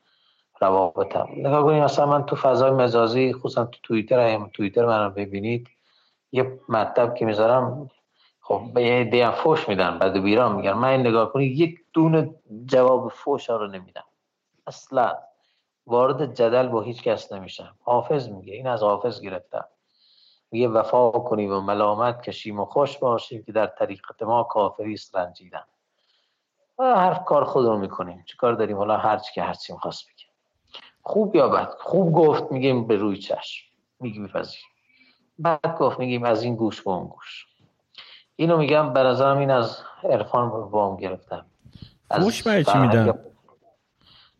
روابطم. 0.61 1.27
نگاه 1.37 1.63
کنید 1.63 1.83
مثلا 1.83 2.05
من 2.05 2.25
تو 2.25 2.35
فضای 2.35 2.71
مجازی 2.71 3.33
خصوصا 3.33 3.65
تو 3.65 3.79
توییتر 3.83 4.19
هم 4.19 4.49
توییتر 4.53 4.85
منو 4.85 5.09
ببینید 5.09 5.67
یه 6.31 6.59
مطلب 6.69 7.15
که 7.15 7.25
می‌ذارم 7.25 7.89
خب 8.41 8.61
به 8.73 8.83
یه 8.83 8.93
عده 8.93 9.31
فوش 9.31 9.69
میدن 9.69 9.99
بعد 9.99 10.23
بیران 10.23 10.55
میگن 10.55 10.73
من 10.73 10.87
این 10.87 10.99
نگاه 10.99 11.31
کنید 11.33 11.59
یک 11.59 11.79
دونه 11.93 12.35
جواب 12.65 13.11
فوش 13.11 13.49
رو 13.49 13.67
نمیدم. 13.67 14.03
اصلا. 14.67 15.17
وارد 15.87 16.33
جدل 16.33 16.67
با 16.67 16.81
هیچ 16.81 17.03
کس 17.03 17.31
نمیشم. 17.31 17.75
حافظ 17.81 18.29
میگه. 18.29 18.53
این 18.53 18.67
از 18.67 18.83
حافظ 18.83 19.21
گرفتم. 19.21 19.65
میگه 20.51 20.67
وفا 20.67 21.11
کنیم 21.11 21.53
و 21.53 21.61
ملامت 21.61 22.21
کشیم 22.21 22.59
و 22.59 22.65
خوش 22.65 22.97
باشیم 22.97 23.43
که 23.43 23.51
در 23.51 23.67
طریقت 23.67 24.23
ما 24.23 24.43
کافری 24.43 24.93
است 24.93 25.15
رنجیدن. 25.15 25.63
هر 26.79 27.13
کار 27.13 27.43
خودمون 27.43 27.79
می‌کنیم. 27.79 28.23
چیکار 28.27 28.53
داریم؟ 28.53 28.77
حالا 28.77 28.97
هرچی 28.97 29.33
که 29.33 29.43
هرچی 29.43 29.73
می‌خواست 29.73 30.05
بگه. 30.05 30.25
خوب 31.03 31.35
یا 31.35 31.49
بد؟ 31.49 31.69
خوب 31.79 32.13
گفت 32.13 32.51
میگیم 32.51 32.87
به 32.87 32.95
روی 32.95 33.17
چشم. 33.17 33.65
میگی 33.99 34.19
میپذیر 34.19 34.61
بعد 35.39 35.77
گفت 35.79 35.99
میگیم 35.99 36.23
از 36.23 36.43
این 36.43 36.55
گوش 36.55 36.81
به 36.81 36.91
اون 36.91 37.07
گوش. 37.07 37.47
اینو 38.35 38.57
میگم 38.57 38.93
به 38.93 39.03
نظرم 39.03 39.37
این 39.37 39.51
از 39.51 39.83
عرفان 40.03 40.49
وام 40.49 40.97
گرفتم. 40.97 41.45
گوش 42.19 42.43
برای 42.43 42.63
چی 42.63 42.77
میدن؟ 42.77 43.13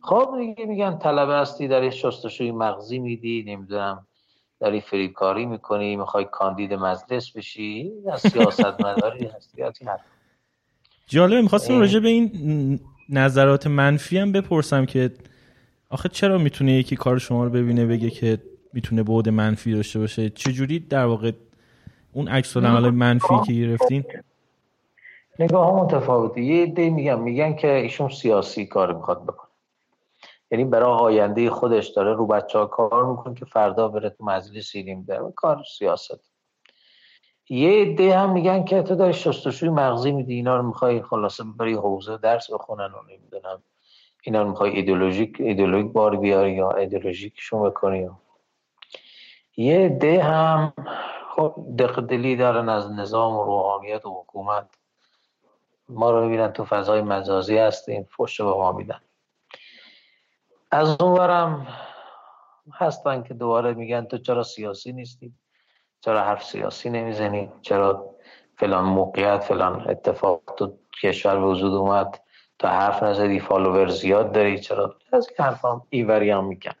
خب 0.02 0.34
دیگه 0.38 0.64
میگن 0.64 0.98
طلبه 0.98 1.34
هستی 1.34 1.68
در 1.68 1.90
شستشوی 1.90 2.50
مغزی 2.50 2.98
میدی 2.98 3.44
نمی‌دونم 3.46 4.06
داری 4.60 4.80
فریبکاری 4.80 5.46
می‌کنی 5.46 5.96
می‌خوای 5.96 6.24
کاندید 6.24 6.74
مجلس 6.74 7.36
بشی 7.36 7.92
از 8.12 8.20
سیاست 8.20 8.80
مداری 8.80 9.26
هستی 9.26 9.62
جالبه 11.06 11.42
می‌خواستم 11.42 11.80
راجع 11.80 11.98
به 11.98 12.08
این 12.08 12.80
نظرات 13.08 13.66
منفی 13.66 14.18
هم 14.18 14.32
بپرسم 14.32 14.86
که 14.86 15.10
آخه 15.90 16.08
چرا 16.08 16.38
می‌تونه 16.38 16.72
یکی 16.72 16.96
کار 16.96 17.18
شما 17.18 17.44
رو 17.44 17.50
ببینه 17.50 17.86
بگه 17.86 18.10
که 18.10 18.38
می‌تونه 18.72 19.02
بعد 19.02 19.28
منفی 19.28 19.72
داشته 19.72 19.98
باشه؟ 19.98 20.30
چجوری 20.30 20.78
در 20.78 21.04
واقع 21.04 21.32
اون 22.12 22.28
عکس 22.28 22.56
العمل 22.56 22.90
منفی 22.90 23.34
که 23.46 23.52
گرفتین؟ 23.52 24.04
نگاه 25.38 25.66
ها 25.66 25.84
متفاوته. 25.84 26.40
یه 26.40 26.62
عده 26.62 26.90
میگن 26.90 27.18
میگن 27.20 27.54
که 27.54 27.74
ایشون 27.74 28.08
سیاسی 28.08 28.66
کار 28.66 28.92
می‌خواد 28.92 29.22
بکنه. 29.22 29.51
یعنی 30.52 30.64
برای 30.64 30.92
آینده 30.92 31.50
خودش 31.50 31.88
داره 31.88 32.12
رو 32.12 32.26
بچه 32.26 32.58
ها 32.58 32.66
کار 32.66 33.06
می‌کنه 33.06 33.34
که 33.34 33.44
فردا 33.44 33.88
بره 33.88 34.10
تو 34.10 34.24
مجلسی 34.24 34.82
نمیداره 34.82 35.32
کار 35.36 35.62
سیاست. 35.78 36.32
یه 37.48 37.82
عده 37.82 38.18
هم 38.18 38.32
میگن 38.32 38.64
که 38.64 38.82
تو 38.82 38.94
داری 38.94 39.12
شستشوی 39.12 39.68
مغزی 39.68 40.12
میدی 40.12 40.34
اینا 40.34 40.56
رو 40.56 40.62
می‌خوای 40.62 41.02
خلاصه 41.02 41.44
بری 41.44 41.74
حوزه 41.74 42.16
درس 42.16 42.50
بخونن 42.50 42.84
و 42.84 43.02
نمی‌دونم. 43.12 43.62
اینا 44.22 44.42
رو 44.42 44.48
می‌خوای 44.48 44.70
ایدولوژیک 44.70 45.36
ایدولوژیک 45.38 45.92
بار 45.92 46.16
بیاری 46.16 46.52
یا 46.52 46.70
ایدولوژیکشون 46.70 47.70
بکنی 47.70 48.10
یه 49.56 49.78
عده 49.78 50.22
هم 50.22 50.72
خب 51.36 51.54
دقدلی 51.78 52.36
دارن 52.36 52.68
از 52.68 52.92
نظام 52.92 53.36
و 53.36 53.44
روحانیت 53.44 54.06
و 54.06 54.20
حکومت. 54.20 54.66
ما 55.88 56.10
رو 56.10 56.24
می‌بینن 56.24 56.52
تو 56.52 56.64
فضای 56.64 57.02
مجازی 57.02 57.58
هستیم 57.58 58.02
فش 58.18 58.40
به 58.40 58.46
ما 58.46 58.72
میدن. 58.72 59.00
از 60.72 60.96
اونورم 61.00 61.66
هستن 62.74 63.22
که 63.22 63.34
دوباره 63.34 63.74
میگن 63.74 64.04
تو 64.04 64.18
چرا 64.18 64.42
سیاسی 64.42 64.92
نیستی؟ 64.92 65.34
چرا 66.00 66.24
حرف 66.24 66.44
سیاسی 66.44 66.90
نمی‌زنی؟ 66.90 67.48
چرا 67.62 68.14
فلان 68.58 68.84
موقعیت 68.84 69.40
فلان 69.40 69.90
اتفاق 69.90 70.42
تو 70.56 70.78
کشور 71.02 71.40
به 71.40 71.46
وجود 71.46 71.74
اومد؟ 71.74 72.20
تا 72.58 72.68
حرف 72.68 73.02
نزدی 73.02 73.40
فالوور 73.40 73.88
زیاد 73.88 74.32
داری؟ 74.32 74.58
چرا؟ 74.58 74.96
از 75.12 75.28
این 75.28 75.46
حرف 75.46 75.64
هم 75.64 75.82
ایوری 75.90 76.30
هم 76.30 76.44
میگن 76.44 76.74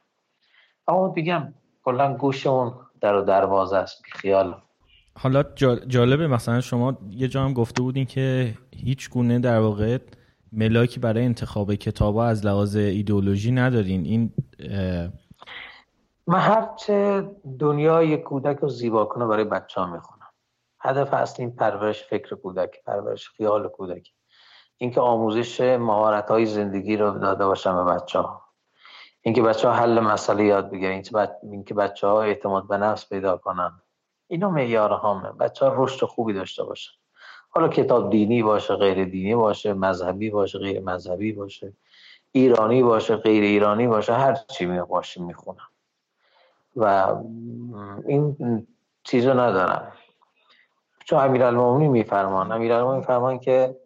اما 0.88 1.08
بگم 1.08 1.54
کلا 1.84 2.14
گوشمون 2.14 2.72
در 3.00 3.14
و 3.14 3.22
دروازه 3.22 3.76
است 3.76 4.02
خیال. 4.12 4.62
حالا 5.18 5.42
جالبه 5.86 6.26
مثلا 6.26 6.60
شما 6.60 6.98
یه 7.10 7.28
جا 7.28 7.44
هم 7.44 7.52
گفته 7.52 7.82
بودین 7.82 8.06
که 8.06 8.54
هیچ 8.76 9.10
گونه 9.10 9.38
در 9.38 9.58
واقع 9.58 9.98
ملاکی 10.52 11.00
برای 11.00 11.24
انتخاب 11.24 11.74
کتاب 11.74 12.16
از 12.16 12.46
لحاظ 12.46 12.76
ایدئولوژی 12.76 13.52
ندارین. 13.52 14.04
این 14.04 14.32
من 16.26 16.38
هرچه 16.38 17.30
دنیای 17.58 18.16
کودک 18.16 18.56
رو 18.56 18.68
زیبا 18.68 19.04
کنه 19.04 19.26
برای 19.26 19.44
بچه 19.44 19.80
ها 19.80 19.86
می‌خونم. 19.86 20.26
هدف 20.80 21.14
اصلی 21.14 21.46
پرورش 21.46 22.02
فکر 22.02 22.34
کودک 22.34 22.84
پرورش 22.86 23.28
خیال 23.28 23.68
کودک. 23.68 24.12
اینکه 24.76 25.00
آموزش 25.00 25.60
مهارت 25.60 26.30
های 26.30 26.46
زندگی 26.46 26.96
رو 26.96 27.18
داده 27.18 27.46
باشم 27.46 27.84
به 27.84 27.92
بچه 27.92 28.18
ها 28.18 28.42
اینکه 29.20 29.42
بچه 29.42 29.68
ها 29.68 29.74
حل 29.74 30.00
مسئله 30.00 30.44
یاد 30.44 30.70
بگیرن. 30.70 31.02
اینکه 31.42 31.74
بچه 31.74 32.06
ها 32.06 32.22
اعتماد 32.22 32.68
به 32.68 32.76
نفس 32.76 33.08
پیدا 33.08 33.36
کنن. 33.36 33.82
اینو 34.28 34.50
معیار 34.50 34.90
هامه 34.90 35.32
بچه 35.32 35.66
ها 35.66 35.74
رشد 35.76 36.06
خوبی 36.06 36.32
داشته 36.32 36.64
باشن. 36.64 36.92
حالا 37.54 37.68
کتاب 37.68 38.10
دینی 38.10 38.42
باشه 38.42 38.74
غیر 38.74 39.04
دینی 39.04 39.34
باشه 39.34 39.74
مذهبی 39.74 40.30
باشه 40.30 40.58
غیر 40.58 40.80
مذهبی 40.80 41.32
باشه 41.32 41.72
ایرانی 42.32 42.82
باشه 42.82 43.16
غیر 43.16 43.42
ایرانی 43.42 43.86
باشه 43.86 44.14
هر 44.14 44.34
چی 44.34 44.66
می 44.66 44.80
باشه 44.80 45.22
می‌خونم. 45.22 45.68
و 46.76 47.16
این 48.06 48.36
چیزو 49.04 49.34
ندارم. 49.34 49.92
چون 51.04 51.18
امیرالمومنین 51.18 51.90
میفرمان. 51.90 52.52
امیرالمومنین 52.52 53.00
میفرمان 53.00 53.38
که 53.38 53.76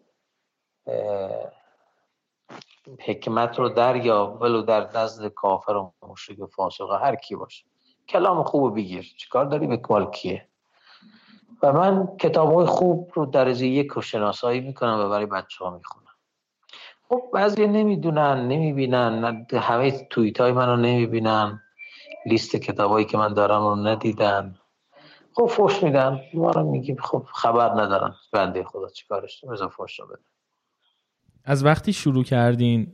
حکمت 2.99 3.59
رو 3.59 3.69
دریا 3.69 4.37
ولو 4.41 4.61
در 4.61 4.97
نزد 4.97 5.27
کافر 5.27 5.71
و 5.71 5.93
مشرک 6.07 6.45
فاسق 6.45 6.91
هر 7.01 7.15
کی 7.15 7.35
باشه. 7.35 7.65
کلام 8.09 8.43
خوب 8.43 8.75
بگیر. 8.75 9.13
چیکار 9.17 9.45
داری؟ 9.45 9.67
به 9.67 9.77
کال 9.77 10.11
کیه؟ 10.11 10.47
و 11.63 11.73
من 11.73 12.07
کتاب 12.19 12.53
های 12.53 12.65
خوب 12.65 13.11
رو 13.13 13.25
درجه 13.25 13.67
یک 13.67 13.87
رو 13.87 14.01
شناسایی 14.01 14.61
می‌کنم 14.61 14.99
و 14.99 15.09
برای 15.09 15.25
بچه 15.25 15.65
ها 15.65 15.77
می‌خونم. 15.77 16.05
خب 17.09 17.23
بعضی 17.33 17.67
نمی‌دونن 17.67 18.47
نمی‌بینن 18.47 19.45
همه 19.53 20.07
توییت 20.09 20.41
های 20.41 20.51
من 20.51 20.69
رو 20.69 20.75
نمی‌بینن 20.75 21.61
لیست 22.25 22.55
کتابایی 22.55 23.05
که 23.05 23.17
من 23.17 23.33
دارم 23.33 23.61
رو 23.61 23.75
ندیدن. 23.75 24.55
خب 25.33 25.45
فوش 25.45 25.83
میدن 25.83 26.21
ما 26.33 26.51
رو 26.51 26.71
میگیم 26.71 26.95
خب 26.95 27.25
خبر 27.33 27.69
ندارن 27.69 28.15
بنده 28.33 28.63
خدا 28.63 28.89
چیکارش 28.89 29.45
بذار 29.45 29.69
فوش 29.69 29.99
رو 29.99 30.07
بده 30.07 30.23
از 31.43 31.65
وقتی 31.65 31.93
شروع 31.93 32.23
کردین 32.23 32.93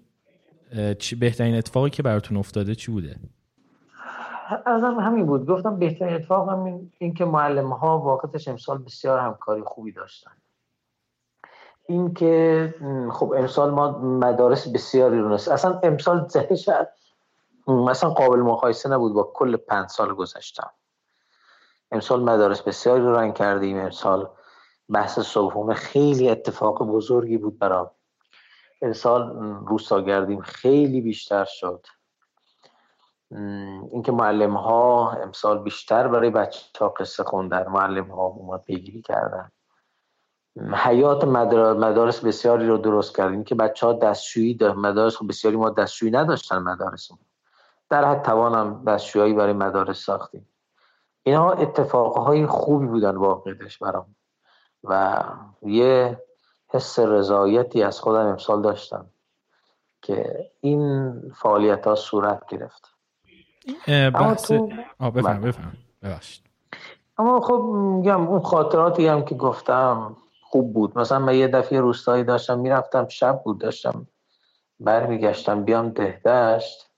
چی 1.00 1.16
بهترین 1.16 1.56
اتفاقی 1.56 1.90
که 1.90 2.04
براتون 2.04 2.38
افتاده 2.38 2.76
چی 2.76 2.92
بوده؟ 2.92 3.16
ازم 4.66 5.00
همین 5.00 5.26
بود. 5.26 5.46
گفتم 5.46 5.80
بهترین 5.80 6.14
اتفاق 6.16 6.50
همین 6.50 6.92
این 6.98 7.14
که 7.14 7.26
معلم 7.26 7.70
ها 7.74 8.00
واقعتش 8.00 8.48
امسال 8.48 8.78
بسیار 8.78 9.20
همکاری 9.20 9.64
خوبی 9.64 9.92
داشتن. 9.92 10.32
این 11.88 12.14
که 12.14 12.76
خب 13.12 13.34
امسال 13.38 13.70
ما 13.72 13.92
مدارس 14.00 14.68
بسیاری 14.68 15.20
رو 15.20 15.30
نست 15.30 15.48
اصلا 15.48 15.80
امسال 15.84 16.28
جهش 16.28 16.70
مثلا 17.68 18.10
قابل 18.10 18.40
مقایسه 18.40 18.90
نبود 18.90 19.14
با 19.14 19.32
کل 19.34 19.58
پنج 19.58 19.90
سال 19.90 20.14
گذشتم. 20.14 20.72
امسال 21.92 22.24
مدارس 22.24 22.62
بسیاری 22.62 23.02
رو 23.02 23.16
رنگ 23.16 23.34
کردیم. 23.34 23.80
امسال 23.80 24.30
بحث 24.90 25.20
صبحونه 25.20 25.74
خیلی 25.74 26.30
اتفاق 26.30 26.88
بزرگی 26.88 27.38
بود 27.38 27.60
برام. 27.60 27.92
امسال 28.82 29.38
روستاگردیم 29.68 30.42
خیلی 30.42 31.02
بیشتر 31.02 31.46
شد. 31.46 31.88
اینکه 33.92 34.12
معلم 34.12 34.58
ها 34.58 35.12
امسال 35.12 35.64
بیشتر 35.64 36.08
برای 36.08 36.30
بچه 36.30 36.80
ها 36.80 36.90
قصه 36.90 37.24
خوندن 37.24 37.68
معلم 37.68 38.12
ها 38.12 38.26
اومد 38.26 38.62
پیگیری 38.62 39.02
کردن. 39.02 39.52
حیات 40.74 41.24
مدارس 41.24 42.20
بسیاری 42.20 42.68
رو 42.68 42.78
درست 42.78 43.18
کردیم 43.18 43.44
که 43.44 43.56
بچه 43.56 43.88
ها 43.88 43.94
دستشویی 43.94 44.58
مدارس 44.62 45.16
خب 45.16 45.28
بسیاری 45.28 45.58
ما 45.58 45.70
دستشویی 45.70 46.12
نداشتن 46.12 46.58
مدارس 46.58 47.12
در 47.90 48.06
حد 48.06 48.22
توانم 48.22 48.84
دستشویی 48.86 49.34
برای 49.34 49.54
مدارس 49.54 50.06
ساختیم. 50.06 50.50
اینها 51.24 51.52
اتفاقهای 51.52 52.48
خوبی 52.48 52.86
بودن 52.86 53.16
واقعیتش 53.16 53.78
برام. 53.78 54.16
و 54.84 55.24
یه 55.62 56.24
حس 56.68 57.00
رضایتی 57.00 57.84
از 57.84 58.00
خودم 58.00 58.26
امسال 58.28 58.62
داشتم 58.62 59.10
که 60.02 60.52
این 60.62 61.14
فعالیت 61.36 61.88
ها 61.88 61.96
صورت 61.96 62.46
گرفت. 62.46 62.93
بحث 63.88 64.52
بفهم 64.52 65.12
بله. 65.12 65.40
بفهم. 65.40 65.78
اما 67.18 67.40
خب 67.40 67.62
میگم 67.74 68.28
اون 68.28 68.40
خاطراتی 68.42 69.08
هم 69.08 69.26
که 69.26 69.36
گفتم 69.36 70.16
خوب 70.42 70.74
بود. 70.74 70.98
مثلا 70.98 71.20
من 71.20 71.36
یه 71.36 71.48
دفعه 71.48 71.80
روستایی 71.80 72.24
داشتم 72.24 72.60
می‌رفتم 72.60 73.08
شب 73.08 73.42
بود 73.44 73.60
داشتم 73.60 74.08
برمیگشتم 74.80 75.64
بیام 75.64 75.90
دهدشت 75.90 76.90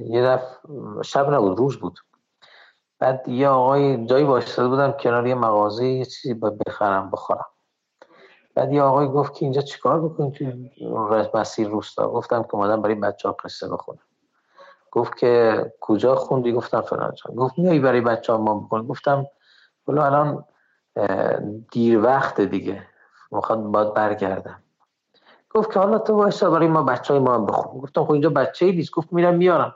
یه 0.00 0.22
دفعه 0.22 0.48
شب 1.04 1.34
نبود 1.34 1.58
روز 1.58 1.76
بود. 1.76 1.98
بعد 2.98 3.28
یه 3.28 3.48
آقای 3.48 4.06
جایی 4.06 4.24
باشده 4.24 4.68
بودم 4.68 4.92
کنار 4.92 5.26
یه 5.26 5.34
مغازه 5.34 5.86
یه 5.86 6.04
چیزی 6.04 6.34
بخرم 6.34 7.10
بخورم. 7.10 7.46
بعد 8.54 8.72
یه 8.72 8.82
آقای 8.82 9.08
گفت 9.08 9.34
که 9.34 9.44
اینجا 9.44 9.60
چیکار 9.60 10.08
بکنیم 10.08 10.30
توی 10.30 10.70
مسیر 11.34 11.68
روستا؟ 11.68 12.08
گفتم 12.08 12.42
که 12.42 12.56
مادم 12.56 12.82
برای 12.82 12.94
بچه 12.94 13.28
ها 13.28 13.36
قصه 13.44 13.68
بخونم. 13.68 13.98
گفت 14.92 15.16
که 15.16 15.64
کجا 15.80 16.14
خوندی؟ 16.14 16.52
گفتم 16.52 16.80
فلان 16.80 17.14
گفت 17.36 17.58
میایی 17.58 17.80
برای 17.80 18.00
بچه 18.00 18.32
ما 18.32 18.54
بکن 18.54 18.86
گفتم 18.86 19.26
بلو 19.86 20.02
الان 20.02 20.44
دیر 21.72 21.98
وقت 22.02 22.40
دیگه. 22.40 22.86
می‌خواد 23.30 23.62
باید 23.62 23.94
برگردم. 23.94 24.62
گفت 25.50 25.72
که 25.72 25.78
حالا 25.78 25.98
تو 25.98 26.14
وایسا 26.14 26.50
برای 26.50 26.68
ما 26.68 26.82
بچه 26.82 27.14
های 27.14 27.22
ما 27.22 27.34
هم 27.34 27.46
بخون. 27.46 27.80
گفتم 27.80 28.04
خب 28.04 28.12
اینجا 28.12 28.30
بچه 28.30 28.66
ای 28.66 28.86
گفت 28.94 29.12
میرم 29.12 29.34
میارم. 29.34 29.74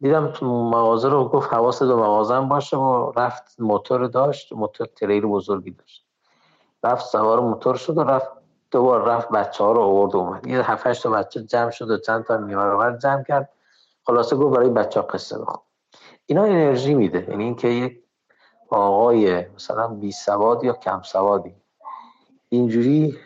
دیدم 0.00 0.32
تو 0.32 0.46
مغازه 0.46 1.08
رو 1.08 1.28
گفت 1.28 1.52
حواس 1.52 1.82
دو 1.82 1.96
مغازه 1.96 2.34
هم 2.34 2.48
باشه 2.48 2.76
و 2.76 3.12
رفت 3.16 3.60
موتور 3.60 4.06
داشت. 4.06 4.52
موتور 4.52 4.86
تریر 4.86 5.26
بزرگی 5.26 5.70
داشت. 5.70 6.06
رفت 6.84 7.06
سوار 7.06 7.40
موتور 7.40 7.76
شد 7.76 7.98
و 7.98 8.02
رفت 8.02 8.28
دوبار 8.70 9.04
رفت 9.04 9.28
بچه 9.28 9.64
ها 9.64 9.72
رو 9.72 9.80
آورد 9.80 10.16
اومد. 10.16 10.46
یه 10.46 10.70
هفتش 10.70 11.00
تا 11.00 11.10
بچه 11.10 11.42
جمع 11.42 11.70
شد 11.70 11.90
و 11.90 11.98
چند 11.98 12.24
تا 12.24 12.36
میوه 12.36 12.98
جمع 12.98 13.22
کرد. 13.22 13.48
خلاصه 14.06 14.36
گفت 14.36 14.56
برای 14.56 14.70
بچه 14.70 15.00
ها 15.00 15.06
قصه 15.06 15.38
بخون. 15.38 15.62
اینا 16.26 16.44
انرژی 16.44 16.94
میده. 16.94 17.26
یعنی 17.30 17.44
اینکه 17.44 17.68
یک 17.68 18.02
آقای 18.68 19.48
مثلا 19.48 19.88
بی 19.88 20.12
سواد 20.12 20.64
یا 20.64 20.72
کم 20.72 21.02
سوادی. 21.02 21.54
اینجوری 22.48 23.18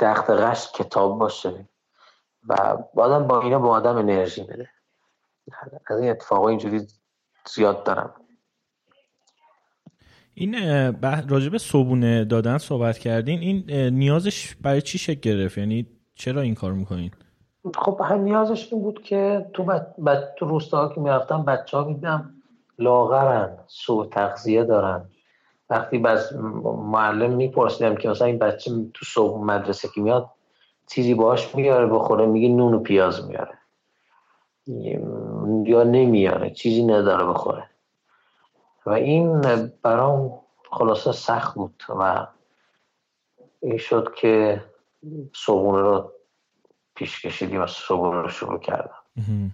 دقدقش 0.00 0.72
کتاب 0.72 1.18
باشه 1.18 1.68
و 2.48 2.76
بعدم 2.94 3.26
با 3.26 3.40
اینا 3.40 3.58
با 3.58 3.68
آدم 3.68 3.96
انرژی 3.96 4.42
بده 4.42 4.70
از 5.86 6.00
این 6.00 6.10
اتفاقا 6.10 6.48
اینجوری 6.48 6.86
زیاد 7.54 7.84
دارم. 7.84 8.14
این 10.34 10.54
راجب 11.28 11.56
صبونه 11.56 12.24
دادن 12.24 12.58
صحبت 12.58 12.98
کردین 12.98 13.38
این 13.38 13.70
نیازش 13.94 14.56
برای 14.56 14.82
چی 14.82 14.98
شکل 14.98 15.20
گرفت؟ 15.20 15.58
یعنی 15.58 15.86
چرا 16.14 16.40
این 16.40 16.54
کار 16.54 16.72
می‌کنین؟ 16.72 17.10
خب 17.76 18.00
هم 18.04 18.20
نیازش 18.20 18.72
این 18.72 18.82
بود 18.82 19.02
که 19.02 19.46
تو, 19.54 19.62
بد... 19.62 20.34
تو 20.34 20.46
روستا 20.46 20.88
که 20.88 21.00
می‌رفتم 21.00 21.44
بچه 21.44 21.76
ها 21.76 21.84
میدم 21.84 22.34
لاغرن 22.78 23.58
سو 23.66 24.04
تغذیه 24.04 24.64
دارن. 24.64 25.04
وقتی 25.70 25.98
بس 25.98 26.32
معلم 26.92 27.30
میپرسیدم 27.30 27.96
که 27.96 28.08
مثلا 28.08 28.26
این 28.26 28.38
بچه 28.38 28.70
تو 28.94 29.04
صبح 29.04 29.44
مدرسه 29.44 29.88
که 29.94 30.00
میاد 30.00 30.30
چیزی 30.86 31.14
باش 31.14 31.54
میاره 31.54 31.86
بخوره 31.86 32.26
میگه 32.26 32.48
نون 32.48 32.74
و 32.74 32.78
پیاز 32.78 33.28
میاره 33.28 33.58
یا 35.66 35.82
نمیاره 35.82 36.50
چیزی 36.50 36.84
نداره 36.84 37.24
بخوره. 37.24 37.64
و 38.86 38.90
این 38.90 39.40
برام 39.82 40.40
خلاصه 40.70 41.12
سخت 41.12 41.54
بود 41.54 41.82
و 41.88 42.26
این 43.60 43.76
شد 43.76 44.14
که 44.16 44.62
صبحونه 45.34 45.82
رو 45.82 46.12
پیش 46.94 47.20
کشیدیم 47.26 47.62
و 47.62 47.66
صبحونه 47.66 48.22
رو 48.22 48.28
شروع 48.28 48.60
کردم 48.60 49.52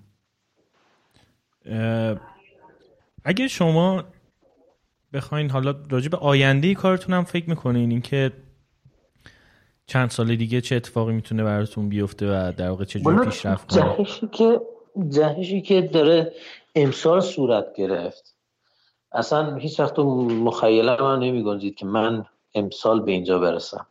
اگه 3.25 3.49
شما 3.49 4.05
بخواین 5.13 5.51
حالا 5.51 5.75
راجع 5.91 6.09
به 6.09 6.17
آینده 6.17 6.75
کارتون 6.75 7.15
هم 7.15 7.25
فکر 7.25 7.51
می‌کنین 7.51 7.91
اینکه 7.91 8.33
چند 9.87 10.11
سال 10.11 10.37
دیگه 10.37 10.61
چه 10.61 10.77
اتفاقی 10.77 11.13
می‌تونه 11.13 11.45
براتون 11.45 11.89
بیفته 11.89 12.27
و 12.27 12.53
در 12.53 12.69
واقع 12.69 12.85
چه 12.85 13.01
جوری 13.01 13.25
پیشرفت 13.25 13.73
کنه 13.73 13.97
جهشی 13.97 14.29
که 14.29 14.61
جهشی 15.09 15.61
که 15.61 15.83
داره 15.83 16.33
امسال 16.75 17.21
صورت 17.21 17.67
گرفت. 17.77 18.35
اصلا 19.13 19.57
هیچ 19.57 19.81
وقت 19.81 19.99
مخیله 19.99 21.03
من 21.03 21.19
نمی 21.19 21.73
که 21.73 21.87
من 21.87 22.25
امسال 22.55 23.01
به 23.01 23.13
اینجا 23.13 23.39
برسم. 23.39 23.87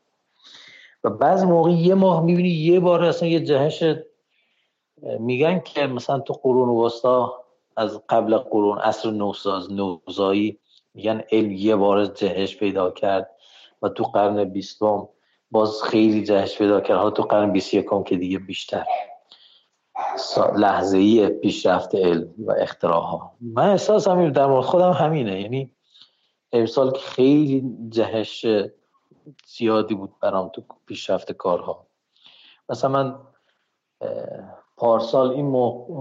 بعضی 1.09 1.45
موقع 1.45 1.71
یه 1.71 1.95
ماه 1.95 2.23
می‌بینی 2.23 2.49
یه 2.49 2.79
بار 2.79 3.03
اصلا 3.03 3.29
یه 3.29 3.39
جهش 3.39 3.83
میگن 5.19 5.59
که 5.59 5.87
مثلا 5.87 6.19
تو 6.19 6.33
قرون 6.33 6.69
وسطا 6.69 7.33
از 7.77 8.01
قبل 8.09 8.37
قرون 8.37 8.77
عصر 8.77 9.11
نوساز 9.11 9.71
نوزایی 9.71 10.59
میگن 10.93 11.21
علم 11.31 11.51
یه 11.51 11.75
بار 11.75 12.05
جهش 12.05 12.57
پیدا 12.57 12.91
کرد 12.91 13.29
و 13.81 13.89
تو 13.89 14.03
قرن 14.03 14.43
بیستم 14.43 15.07
باز 15.51 15.83
خیلی 15.83 16.23
جهش 16.23 16.57
پیدا 16.57 16.81
کرد. 16.81 16.97
حالا 16.97 17.09
تو 17.09 17.23
قرن 17.23 17.51
21 17.51 17.85
که 18.05 18.17
دیگه 18.17 18.39
بیشتر 18.39 18.85
لحظه 20.55 20.97
ای 20.97 21.29
پیشرفت 21.29 21.95
علم 21.95 22.33
و 22.37 22.51
اختراع 22.51 23.01
ها 23.01 23.31
من 23.41 23.69
احساس 23.69 24.07
همین 24.07 24.31
در 24.31 24.45
مورد 24.45 24.65
خودم 24.65 24.91
همینه. 24.91 25.41
یعنی 25.41 25.71
امسال 26.51 26.91
که 26.91 26.99
خیلی 26.99 27.63
جهش 27.89 28.45
زیادی 29.47 29.95
بود 29.95 30.13
برام 30.21 30.49
تو 30.49 30.63
پیشرفت 30.85 31.31
کارها. 31.31 31.87
مثلا 32.69 32.91
من 32.91 33.15
پارسال 34.77 35.31
این 35.31 35.45
موقع 35.45 35.93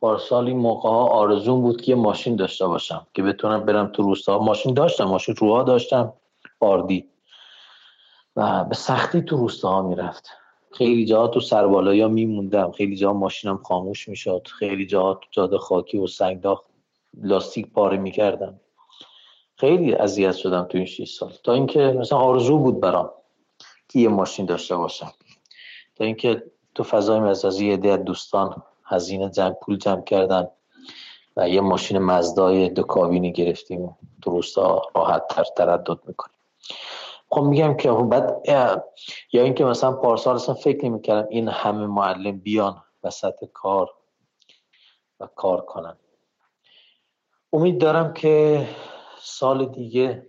پارسال 0.00 0.46
این 0.46 0.58
موقع 0.58 0.88
ها 0.88 1.06
آرزون 1.06 1.62
بود 1.62 1.80
که 1.82 1.92
یه 1.92 1.98
ماشین 1.98 2.36
داشته 2.36 2.66
باشم 2.66 3.06
که 3.14 3.22
بتونم 3.22 3.64
برم 3.64 3.86
تو 3.86 4.02
روستا 4.02 4.38
ماشین 4.38 4.74
داشتم 4.74 5.04
ماشین 5.04 5.36
روها 5.36 5.62
داشتم 5.62 6.12
آردی 6.60 7.08
و 8.36 8.64
به 8.64 8.74
سختی 8.74 9.22
تو 9.22 9.36
روستاها 9.36 9.82
می‌رفت. 9.82 10.28
خیلی 10.72 11.04
جاها 11.04 11.28
تو 11.28 11.40
سربالایی 11.40 12.00
ها 12.00 12.08
میموندم. 12.08 12.70
خیلی 12.70 12.96
جاها 12.96 13.14
ماشینم 13.14 13.56
خاموش 13.56 14.08
می‌شد. 14.08 14.48
خیلی 14.58 14.86
جاها 14.86 15.14
تو 15.14 15.28
جاده 15.30 15.58
خاکی 15.58 15.98
و 15.98 16.06
سنگداخت 16.06 16.64
لاستیک 17.22 17.72
پاره 17.72 17.96
می‌کردم. 17.96 18.60
خیلی 19.62 19.94
اذیت 19.94 20.36
شدم 20.36 20.62
تو 20.62 20.78
این 20.78 20.86
6 20.86 21.14
سال. 21.14 21.32
تا 21.44 21.52
اینکه 21.52 21.80
مثلا 21.80 22.18
آرزو 22.18 22.58
بود 22.58 22.80
برام 22.80 23.10
که 23.88 23.98
یه 23.98 24.08
ماشین 24.08 24.46
داشته 24.46 24.76
باشم. 24.76 25.12
تا 25.96 26.04
اینکه 26.04 26.42
تو 26.74 26.82
فضای 26.82 27.20
مزازی 27.20 27.68
یه 27.68 27.96
دوستان 27.96 28.62
هزینه 28.84 29.30
جمع 29.30 29.52
پول 29.62 29.76
جمع 29.76 30.04
کردن 30.04 30.48
و 31.36 31.48
یه 31.48 31.60
ماشین 31.60 31.98
مزدای 31.98 32.68
دو 32.68 32.82
کابینی 32.82 33.32
گرفتیم 33.32 33.96
تو 34.22 34.30
روستا 34.30 34.82
راحت 34.94 35.28
تر 35.28 35.44
تردد 35.56 35.98
می‌کنیم. 36.06 36.36
خب 37.30 37.42
میگم 37.42 37.76
که 37.76 37.92
خب 37.92 38.04
بعد 38.04 38.48
یا 39.32 39.42
اینکه 39.42 39.64
مثلا 39.64 39.92
پارسال 39.92 40.34
اصلا 40.34 40.54
فکر 40.54 40.84
نمی‌کردم 40.84 41.28
این 41.30 41.48
همه 41.48 41.86
معلم 41.86 42.38
بیان 42.38 42.82
وسط 43.04 43.44
کار 43.52 43.90
و 45.20 45.26
کار 45.26 45.60
کنن. 45.60 45.96
امید 47.52 47.80
دارم 47.80 48.12
که 48.12 48.66
سال 49.22 49.66
دیگه 49.66 50.26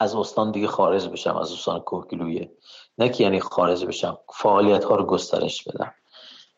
از 0.00 0.14
استان 0.14 0.50
دیگه 0.50 0.66
خارج 0.66 1.08
بشم 1.08 1.36
از 1.36 1.52
استان 1.52 1.80
کوهگلویه. 1.80 2.50
نه 2.98 3.08
که 3.08 3.24
یعنی 3.24 3.40
خارج 3.40 3.84
بشم 3.84 4.18
فعالیت 4.34 4.84
ها 4.84 4.96
رو 4.96 5.04
گسترش 5.04 5.64
بدم 5.64 5.94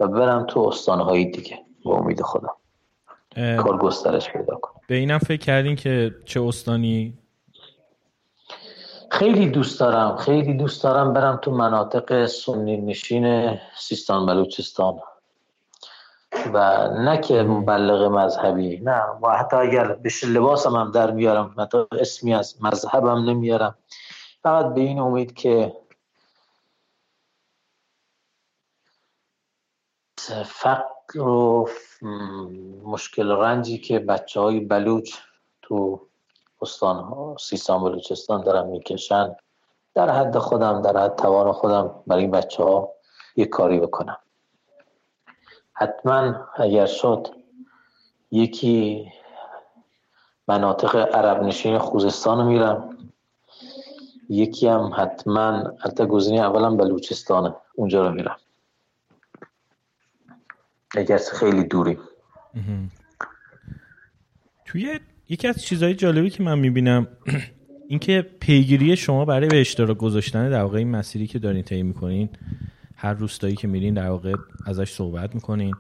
و 0.00 0.08
برم 0.08 0.46
تو 0.46 0.60
استان 0.60 1.00
های 1.00 1.24
دیگه. 1.24 1.58
با 1.84 1.96
امید 1.96 2.22
خودم 2.22 2.56
کار 3.36 3.78
گسترش 3.78 4.30
پیدا 4.30 4.56
کنم. 4.56 4.80
به 4.88 4.94
اینم 4.94 5.18
فکر 5.18 5.44
کردین 5.44 5.76
که 5.76 6.14
چه 6.24 6.42
استانی؟ 6.42 7.18
خیلی 9.10 9.46
دوست 9.46 9.80
دارم 9.80 10.16
خیلی 10.16 10.54
دوست 10.54 10.84
دارم 10.84 11.12
برم 11.12 11.36
تو 11.36 11.50
مناطق 11.50 12.26
سنی 12.26 12.76
نشین 12.76 13.56
سیستان 13.78 14.26
بلوچستان 14.26 15.00
و 16.32 16.88
نه 16.88 17.18
که 17.18 17.42
مبلغ 17.42 18.12
مذهبی 18.12 18.80
نه. 18.80 19.02
و 19.22 19.36
حتی 19.38 19.56
اگر 19.56 19.92
بهش 19.92 20.24
لباسم 20.24 20.76
هم 20.76 20.90
در 20.90 21.10
میارم 21.10 21.54
حتی 21.58 21.78
اسمی 21.92 22.34
از 22.34 22.62
مذهبم 22.62 23.30
نمیارم. 23.30 23.78
فقط 24.42 24.74
به 24.74 24.80
این 24.80 24.98
امید 24.98 25.34
که 25.34 25.72
فقر 30.44 31.20
و 31.20 31.68
مشکل 32.84 33.30
رنجی 33.30 33.78
که 33.78 33.98
بچه 33.98 34.40
های 34.40 34.60
بلوچ 34.60 35.14
تو 35.62 36.06
استان 36.60 36.96
ها 36.96 37.36
سیستان 37.40 37.82
بلوچستان 37.82 38.44
دارم 38.44 38.68
می‌کشن 38.68 39.36
در 39.94 40.10
حد 40.10 40.38
خودم 40.38 40.82
در 40.82 40.96
حد 40.96 41.16
توان 41.16 41.52
خودم 41.52 42.02
برای 42.06 42.22
این 42.22 42.30
بچه 42.30 42.62
ها 42.62 42.92
یک 43.36 43.48
کاری 43.48 43.80
بکنم. 43.80 44.18
حتما 45.78 46.48
اگر 46.56 46.86
شد 46.86 47.28
یکی 48.30 49.06
مناطق 50.48 50.96
عرب 50.96 51.42
نشین 51.42 51.78
خوزستان 51.78 52.38
رو 52.38 52.44
میرم 52.44 52.98
یکی 54.28 54.66
هم 54.66 54.90
حتما 54.96 55.72
حتی 55.78 56.06
گزینه 56.06 56.40
اولا 56.40 56.70
بلوچستانه 56.70 57.54
اونجا 57.74 58.08
رو 58.08 58.14
میرم. 58.14 58.36
اگر 60.96 61.20
خیلی 61.32 61.64
دوری. 61.64 61.98
توی 64.64 65.00
یکی 65.28 65.48
از 65.48 65.62
چیزهای 65.62 65.94
جالبی 65.94 66.30
که 66.30 66.42
من 66.42 66.58
می‌بینم 66.58 67.08
اینکه 67.88 68.26
پیگیری 68.40 68.96
شما 68.96 69.24
برای 69.24 69.48
به 69.48 69.60
اشتراک 69.60 69.96
گذاشتن 69.96 70.50
در 70.50 70.62
واقع 70.62 70.78
این 70.78 70.90
مسیری 70.90 71.26
که 71.26 71.38
دارین 71.38 71.62
طی 71.62 71.82
می‌کنین 71.82 72.28
هر 72.96 73.14
روستایی 73.14 73.54
که 73.54 73.68
میرین 73.68 73.94
در 73.94 74.10
واقع 74.10 74.34
ازش 74.66 74.92
صحبت 74.92 75.34
می‌کنین. 75.34 75.74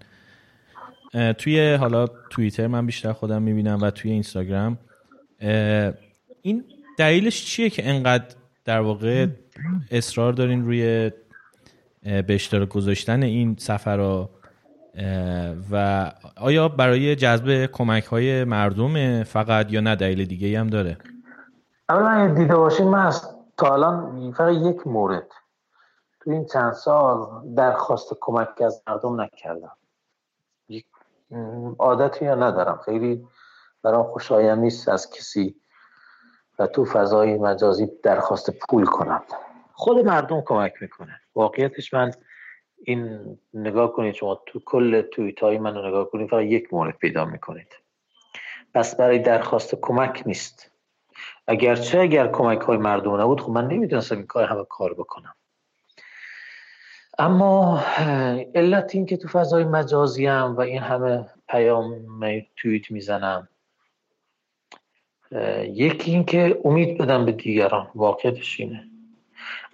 توی 1.38 1.74
حالا 1.74 2.06
توییتر 2.30 2.66
من 2.66 2.86
بیشتر 2.86 3.12
خودم 3.12 3.42
می‌بینم 3.42 3.78
و 3.82 3.90
توی 3.90 4.10
اینستاگرام. 4.10 4.78
این 6.42 6.64
دلیلش 6.98 7.44
چیه 7.44 7.70
که 7.70 7.88
انقدر 7.88 8.34
در 8.64 8.80
واقع 8.80 9.26
اصرار 9.90 10.32
دارین 10.32 10.64
روی 10.64 11.10
به 12.02 12.34
اشتراک 12.34 12.68
گذاشتن 12.68 13.22
این 13.22 13.56
سفر 13.58 14.26
و 15.70 16.12
آیا 16.36 16.68
برای 16.68 17.16
جذب 17.16 17.66
کمک 17.72 18.04
های 18.04 18.44
مردم 18.44 19.22
فقط 19.22 19.72
یا 19.72 19.80
نه 19.80 19.96
دلیل 19.96 20.24
دیگه 20.24 20.60
هم 20.60 20.66
داره؟ 20.66 20.98
اولا 21.88 22.34
دیده 22.34 22.56
باشین 22.56 22.88
من 22.88 23.12
تا 23.56 23.74
الان 23.74 24.32
فقط 24.32 24.54
یک 24.54 24.86
مورد 24.86 25.26
تو 26.26 26.32
این 26.32 26.46
چند 26.46 26.72
سال 26.72 27.28
درخواست 27.54 28.14
کمک 28.20 28.62
از 28.62 28.82
مردم 28.86 29.20
نکردم. 29.20 29.76
عادتی 31.78 32.24
یا 32.24 32.34
ندارم. 32.34 32.80
خیلی 32.84 33.26
برام 33.82 34.02
خوشایم 34.02 34.58
نیست 34.58 34.88
از 34.88 35.10
کسی 35.10 35.56
و 36.58 36.66
تو 36.66 36.84
فضای 36.84 37.38
مجازی 37.38 37.88
درخواست 38.02 38.50
پول 38.50 38.86
کنم. 38.86 39.22
خود 39.72 39.98
مردم 39.98 40.40
کمک 40.40 40.72
می‌کنه. 40.80 41.20
واقعیتش 41.34 41.94
من 41.94 42.10
این 42.78 43.38
نگاه 43.54 43.92
کنید 43.92 44.14
شما 44.14 44.42
تو 44.46 44.60
کل 44.64 45.02
تویت 45.02 45.40
های 45.40 45.58
من 45.58 45.86
نگاه 45.86 46.10
کنید 46.10 46.30
فقط 46.30 46.42
یک 46.42 46.74
مورد 46.74 46.96
پیدا 46.96 47.24
می‌کنید. 47.24 47.72
پس 48.74 48.96
برای 48.96 49.18
درخواست 49.18 49.74
کمک 49.74 50.22
نیست. 50.26 50.70
اگرچه 51.46 52.00
اگر 52.00 52.28
کمک 52.28 52.60
های 52.60 52.76
مردم 52.76 53.20
نبود 53.20 53.40
خب 53.40 53.50
من 53.50 53.68
نمی‌دونستم 53.68 54.16
این 54.16 54.26
کار 54.26 54.44
همه 54.44 54.64
کار 54.64 54.94
بکنم. 54.94 55.34
اما 57.18 57.82
علت 58.54 58.94
این 58.94 59.06
که 59.06 59.16
تو 59.16 59.28
فضای 59.28 59.64
مجازی 59.64 60.26
هم 60.26 60.56
و 60.56 60.60
این 60.60 60.82
همه 60.82 61.26
پیام 61.48 62.06
توییت 62.56 62.90
می‌زنم. 62.90 63.48
یکی 65.62 66.10
این 66.10 66.24
که 66.24 66.60
امید 66.64 66.98
بدم 66.98 67.24
به 67.24 67.32
دیگران 67.32 67.90
واقعیتش 67.94 68.60
اینه. 68.60 68.84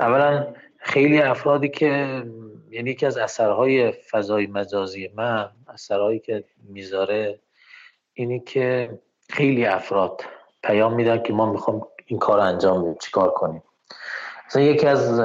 اولا 0.00 0.54
خیلی 0.78 1.20
افرادی 1.20 1.68
که 1.68 2.22
یعنی 2.70 2.90
یکی 2.90 3.06
از 3.06 3.18
اثرهای 3.18 3.92
فضای 3.92 4.46
مجازی 4.46 5.10
من 5.14 5.50
اثرهایی 5.68 6.18
که 6.18 6.44
می‌ذاره 6.68 7.40
اینی 8.14 8.40
که 8.40 8.98
خیلی 9.30 9.66
افراد 9.66 10.24
پیام 10.62 10.94
میدن 10.94 11.22
که 11.22 11.32
ما 11.32 11.52
می‌خوام 11.52 11.86
این 12.06 12.18
کار 12.18 12.40
انجام 12.40 12.82
بدیم 12.82 12.96
چیکار 13.00 13.30
کنیم. 13.30 13.62
مثلا 14.52 14.62
یکی 14.62 14.86
از 14.86 15.20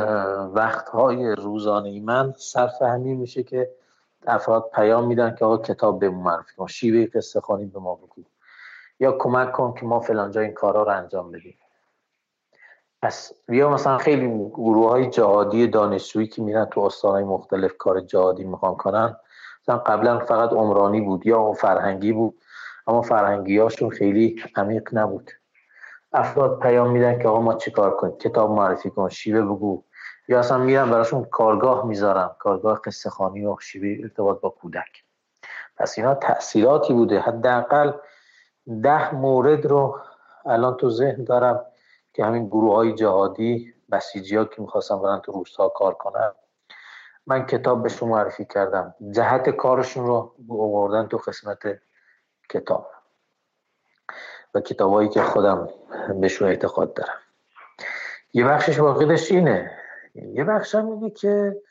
وقتهای 0.53 1.35
روزانه 1.35 2.01
من 2.01 2.33
صرف 2.37 2.81
همین 2.81 3.17
میشه 3.17 3.43
که 3.43 3.69
افراد 4.27 4.69
پیام 4.75 5.07
میدن 5.07 5.35
که 5.35 5.45
آقا 5.45 5.57
کتاب 5.57 5.99
به 5.99 6.09
معرفی 6.09 6.55
کن 6.55 6.67
شیوه 6.67 7.05
قصه 7.05 7.41
خانی 7.41 7.65
به 7.65 7.79
ما 7.79 7.95
بگو. 7.95 8.23
یا 8.99 9.11
کمک 9.11 9.51
کن 9.51 9.73
که 9.79 9.85
ما 9.85 9.99
فلانجا 9.99 10.41
این 10.41 10.53
کارا 10.53 10.83
رو 10.83 10.89
انجام 10.89 11.31
بدیم. 11.31 11.57
پس 13.01 13.33
یا 13.49 13.69
مثلا 13.69 13.97
خیلی 13.97 14.27
گروه 14.49 14.89
های 14.89 15.09
جهادی 15.09 15.67
دانشجویی 15.67 16.27
که 16.27 16.41
میرن 16.41 16.65
تو 16.65 16.79
استانهای 16.79 17.23
مختلف 17.23 17.77
کار 17.77 18.01
جهادی 18.01 18.43
می‌خوان 18.43 18.75
کنن 18.75 19.15
مثلا 19.61 19.77
قبلا 19.77 20.19
فقط 20.19 20.53
عمرانی 20.53 21.01
بود 21.01 21.25
یا 21.27 21.53
فرهنگی 21.53 22.11
بود 22.11 22.37
اما 22.87 23.01
فرهنگی 23.01 23.57
هاشون 23.57 23.89
خیلی 23.89 24.43
عمیق 24.55 24.89
نبود. 24.93 25.31
افراد 26.13 26.59
پیام 26.59 26.91
میدن 26.91 27.19
که 27.19 27.27
آقا 27.27 27.41
ما 27.41 27.53
چیکار 27.53 27.95
کنیم؟ 27.95 28.17
کتاب 28.17 28.51
معرفی 28.51 28.89
کن 28.89 29.09
شیوه 29.09 29.41
بگو. 29.41 29.83
یا 30.27 30.39
اصلا 30.39 30.57
میرن 30.57 30.91
براشون 30.91 31.25
کارگاه 31.25 31.85
می‌ذارم. 31.85 32.35
کارگاه 32.39 32.81
قصه 32.85 33.09
خانی 33.09 33.45
و 33.45 33.57
شیوه 33.59 34.03
ارتباط 34.03 34.41
با 34.41 34.49
کودک. 34.49 35.03
پس 35.77 35.97
اینا 35.97 36.15
تاثیراتی 36.15 36.93
بوده. 36.93 37.19
حداقل 37.19 37.91
ده 38.83 39.15
مورد 39.15 39.65
رو 39.65 39.99
الان 40.45 40.77
تو 40.77 40.89
ذهن 40.89 41.23
دارم 41.23 41.65
که 42.13 42.25
همین 42.25 42.47
گروه 42.47 42.75
های 42.75 42.93
جهادی 42.93 43.73
بسیجی 43.91 44.35
ها 44.35 44.45
که 44.45 44.61
می‌خواستم 44.61 45.01
برن 45.01 45.19
تو 45.19 45.31
روستا 45.31 45.69
کار 45.69 45.93
کنم 45.93 46.35
من 47.27 47.45
کتاب 47.45 47.83
بهشون 47.83 48.09
معرفی 48.09 48.45
کردم. 48.45 48.95
جهت 49.11 49.49
کارشون 49.49 50.05
رو 50.05 50.35
آوردن 50.49 51.07
تو 51.07 51.17
قسمت 51.17 51.59
کتاب. 52.49 52.89
و 54.53 54.59
کتابایی 54.59 55.09
که 55.09 55.21
خودم 55.21 55.69
بهشون 56.21 56.47
اعتقاد 56.47 56.93
دارم. 56.93 57.17
یه 58.33 58.45
بخشش 58.45 58.79
واقعیش 58.79 59.31
اینه. 59.31 59.71
یه 60.15 60.43
بخش 60.43 60.75
هم 60.75 60.91
اینه 60.91 61.09
که 61.09 61.61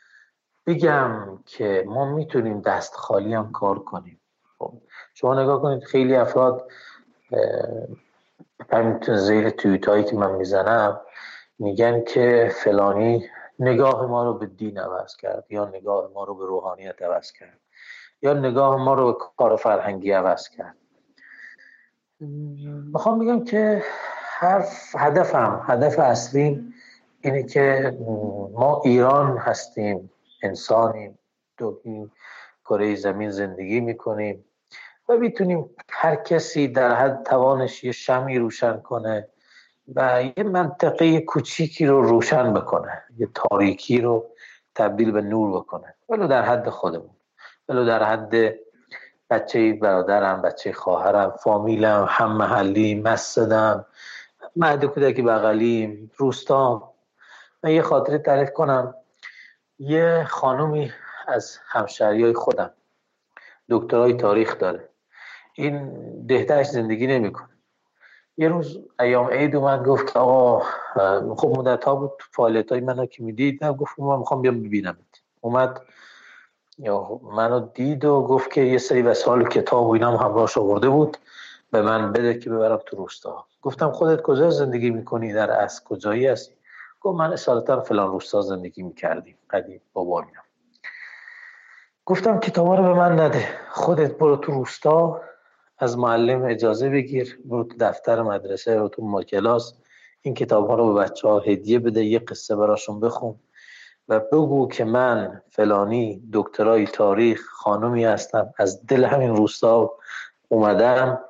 بگم 0.66 1.39
که 1.47 1.85
ما 1.87 2.05
می‌تونیم 2.05 2.61
دست 2.61 2.95
خالی 2.95 3.35
هم 3.35 3.53
کار 3.53 3.79
کنیم. 3.79 4.20
خب، 4.59 4.72
شما 5.14 5.43
نگاه 5.43 5.62
کنید 5.62 5.85
خیلی 5.85 6.16
افراد 6.16 6.70
همینطور 8.72 9.16
زیر 9.16 9.51
تویت 9.51 9.89
هایی 9.89 10.05
که 10.05 10.16
من 10.16 10.33
می‌زنم 10.33 11.01
میگن 11.59 12.05
که 12.05 12.51
فلانی 12.55 13.29
نگاه 13.59 14.07
ما 14.07 14.24
رو 14.24 14.35
به 14.35 14.47
دین 14.47 14.79
عوض 14.79 15.16
کرد 15.16 15.45
یا 15.51 15.64
نگاه 15.64 16.11
ما 16.14 16.24
رو 16.24 16.35
به 16.35 16.47
روحانیت 16.47 17.03
عوض 17.03 17.33
کرد 17.33 17.61
یا 18.22 18.35
نگاه 18.35 18.77
ما 18.77 18.95
رو 18.95 19.12
به 19.12 19.18
کار 19.37 19.57
فرهنگی 19.57 20.11
عوض 20.11 20.49
کرد. 20.49 20.77
می‌خوام 22.20 23.18
بگم 23.18 23.44
که 23.44 23.82
هر 24.38 24.64
هدفم 24.98 25.64
هدف 25.66 25.98
اصلی 25.98 26.72
اینه 27.20 27.42
که 27.42 27.96
ما 28.52 28.82
ایران 28.84 29.38
هستیم 29.38 30.10
انسانیم 30.42 31.18
تو 31.58 31.80
کره 32.64 32.94
زمین 32.94 33.30
زندگی 33.30 33.80
می‌کنیم 33.80 34.44
و 35.08 35.16
می‌تونیم 35.16 35.70
هر 35.90 36.16
کسی 36.16 36.68
در 36.68 36.94
حد 36.94 37.22
توانش 37.22 37.84
یه 37.84 37.92
شمی 37.92 38.38
روشن 38.38 38.76
کنه 38.80 39.28
و 39.94 40.24
یه 40.36 40.44
منطقه 40.44 41.20
کوچیکی 41.20 41.86
رو 41.86 42.02
روشن 42.02 42.54
بکنه 42.54 43.02
یه 43.18 43.28
تاریکی 43.34 44.00
رو 44.00 44.26
تبدیل 44.74 45.12
به 45.12 45.22
نور 45.22 45.60
بکنه 45.60 45.94
ولو 46.08 46.26
در 46.26 46.42
حد 46.42 46.68
خودمون 46.68 47.10
ولو 47.68 47.84
در 47.84 48.02
حد 48.02 48.54
بچه 49.31 49.72
برادرم 49.72 50.43
بچه 50.43 50.72
خواهرم 50.72 51.31
فامیلم 51.31 52.07
هم 52.11 52.33
محلی 52.33 52.95
مسجدم 52.95 53.87
مهد 54.57 54.85
کودکی 54.85 55.22
بغلیم 55.22 56.11
روستام. 56.16 56.83
من 57.64 57.70
یه 57.70 57.83
خاطره 57.83 58.18
تعریف 58.18 58.51
کنم. 58.51 58.95
یه 59.79 60.27
خانومی 60.29 60.93
از 61.29 61.59
همشهری 61.66 62.22
های 62.22 62.35
خودم. 62.35 62.70
دکترای 63.70 64.14
تاریخ 64.14 64.59
داره. 64.59 64.89
این 65.55 65.93
دهتش 66.27 66.66
زندگی 66.66 67.07
نمی‌کنه. 67.07 67.49
یه 68.37 68.49
روز 68.49 68.79
ایام 69.01 69.31
عید 69.31 69.57
اومد 69.57 69.85
گفت 69.85 70.16
آقا 70.16 70.61
خب 71.37 71.55
مدت 71.59 71.85
ها 71.85 71.95
بود 71.95 72.12
فعالیت 72.33 72.72
های 72.72 72.81
منو 72.81 73.07
که 73.07 73.22
می‌دید. 73.22 73.64
گفت 73.64 73.99
من 73.99 74.18
می‌خوام 74.18 74.43
بیام 74.43 74.62
ببینم 74.62 74.99
اومد 75.41 75.81
یا 76.79 77.20
منو 77.22 77.61
دید 77.61 78.05
و 78.05 78.22
گفت 78.22 78.51
که 78.51 78.61
یه 78.61 78.79
سری 78.79 79.03
وسایل 79.03 79.49
کتاب 79.49 79.87
و 79.87 79.91
اینا 79.91 80.16
هم 80.16 80.27
همراهش 80.27 80.59
آورده 80.59 80.89
بود 80.89 81.16
به 81.70 81.83
من 81.83 82.12
بده 82.12 82.39
که 82.39 82.51
ببرم 82.51 82.81
تو 82.87 82.97
روستا. 82.97 83.47
گفتم 83.62 83.91
خودت 83.91 84.22
کجا 84.22 84.51
زندگی 84.51 84.91
می‌کنی؟ 84.91 85.33
در 85.33 85.61
از 85.61 85.85
کجایی 85.85 86.27
هستی؟ 86.27 86.55
گفت 87.01 87.18
من 87.18 87.33
اصالتا 87.33 87.81
فلان 87.81 88.11
روستا 88.11 88.41
زندگی 88.41 88.83
می‌کردیم. 88.83 89.39
قدیم 89.51 89.81
بابا 89.93 90.20
اینا. 90.20 90.41
گفتم 92.05 92.41
کتابا 92.41 92.74
رو 92.74 92.83
به 92.83 92.95
من 92.95 93.20
نده. 93.20 93.49
خودت 93.70 94.18
برو 94.18 94.37
تو 94.37 94.53
روستا 94.53 95.20
از 95.79 95.99
معلم 95.99 96.45
اجازه 96.45 96.91
بگیر. 96.91 97.41
برو 97.45 97.64
تو 97.64 97.77
دفتر 97.81 98.22
مدرسه 98.22 98.77
برو 98.77 98.89
تو 98.89 99.22
کلاس 99.22 99.74
این 100.22 100.35
کتاب 100.35 100.68
ها 100.68 100.74
رو 100.74 100.95
به 100.95 101.01
بچه 101.01 101.29
ها 101.29 101.39
هدیه 101.39 101.79
بده 101.79 102.05
یه 102.05 102.18
قصه 102.18 102.57
براشون 102.57 103.01
بخون. 103.01 103.35
و 104.09 104.20
بگو 104.20 104.68
که 104.68 104.84
من 104.84 105.42
فلانی 105.50 106.22
دکترای 106.32 106.86
تاریخ 106.86 107.48
خانومی 107.50 108.04
هستم. 108.04 108.54
از 108.59 108.86
دل 108.86 109.04
همین 109.04 109.36
روستا 109.36 109.92
اومدم. 110.48 111.20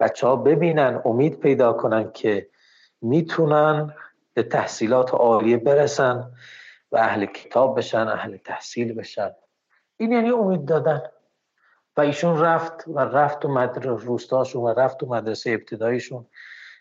بچه 0.00 0.26
ها 0.26 0.36
ببینن 0.36 1.02
امید 1.04 1.40
پیدا 1.40 1.72
کنن 1.72 2.12
که 2.12 2.48
می‌تونن 3.00 3.94
به 4.34 4.42
تحصیلات 4.42 5.14
عالیه 5.14 5.56
برسن 5.56 6.30
و 6.92 6.96
اهل 6.96 7.26
کتاب 7.26 7.78
بشن 7.78 8.08
اهل 8.08 8.36
تحصیل 8.36 8.94
بشن. 8.94 9.30
این 9.96 10.12
یعنی 10.12 10.30
امید 10.30 10.64
دادن. 10.64 11.02
و 11.96 12.00
ایشون 12.00 12.40
رفت 12.40 12.84
و 12.88 12.98
رفت 12.98 13.40
تو 13.40 13.48
مدرسه 13.48 14.04
روستاشون 14.06 14.62
و 14.62 14.68
رفت 14.68 14.98
تو 14.98 15.06
مدرسه 15.06 15.50
ابتداییشون. 15.50 16.26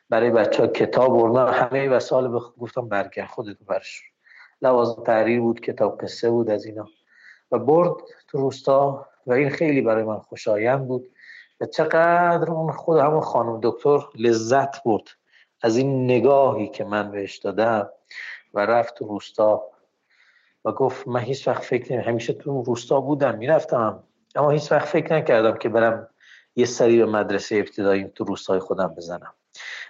برای 0.09 0.31
بچه 0.31 0.63
ها 0.63 0.67
کتاب 0.67 1.21
برنا 1.21 1.51
همه 1.51 1.89
وسال 1.89 2.35
بخ... 2.35 2.55
گفتم 2.57 2.89
برگر 2.89 3.25
خودتو 3.25 3.65
برشون 3.65 4.07
لوازم 4.61 5.03
تحریر 5.03 5.41
بود 5.41 5.59
کتاب 5.59 6.01
قصه 6.01 6.29
بود 6.29 6.49
از 6.49 6.65
اینا. 6.65 6.87
و 7.51 7.59
برد 7.59 7.93
تو 8.27 8.37
روستا 8.37 9.07
و 9.27 9.33
این 9.33 9.49
خیلی 9.49 9.81
برای 9.81 10.03
من 10.03 10.19
خوشایند 10.19 10.87
بود. 10.87 11.09
و 11.61 11.65
چقدر 11.65 12.51
اون 12.51 12.71
خود 12.71 12.99
همون 12.99 13.21
خانم 13.21 13.59
دکتر 13.63 13.99
لذت 14.15 14.83
برد 14.83 15.03
از 15.61 15.77
این 15.77 16.05
نگاهی 16.05 16.67
که 16.67 16.83
من 16.83 17.11
بهش 17.11 17.37
دادم 17.37 17.89
و 18.53 18.65
رفت 18.65 18.95
تو 18.95 19.07
روستا 19.07 19.63
و 20.65 20.71
گفت 20.71 21.07
من 21.07 21.19
هیچ 21.19 21.47
وقت 21.47 21.63
فکر 21.63 21.93
نمی 21.93 22.03
همیشه 22.03 22.33
تو 22.33 22.63
روستا 22.63 23.01
بودم 23.01 23.37
می‌رفتم. 23.37 24.03
اما 24.35 24.49
هیچ 24.49 24.71
وقت 24.71 24.85
فکر 24.85 25.13
نکردم 25.13 25.57
که 25.57 25.69
برم 25.69 26.09
یه 26.55 26.65
سری 26.65 26.97
به 26.97 27.05
مدرسه 27.05 27.55
ابتدایی 27.55 28.11
تو 28.15 28.23
روستای 28.23 28.59
خودم 28.59 28.87
بزنم. 28.87 29.33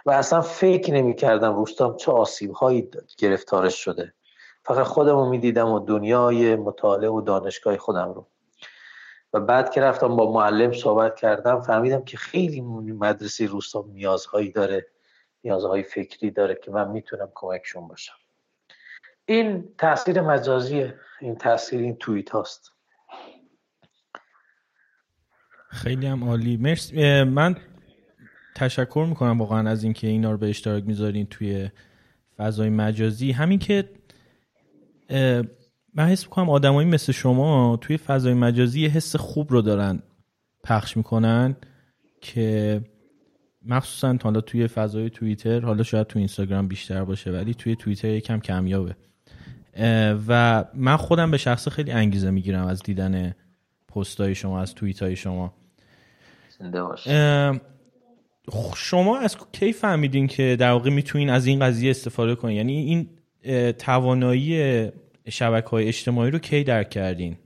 و 0.06 0.12
اصلا 0.12 0.42
فکر 0.42 0.94
نمی 0.94 1.16
کردم 1.16 1.56
روستام 1.56 1.96
چه 1.96 2.12
آسیب 2.12 2.52
هایی 2.52 2.90
گرفتارش 3.18 3.84
شده. 3.84 4.14
فقط 4.68 4.86
خودم 4.86 5.16
رو 5.16 5.30
می 5.30 5.40
دیدم 5.40 5.70
و 5.70 5.80
دنیای 5.80 6.56
مطالعه 6.56 7.10
و 7.10 7.22
دانشگاه 7.22 7.78
خودم 7.78 8.14
رو. 8.14 8.28
و 9.34 9.40
بعد 9.40 9.72
که 9.72 9.82
رفتم 9.82 10.16
با 10.16 10.32
معلم 10.32 10.74
صحبت 10.74 11.16
کردم 11.16 11.62
فهمیدم 11.62 12.04
که 12.04 12.18
خیلی 12.18 12.62
مدرسه 12.62 13.46
روستا 13.46 13.86
نیازهایی 13.94 14.52
داره 14.52 14.88
نیازهای 15.44 15.84
فکری 15.84 16.32
داره 16.32 16.60
که 16.64 16.72
من 16.72 16.92
می‌تونم 16.92 17.32
کمکشون 17.36 17.88
باشم. 17.88 18.14
این 19.26 19.70
تاثیر 19.78 20.22
مجازیه. 20.22 21.00
این 21.22 21.36
تاثیر 21.36 21.80
این 21.80 21.96
توییت 21.96 22.30
هاست. 22.30 22.72
خیلی 25.70 26.08
هم 26.08 26.24
عالی. 26.24 26.58
مرسی. 26.58 27.24
من 27.24 27.56
تشکر 28.56 29.06
می‌کنم 29.10 29.40
واقعا 29.40 29.70
از 29.70 29.84
اینکه 29.84 30.08
اینا 30.08 30.32
رو 30.32 30.38
به 30.38 30.50
اشتراک 30.50 30.84
می‌ذارین 30.84 31.26
توی 31.26 31.70
فضای 32.38 32.70
مجازی. 32.70 33.32
همین 33.32 33.60
که 33.60 33.90
من 35.94 36.08
حس 36.08 36.24
می‌کنم 36.24 36.50
آدمایی 36.50 36.90
مثل 36.90 37.12
شما 37.12 37.78
توی 37.82 37.98
فضای 37.98 38.34
مجازی 38.34 38.82
یه 38.82 38.90
حس 38.90 39.16
خوب 39.16 39.52
رو 39.52 39.62
دارن 39.62 40.00
پخش 40.64 40.98
می‌کنن 40.98 41.56
که 42.22 42.82
مخصوصا 43.66 44.18
حالا 44.24 44.42
توی 44.42 44.68
فضای 44.68 45.10
توییتر 45.10 45.60
حالا 45.60 45.84
شاید 45.84 46.08
تو 46.08 46.20
اینستاگرام 46.20 46.68
بیشتر 46.68 47.04
باشه 47.04 47.32
ولی 47.32 47.54
توی 47.54 47.76
توییتر 47.76 48.10
یکم 48.10 48.40
کمیابه. 48.40 48.96
و 50.28 50.66
من 50.74 50.98
خودم 50.98 51.32
به 51.32 51.38
شخص 51.38 51.68
خیلی 51.68 51.92
انگیزه 51.92 52.32
می‌گیرم 52.32 52.66
از 52.66 52.84
دیدن 52.84 53.36
پستای 53.88 54.36
شما 54.36 54.62
از 54.62 54.76
توییت 54.76 55.04
های 55.04 55.16
شما 55.16 55.54
شما 58.76 59.18
از 59.18 59.38
کی 59.52 59.74
فهمیدین 59.74 60.28
که 60.28 60.56
در 60.60 60.72
واقع 60.72 60.90
می‌تونین 60.90 61.30
از 61.30 61.46
این 61.46 61.60
قضیه 61.60 61.90
استفاده 61.90 62.36
کنین؟ 62.36 62.58
یعنی 62.58 62.74
این 62.74 63.10
توانایی 63.72 64.92
شبکه 65.30 65.70
های 65.70 65.88
اجتماعی 65.88 66.32
رو 66.32 66.40
کی 66.40 66.64
درک 66.64 66.90
کردین؟ 66.90 67.38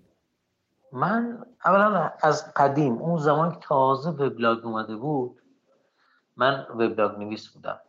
من 0.91 1.45
اولا 1.65 2.11
از 2.21 2.53
قدیم 2.53 2.93
اون 2.93 3.17
زمان 3.17 3.51
که 3.51 3.57
تازه 3.61 4.09
وبلاگ 4.09 4.65
اومده 4.65 4.95
بود 4.95 5.41
من 6.37 6.67
وبلاگ 6.69 7.19
نویس 7.19 7.49
بودم. 7.49 7.79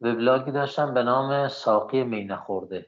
وبلاگی 0.00 0.50
داشتم 0.50 0.94
به 0.94 1.02
نام 1.02 1.48
ساقی 1.48 2.04
می 2.04 2.24
نخورده 2.24 2.86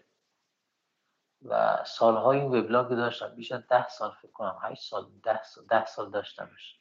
و 1.45 1.85
سالهای 1.87 2.41
این 2.41 2.59
وبلاگ 2.59 2.89
داشتم. 2.89 3.29
بیش 3.29 3.53
از 3.53 3.63
ده 3.71 3.89
سال 3.89 4.11
فکر 4.23 4.33
کنم 4.33 4.59
هشت 4.63 4.91
سال 4.91 5.07
ده 5.23 5.43
سال, 5.43 5.65
ده 5.67 5.87
سال 5.87 6.11
داشتمش. 6.11 6.79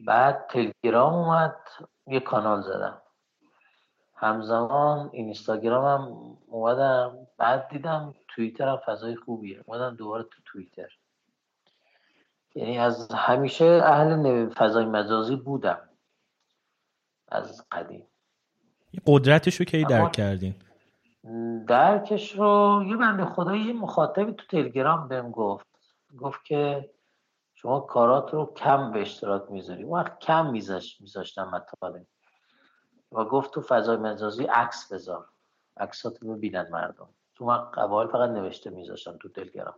بعد 0.00 0.46
تلگرام 0.50 1.14
اومد 1.14 1.56
یه 2.06 2.20
کانال 2.20 2.62
زدم. 2.62 3.02
همزمان 4.20 5.10
اینستاگرامم 5.12 6.36
اومدم 6.46 7.26
بعد 7.38 7.68
دیدم 7.68 8.14
توییتر 8.28 8.68
هم 8.68 8.76
فضای 8.76 9.16
خوبیه. 9.16 9.64
اومدم 9.66 9.96
دوباره 9.96 10.22
تو 10.22 10.42
توییتر. 10.44 10.88
یعنی 12.54 12.78
از 12.78 13.12
همیشه 13.12 13.64
اهل 13.64 14.48
فضای 14.48 14.84
مجازی 14.84 15.36
بودم. 15.36 15.88
از 17.28 17.64
قدیم. 17.72 18.06
قدرتش 19.06 19.54
رو 19.54 19.64
کی 19.64 19.84
درک 19.84 20.12
کردین؟ 20.12 20.54
درکش 21.66 22.32
رو 22.32 22.82
یه 22.86 22.96
بنده 22.96 23.24
خدایی 23.24 23.62
یه 23.62 23.72
مخاطبی 23.72 24.32
تو 24.32 24.46
تلگرام 24.46 25.08
بهم 25.08 25.30
گفت. 25.30 25.66
گفت 26.18 26.44
که 26.44 26.90
شما 27.54 27.80
کارات 27.80 28.34
رو 28.34 28.54
کم 28.56 28.92
به 28.92 29.00
اشتراک 29.00 29.50
می‌ذاری. 29.50 29.84
وقت 29.84 30.18
کم 30.18 30.50
میذاش 30.50 31.00
میذاشتم 31.00 31.50
مطالب. 31.50 32.06
و 33.12 33.24
گفت 33.24 33.54
تو 33.54 33.60
فضای 33.60 33.96
مجازی 33.96 34.44
عکس 34.44 34.92
بذار. 34.92 35.28
عکسات 35.76 36.22
رو 36.22 36.34
ببینن 36.34 36.68
مردم. 36.70 37.08
تو 37.34 37.44
من 37.44 37.70
قبال 37.70 38.08
فقط 38.08 38.30
نوشته 38.30 38.70
میذاشتم 38.70 39.16
تو 39.16 39.28
تلگرام. 39.28 39.74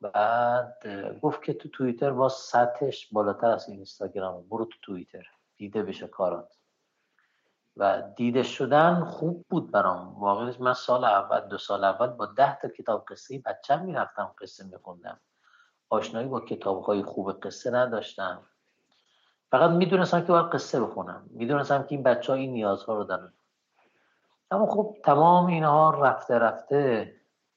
بعد 0.00 0.86
گفت 1.22 1.42
که 1.42 1.54
تو 1.54 1.68
توییتر 1.68 2.10
با 2.10 2.28
سطحش 2.28 3.08
بالاتر 3.12 3.50
از 3.50 3.68
اینستاگرام 3.68 4.48
برو 4.48 4.64
تو 4.64 4.78
توییتر. 4.82 5.26
دیده 5.56 5.82
بشه 5.82 6.08
کارات. 6.08 6.58
و 7.76 8.02
دیده 8.16 8.42
شدن 8.42 9.04
خوب 9.04 9.46
بود 9.50 9.70
برام. 9.70 10.20
واقعا 10.20 10.54
من 10.60 10.74
سال 10.74 11.04
اول 11.04 11.40
دو 11.40 11.58
سال 11.58 11.84
اول 11.84 12.06
با 12.06 12.26
ده 12.26 12.58
تا 12.58 12.68
کتاب 12.68 13.04
قصه 13.08 13.38
بچه 13.38 13.76
می‌رفتم 13.76 14.34
قصه 14.40 14.66
میخوندم. 14.66 15.20
آشنایی 15.88 16.28
با 16.28 16.40
کتاب 16.40 16.82
های 16.82 17.02
خوب 17.02 17.32
قصه 17.32 17.70
نداشتم. 17.70 18.46
فقط 19.50 19.70
می‌دونستم 19.70 20.20
که 20.20 20.26
باید 20.26 20.46
قصه 20.46 20.80
بخونم. 20.80 21.22
می‌دونستم 21.30 21.82
که 21.82 21.88
این 21.90 22.02
بچه 22.02 22.32
ها 22.32 22.38
این 22.38 22.52
نیازها 22.52 22.94
رو 22.94 23.04
دارن. 23.04 23.32
اما 24.50 24.66
خب 24.66 24.96
تمام 25.04 25.46
اینها 25.46 25.90
رفته 25.90 26.34
رفته 26.34 27.12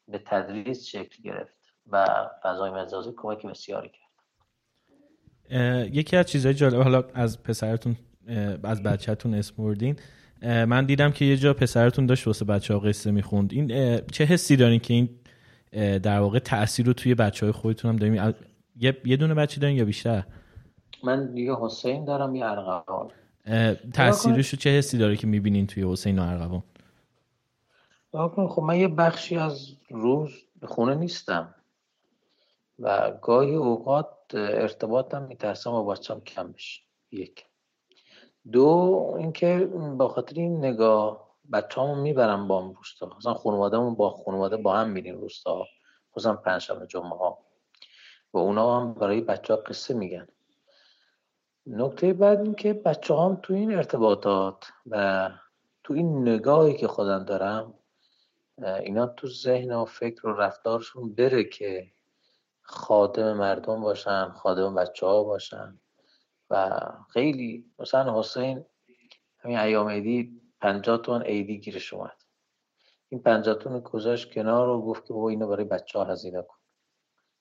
به 0.08 0.22
تدریس 0.26 0.86
شکل 0.86 1.24
گرفت 1.24 1.58
و 1.90 2.08
فضای 2.44 2.72
مجازی 2.72 3.14
کمک 3.18 3.46
بسیاری 3.46 3.90
کرد. 3.90 4.08
یکی 5.96 6.18
از 6.18 6.26
چیزهای 6.26 6.54
جالب 6.54 6.82
حالا 6.82 7.04
از 7.14 7.44
پسرتون 7.44 7.96
از 8.64 8.84
بچهتون 8.84 9.34
اسم 9.34 9.56
بردین. 9.64 10.00
من 10.42 10.86
دیدم 10.86 11.12
که 11.12 11.26
یه 11.26 11.38
جا 11.38 11.54
پسرتون 11.54 12.06
داشت 12.06 12.28
واسه 12.28 12.46
بچه 12.46 12.74
ها 12.74 12.80
قصه 12.80 13.12
می‌خوند. 13.12 13.54
این 13.54 13.68
چه 14.12 14.24
حسی 14.24 14.56
دارین 14.56 14.80
که 14.80 14.94
این 14.94 15.10
در 16.00 16.20
واقع 16.20 16.40
تاثیر 16.40 16.86
رو 16.86 16.94
توی 16.94 17.16
بچه 17.16 17.46
های 17.46 17.54
خودتون 17.54 17.92
هم 17.92 17.98
داریم 17.98 18.34
یه 19.06 19.18
دونه 19.18 19.34
بچه 19.34 19.62
دارین 19.62 19.78
یا 19.78 19.86
بیشتر؟ 19.86 20.24
من 21.04 21.38
یه 21.38 21.56
حسین 21.56 22.06
دارم 22.06 22.36
یه 22.36 22.46
ارغوان. 22.46 23.12
تاثیرش 23.94 24.50
رو 24.50 24.58
چه 24.58 24.70
حسی 24.70 24.98
داره 24.98 25.16
که 25.16 25.28
می‌بینین 25.28 25.68
توی 25.68 25.92
حسین 25.92 26.20
و 26.20 26.24
ارغوان؟ 26.24 26.64
خب 28.48 28.62
من 28.62 28.76
یه 28.76 28.88
بخشی 28.88 29.38
از 29.38 29.68
روز 29.90 30.32
خونه 30.66 30.96
نیستم 30.96 31.56
و 32.80 33.12
گاهی 33.22 33.56
اوقات 33.56 34.08
ارتباطم 34.34 35.22
میترسم 35.24 35.72
با 35.72 35.84
بچم 35.84 36.20
کم 36.20 36.52
بشه. 36.52 36.82
یک. 37.12 37.46
دو 38.52 38.68
اینکه 39.18 39.70
با 39.98 40.08
خاطر 40.08 40.36
این 40.36 40.66
نگاه 40.66 41.28
بچه‌هامو 41.54 42.02
می‌برم 42.02 42.48
با 42.48 42.62
هم 42.62 42.72
روستا. 42.72 43.12
مثلا 43.18 43.34
خانوادهمون 43.34 43.96
با 43.96 44.10
خانواده 44.10 44.58
با 44.58 44.76
هم 44.78 44.90
میریم 44.90 45.18
روستا. 45.18 45.66
خصوصا 46.12 46.36
پنجشنبه 46.36 46.88
جمعه 46.88 47.18
ها. 47.18 47.38
و 48.34 48.38
اونا 48.38 48.80
هم 48.80 48.94
برای 48.94 49.22
بچه 49.22 49.54
ها 49.54 49.60
قصه 49.60 49.94
میگن. 49.94 50.28
نکته 51.70 52.14
بعد 52.14 52.42
این 52.42 52.56
که 52.56 52.74
بچه 52.74 53.16
هم 53.16 53.40
تو 53.44 53.54
این 53.54 53.76
ارتباطات 53.76 54.72
و 54.86 55.30
تو 55.84 55.94
این 55.94 56.30
نگاهی 56.30 56.78
که 56.78 56.88
خودم 56.88 57.24
دارم 57.24 57.74
اینا 58.58 59.08
تو 59.08 59.28
ذهن 59.28 59.72
و 59.72 59.86
فکر 59.86 60.28
و 60.28 60.34
رفتارشون 60.34 61.16
بره 61.16 61.44
که 61.44 61.92
خادم 62.62 63.38
مردم 63.38 63.82
باشن 63.82 64.30
خادم 64.30 64.76
بچه 64.76 65.06
ها 65.06 65.24
باشن. 65.24 65.80
و 66.50 66.80
خیلی 67.14 67.66
مثلا 67.80 68.20
حسین 68.20 68.66
همین 69.40 69.58
ایام 69.58 69.90
عیدی 69.90 70.42
پنجاه 70.62 70.98
تون 70.98 71.22
عیدی 71.22 71.60
گیرش 71.60 71.94
اومد. 71.94 72.24
این 73.10 73.22
پنجاتون 73.22 73.80
گذاشت 73.80 74.34
کنار 74.34 74.70
و 74.70 74.82
گفت 74.82 75.08
که 75.08 75.14
اینو 75.14 75.48
برای 75.48 75.66
بچه 75.66 76.00
ها 76.00 76.06
هزینه 76.06 76.42
کن. 76.42 76.58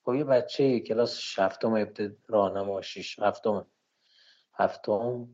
خب 0.05 0.15
یه 0.15 0.25
بچه 0.25 0.81
کلاس 0.81 1.19
شفتم 1.19 1.73
ابتدا 1.73 2.15
راهنما 2.29 2.83
شیش 2.83 3.19
هفتم 3.19 3.67
هفتم 4.59 5.29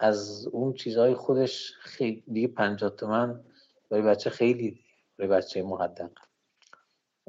از 0.00 0.46
اون 0.52 0.72
چیزهای 0.72 1.14
خودش 1.14 1.72
خیلی 1.80 2.24
دیگه 2.32 2.48
پنجاه 2.48 2.90
تومن 2.90 3.44
برای 3.90 4.02
بچه 4.02 4.30
خیلی 4.30 4.80
برای 5.18 5.30
بچه 5.30 5.62
محدق. 5.62 6.10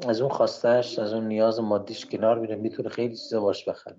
از 0.07 0.21
اون 0.21 0.29
خواستش 0.29 0.99
از 0.99 1.13
اون 1.13 1.27
نیاز 1.27 1.59
مادیش 1.59 2.05
کنار 2.05 2.39
میره 2.39 2.55
می‌تونه 2.55 2.89
خیلی 2.89 3.17
چیزا 3.17 3.41
باش 3.41 3.69
بخره. 3.69 3.97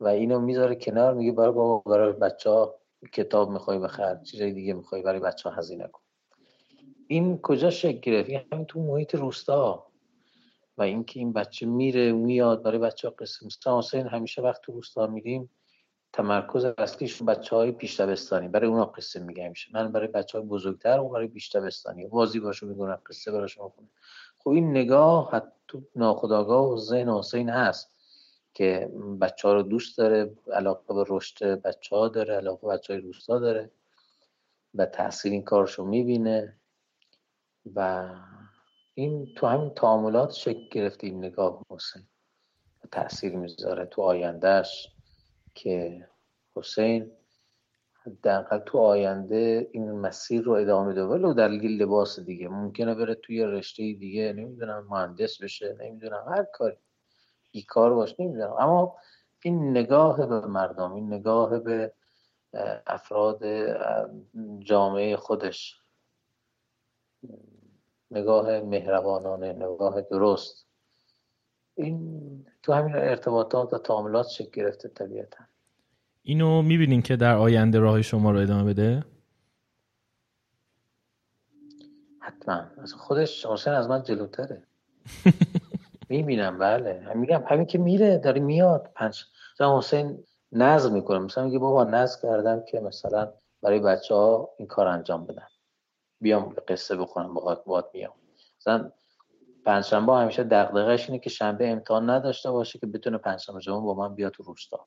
و 0.00 0.08
اینو 0.08 0.40
می‌ذاره 0.40 0.74
کنار 0.74 1.14
میگه 1.14 1.32
برای 1.32 1.52
بابا 1.52 1.90
برای 1.90 2.12
بچه 2.12 2.50
ها 2.50 2.74
کتاب 3.12 3.50
می‌خوای 3.50 3.78
بخر 3.78 4.22
چیزای 4.22 4.52
دیگه 4.52 4.74
می‌خوای 4.74 5.02
برای 5.02 5.20
بچه 5.20 5.48
ها 5.48 5.54
هزینه 5.54 5.88
کن. 5.88 6.02
این 7.06 7.38
کجا 7.38 7.70
شکل 7.70 7.98
گرفت؟ 8.00 8.52
همین 8.52 8.66
تو 8.66 8.80
محیط 8.80 9.14
روستا. 9.14 9.89
و 10.80 10.82
اینکه 10.82 11.20
این 11.20 11.32
بچه 11.32 11.66
میره 11.66 12.12
میاد 12.12 12.62
برای 12.62 12.78
بچه 12.78 13.08
ها 13.08 13.14
قصه 13.18 13.46
مثلا 13.46 14.08
همیشه 14.08 14.42
وقت 14.42 14.62
تو 14.62 14.72
روستا 14.72 15.06
میریم 15.06 15.50
تمرکز 16.12 16.64
اصلیش 16.64 17.22
بچه 17.22 17.56
های 17.56 17.72
پیش 17.72 18.00
برای 18.00 18.68
اونا 18.68 18.84
قصه 18.84 19.20
میگه 19.20 19.48
میشه 19.48 19.70
من 19.74 19.92
برای 19.92 20.08
بچه 20.08 20.38
های 20.38 20.46
بزرگتر 20.46 21.00
و 21.00 21.08
برای 21.08 21.28
پیش 21.28 21.56
بازی 22.10 22.40
باشو 22.40 22.66
میگونم 22.66 22.98
قصه 23.06 23.32
براشون 23.32 23.68
کنه 23.68 23.88
خب 24.38 24.50
این 24.50 24.70
نگاه 24.70 25.30
حتی 25.30 25.86
ناخداگاه 25.96 26.72
و 26.72 26.76
ذهن 26.76 27.08
حسین 27.08 27.48
هست 27.48 27.90
که 28.54 28.90
بچه 29.20 29.48
ها 29.48 29.54
رو 29.54 29.62
دوست 29.62 29.98
داره 29.98 30.36
علاقه 30.52 30.94
به 30.94 31.04
رشد 31.08 31.44
بچه 31.44 31.96
ها 31.96 32.08
داره 32.08 32.34
علاقه 32.34 32.68
بچه 32.68 32.92
های 32.92 33.02
روستا 33.02 33.38
داره 33.38 33.70
و 34.74 34.86
تاثیر 34.86 35.32
این 35.32 35.42
کارشو 35.42 35.84
می‌بینه 35.84 36.56
و 37.74 38.08
این 38.94 39.34
تو 39.36 39.46
همین 39.46 39.70
تعاملات 39.70 40.30
شکل 40.30 40.68
گرفته 40.70 41.06
این 41.06 41.24
نگاه 41.24 41.62
حسین. 41.70 42.02
تاثیر 42.92 43.36
می‌ذاره 43.36 43.86
تو 43.86 44.02
آیندهش 44.02 44.88
که 45.54 46.06
حسین 46.56 47.12
حداقل 48.06 48.58
تو 48.58 48.78
آینده 48.78 49.68
این 49.72 49.92
مسیر 49.92 50.42
رو 50.42 50.52
ادامه 50.52 50.92
بده 50.92 51.02
ولو 51.04 51.34
در 51.34 51.48
لباس 51.48 52.20
دیگه. 52.20 52.48
ممکنه 52.48 52.94
بره 52.94 53.14
توی 53.14 53.44
رشته 53.44 53.82
دیگه. 53.82 54.32
نمی‌دونم 54.32 54.86
مهندس 54.90 55.42
بشه 55.42 55.76
نمی‌دونم 55.80 56.24
هر 56.28 56.42
کاری. 56.42 56.76
کار 57.68 57.94
باش 57.94 58.20
نمی‌دونم. 58.20 58.52
اما 58.58 58.96
این 59.44 59.70
نگاه 59.70 60.26
به 60.26 60.46
مردم 60.46 60.92
این 60.92 61.12
نگاه 61.12 61.58
به 61.58 61.92
افراد 62.86 63.40
جامعه 64.58 65.16
خودش. 65.16 65.80
نگاه 68.10 68.60
مهربانانه 68.60 69.52
نگاه 69.52 70.00
درست. 70.00 70.66
این 71.74 72.46
تو 72.62 72.72
همین 72.72 72.94
ارتباطات 72.94 73.72
و 73.72 73.78
تعاملات 73.78 74.28
شکل 74.28 74.50
گرفته 74.50 74.88
طبیعتا. 74.88 75.44
اینو 76.22 76.62
می‌بینین 76.62 77.02
که 77.02 77.16
در 77.16 77.36
آینده 77.36 77.78
راه 77.78 78.02
شما 78.02 78.30
رو 78.30 78.38
ادامه 78.38 78.64
بده؟ 78.64 79.04
حتما. 82.18 82.64
از 82.82 82.92
خودش 82.92 83.46
حسین 83.46 83.72
از 83.72 83.88
من 83.88 84.02
جلوتره. 84.02 84.62
می‌بینم 86.08 86.58
بله. 86.58 87.14
میگم 87.14 87.42
همین 87.46 87.66
که 87.66 87.78
میره 87.78 88.18
داره 88.18 88.40
میاد. 88.40 88.90
پنج 88.94 89.24
حسین 89.60 90.24
نظم 90.52 90.92
می‌کنه. 90.92 91.18
مثلا 91.18 91.44
میگه 91.44 91.58
بابا 91.58 91.84
نظم 91.84 92.18
کردم 92.22 92.62
که 92.64 92.80
مثلا 92.80 93.32
برای 93.62 93.80
بچه 93.80 94.14
ها 94.14 94.50
این 94.58 94.68
کار 94.68 94.86
انجام 94.86 95.26
بدن. 95.26 95.46
بیام 96.20 96.54
قصه 96.68 96.96
بخونم 96.96 97.34
باهات 97.34 97.64
باهات 97.64 97.90
میام 97.94 98.12
مثلا 98.60 98.92
پنجشنبه 99.64 100.14
همیشه 100.14 100.42
دغدغه‌اش 100.44 101.08
اینه 101.08 101.18
که 101.18 101.30
شنبه 101.30 101.68
امتحان 101.68 102.10
نداشته 102.10 102.50
باشه 102.50 102.78
که 102.78 102.86
بتونه 102.86 103.18
پنجشنبه 103.18 103.60
جمعه 103.60 103.80
با 103.80 103.94
من 103.94 104.14
بیاد 104.14 104.32
تو 104.32 104.42
روستا. 104.42 104.86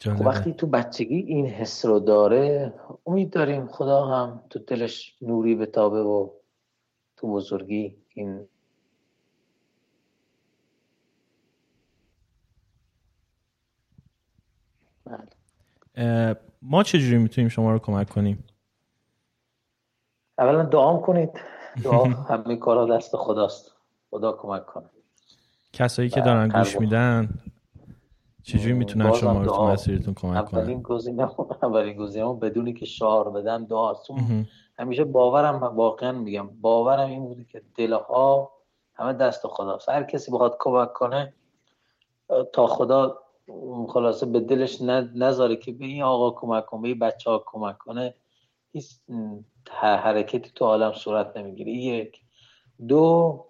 خب 0.00 0.26
وقتی 0.26 0.52
تو 0.52 0.66
بچگی 0.66 1.16
این 1.16 1.46
حس 1.46 1.84
رو 1.84 2.00
داره 2.00 2.74
امید 3.06 3.30
داریم 3.30 3.66
خدا 3.66 4.06
هم 4.06 4.44
تو 4.50 4.58
دلش 4.58 5.16
نوری 5.22 5.54
به 5.54 5.66
تابه 5.66 6.00
و 6.00 6.30
تو 7.16 7.32
بزرگی 7.32 7.96
این 8.14 8.48
بله. 15.04 16.36
ما 16.62 16.82
چجوری 16.82 17.18
می‌تونیم 17.18 17.48
شما 17.48 17.72
رو 17.72 17.78
کمک 17.78 18.08
کنیم؟ 18.08 18.44
اولا 20.38 20.62
دعام 20.62 21.00
کنید. 21.00 21.30
دعا 21.84 22.04
همه 22.30 22.56
کارا 22.56 22.86
دست 22.86 23.16
خداست. 23.16 23.72
خدا 24.10 24.32
کمک 24.32 24.66
کنه. 24.66 24.90
کسایی 25.72 26.08
که 26.08 26.20
دارن 26.20 26.48
گوش 26.48 26.80
میدن 26.80 27.28
چجوری 28.42 28.72
می‌تونن 28.72 29.12
شما 29.12 29.42
رو 29.42 29.46
تو 29.46 29.66
مسیرتون 29.66 30.14
کمک 30.14 30.44
کنن؟ 30.44 30.60
اولین 30.60 30.82
گزینه 30.82 31.28
اولین 31.62 31.96
گزینه 31.96 32.32
بدونی 32.32 32.72
که 32.72 32.86
شعار 32.86 33.30
بدن 33.30 33.64
دعاست 33.64 34.10
همیشه 34.78 35.04
باورم 35.04 35.62
واقعا 35.62 36.12
میگم 36.12 36.48
باورم 36.60 37.10
این 37.10 37.24
بوده 37.24 37.44
که 37.44 37.62
دلها 37.76 38.52
همه 38.94 39.12
دست 39.12 39.46
خداست. 39.46 39.88
هر 39.88 40.02
کسی 40.02 40.30
بخواد 40.30 40.56
کمک 40.60 40.92
کنه 40.92 41.34
تا 42.52 42.66
خدا 42.66 43.18
خلاصه 43.88 44.26
به 44.26 44.40
دلش 44.40 44.82
نذاره 45.14 45.56
که 45.56 45.72
به 45.72 45.84
این 45.84 46.02
آقا 46.02 46.30
کمک 46.30 46.66
کنه 46.66 46.82
به 46.82 46.88
این 46.88 46.98
بچه 46.98 47.30
ها 47.30 47.42
کمک 47.46 47.78
کنه. 47.78 48.14
هیچ 48.72 48.90
حرکتی 49.70 50.50
تو 50.54 50.64
عالم 50.64 50.92
صورت 50.92 51.36
نمی‌گیره. 51.36 51.72
یک. 51.72 52.20
دو 52.88 53.44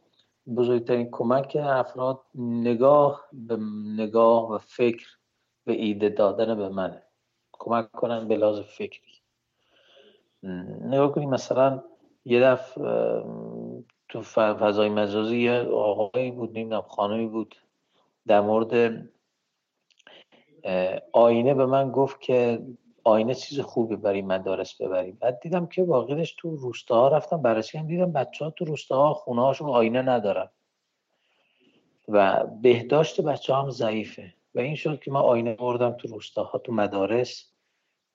بزرگترین 0.57 1.09
کمک 1.11 1.57
افراد 1.61 2.21
نگاه 2.35 3.29
به 3.33 3.57
نگاه 3.97 4.51
و 4.53 4.59
فکر 4.59 5.07
به 5.65 5.73
ایده 5.73 6.09
دادن 6.09 6.55
به 6.55 6.69
منه 6.69 7.03
کمک 7.53 7.91
کنن 7.93 8.29
به 8.29 8.37
لحاظ 8.37 8.61
فکری. 8.61 9.13
نگاه 10.81 11.13
کنید 11.13 11.29
مثلا 11.29 11.83
یه 12.25 12.41
دفع 12.41 12.81
تو 14.09 14.23
فضای 14.23 14.89
مجازی 14.89 15.37
یه 15.37 15.61
آقایی 15.63 16.31
بود 16.31 16.51
نمی‌دونم 16.51 16.83
خانمی 16.83 17.27
بود. 17.27 17.55
در 18.27 18.41
مورد 18.41 19.03
آینه 21.13 21.55
به 21.55 21.67
من 21.67 21.91
گفت 21.91 22.21
که 22.21 22.67
آینه 23.07 23.35
چیز 23.35 23.61
خوبی 23.61 23.97
برای 23.97 24.23
مدارس 24.23 24.83
ببریم. 24.83 25.19
بعد 25.21 25.41
دیدم 25.41 25.67
که 25.67 25.83
واقعش 25.85 26.35
تو 26.39 26.57
روستاها 26.57 27.09
رفتم 27.09 27.43
بررسی 27.43 27.79
هم 27.79 27.87
دیدم 27.87 28.13
بچه 28.13 28.45
ها 28.45 28.51
تو 28.51 28.65
روستاها 28.65 29.15
خونه 29.15 29.43
هاشون 29.43 29.71
آینه 29.71 30.03
ندارن. 30.03 30.51
و 32.09 32.47
بهداشت 32.47 33.21
بچه 33.21 33.55
هم 33.55 33.71
ضعیفه. 33.71 34.35
و 34.55 34.61
این 34.61 34.75
شد 34.75 35.01
که 35.01 35.11
من 35.11 35.21
آینه 35.21 35.55
بردم 35.55 35.93
تو 35.93 36.09
روستاها 36.09 36.59
تو 36.59 36.73
مدارس 36.73 37.53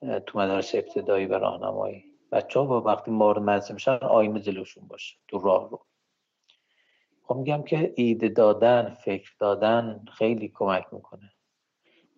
تو 0.02 0.40
مدارس 0.40 0.76
ابتدایی 0.76 1.26
و 1.26 1.34
راهنمایی. 1.34 2.04
بچه 2.32 2.60
ها 2.60 2.66
با 2.66 2.82
وقتی 2.82 3.12
مورد 3.12 3.40
مدرسه 3.40 3.74
میشن 3.74 3.92
آینه 3.92 4.40
جلوشون 4.40 4.88
باشه 4.88 5.16
تو 5.28 5.40
راه 5.40 5.70
رو. 5.70 5.86
خب 7.24 7.36
میگم 7.36 7.64
که 7.64 7.94
ایده 7.96 8.30
دادن 8.30 8.90
فکر 8.90 9.32
دادن 9.40 10.06
خیلی 10.12 10.52
کمک 10.56 10.86
می‌کنه 10.92 11.32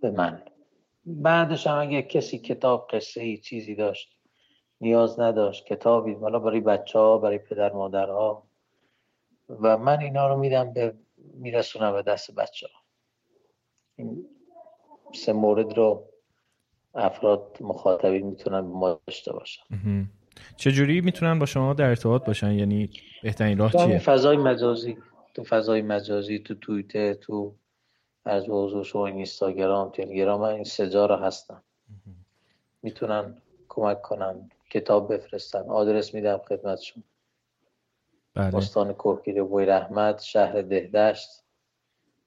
به 0.02 0.12
من. 0.12 0.42
بعدش 1.06 1.68
هم 1.68 1.80
اگه 1.80 2.02
کسی 2.02 2.40
کتاب 2.40 2.88
قصه 2.94 3.22
ای 3.22 3.38
چیزی 3.38 3.76
داشت 3.76 4.18
نیاز 4.82 5.20
نداشت 5.20 5.66
کتابی 5.66 6.14
حالا 6.14 6.40
برای 6.40 6.60
بچه 6.60 7.00
ها 7.00 7.18
برای 7.18 7.38
پدر 7.38 7.74
مادرها. 7.74 8.48
و 9.50 9.78
من 9.78 10.00
اینا 10.00 10.28
رو 10.28 10.40
میدم 10.40 10.74
به 10.74 10.94
میرسونم 11.34 11.94
به 11.94 12.02
دست 12.02 12.36
بچه 12.36 12.68
ها 12.74 12.80
این 13.96 14.26
سه 15.14 15.34
مورد 15.34 15.78
رو 15.78 16.10
افراد 16.96 17.58
مخاطبین 17.62 18.28
می‌تونن 18.28 18.62
به 18.62 18.68
ما 18.68 19.00
داشته 19.08 19.34
باشن. 19.34 19.64
چجوری 20.58 21.02
می‌تونن 21.02 21.40
با 21.40 21.46
شما 21.46 21.74
در 21.74 21.90
ارتباط 21.90 22.26
باشن؟ 22.26 22.52
یعنی 22.52 22.90
بهترین 23.24 23.58
راه 23.58 23.72
چیه؟ 23.72 24.00
فضای 24.00 24.38
مجازی 24.38 24.98
تو 25.34 25.44
فضای 25.44 25.82
مجازی 25.82 26.40
تو 26.40 26.56
توییتر 26.56 27.14
تو 27.14 27.56
از 28.26 28.44
حضور 28.50 28.84
شما 28.84 29.08
اینستاگرام 29.08 29.90
تلگرام 29.90 30.42
من 30.42 30.50
این 30.50 30.64
سجا 30.64 31.06
رو 31.06 31.16
هستم. 31.16 31.64
می‌تونن 32.82 33.38
کمک 33.70 34.02
کنن 34.02 34.50
کتاب 34.70 35.14
بفرستن. 35.14 35.60
آدرس 35.60 36.14
میدم 36.14 36.38
خدمتشون 36.38 37.04
بله. 38.34 38.56
استان 38.56 38.94
کوهگیر 38.94 39.44
بوی 39.44 39.66
رحمت 39.66 40.22
شهر 40.22 40.62
دهدشت 40.62 41.30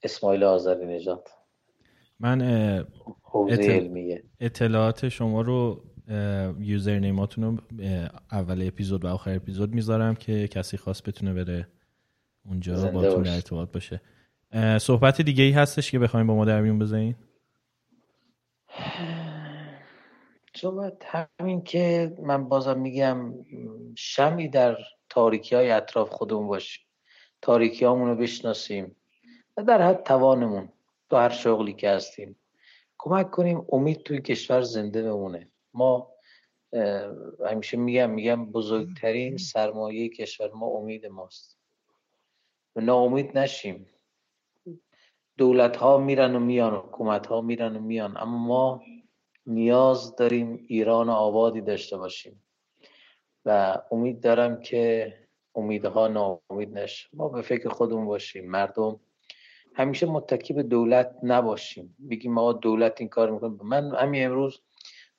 اسماعیل 0.03 0.45
آذری 0.45 0.87
نجات 0.87 1.31
من 2.21 2.43
اطلاعات 4.41 5.09
شما 5.09 5.41
رو 5.41 5.85
یوزر 6.59 6.99
نیماتون 6.99 7.45
رو 7.45 7.57
اول 8.33 8.67
اپیزود 8.67 9.05
و 9.05 9.09
آخر 9.09 9.37
اپیزود 9.37 9.75
می‌ذارم 9.75 10.15
که 10.15 10.49
کسی 10.49 10.77
خواست 10.77 11.09
بتونه 11.09 11.33
بره 11.33 11.69
اونجا 12.45 12.91
با 12.91 13.03
در 13.03 13.35
ارتباط 13.35 13.73
باشه. 13.73 14.01
صحبت 14.81 15.21
دیگه 15.21 15.45
ای 15.45 15.51
هستش 15.51 15.91
که 15.91 15.99
بخوایم 15.99 16.27
با 16.27 16.35
ما 16.35 16.45
در 16.45 16.61
میون 16.61 16.79
بزنین 16.79 17.15
صحبت 20.57 21.07
همین 21.41 21.63
که 21.63 22.15
من 22.23 22.49
بازم 22.49 22.79
میگم 22.79 23.35
شمی 23.97 24.49
در 24.49 24.77
تاریکی 25.09 25.55
های 25.55 25.71
اطراف 25.71 26.11
خودمون 26.11 26.47
باشیم. 26.47 26.87
تاریکی 27.43 27.85
رو 27.85 28.17
بشناسیم 28.17 28.97
و 29.57 29.63
در 29.63 29.83
حد 29.83 30.03
توانمون 30.03 30.69
تو 31.11 31.17
هر 31.17 31.29
شغلی 31.29 31.73
که 31.73 31.91
هستیم 31.91 32.37
کمک 32.99 33.31
کنیم 33.31 33.67
امید 33.73 34.03
توی 34.03 34.21
کشور 34.21 34.61
زنده 34.61 35.03
بمونه. 35.03 35.49
ما 35.75 36.13
همیشه 37.51 37.77
میگم 37.77 38.11
میگم 38.11 38.53
بزرگترین 38.53 39.37
سرمایه 39.37 40.09
کشور 40.09 40.51
ما 40.53 40.67
امید 40.67 41.07
ماست. 41.07 41.59
و 42.77 42.81
ناامید 42.81 43.39
نشیم. 43.39 43.87
دولت 45.39 45.76
ها 45.76 45.99
میرن 45.99 46.37
و 46.37 46.41
میان 46.41 46.74
حکومت 46.74 47.26
ها 47.26 47.41
میرن 47.41 47.76
و 47.76 47.80
میان. 47.80 48.16
اما 48.16 48.39
ما 48.39 48.82
نیاز 49.47 50.16
داریم 50.16 50.64
ایران 50.68 51.09
آبادی 51.09 51.61
داشته 51.61 51.97
باشیم. 51.97 52.43
و 53.45 53.78
امید 53.91 54.20
دارم 54.20 54.61
که 54.61 55.14
امیدها 55.55 56.09
ناامید 56.09 56.78
نشه. 56.78 57.09
ما 57.12 57.28
به 57.28 57.43
فکر 57.43 57.68
خودمون 57.68 58.07
باشیم. 58.07 58.51
مردم 58.51 59.01
همیشه 59.74 60.07
متکی 60.07 60.53
به 60.53 60.62
دولت 60.62 61.16
نباشیم. 61.22 61.97
بگیم 62.11 62.32
ما 62.32 62.53
دولت 62.53 63.01
این 63.01 63.09
کار 63.09 63.30
می‌کنه. 63.30 63.57
من 63.62 63.95
همین 63.95 64.26
امروز 64.26 64.61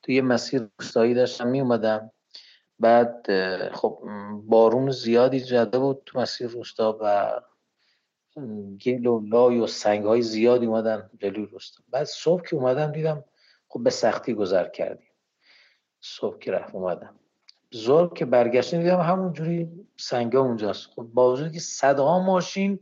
توی 0.04 0.16
یه 0.16 0.22
مسیر 0.22 0.70
روستایی 0.80 1.14
داشتم 1.14 1.48
می 1.48 1.62
اومدم 1.62 2.12
بعد 2.80 3.26
خب 3.72 4.00
بارون 4.48 4.92
زیادی 4.92 5.40
جده 5.40 5.80
بود 5.80 6.02
تو 6.06 6.20
مسیر 6.20 6.48
روستا 6.48 6.98
و 7.02 7.32
گل 8.86 9.06
و 9.06 9.20
لای 9.20 9.60
و 9.60 9.68
سنگ 9.68 10.06
های 10.06 10.22
زیادی 10.22 10.66
اومدن 10.66 11.10
جلوی 11.20 11.46
روستا 11.46 11.84
بعد 11.90 12.04
صبح 12.04 12.42
که 12.42 12.56
اومدم 12.56 12.92
دیدم 12.92 13.24
خب 13.68 13.84
به 13.84 13.90
سختی 13.90 14.34
گذر 14.34 14.68
کردیم. 14.68 15.08
صبح 16.02 16.40
که 16.40 16.52
رفت 16.52 16.76
اومدم. 16.76 17.16
زور 17.72 18.14
که 18.14 18.26
برگشتیم 18.26 18.82
دیدم 18.82 19.00
همونجوری 19.00 19.70
سنگا 19.98 20.40
اونجاست. 20.40 20.88
خب 20.96 21.02
با 21.14 21.32
وجود 21.32 21.52
که 21.52 21.60
صدها 21.60 22.20
ماشین 22.20 22.80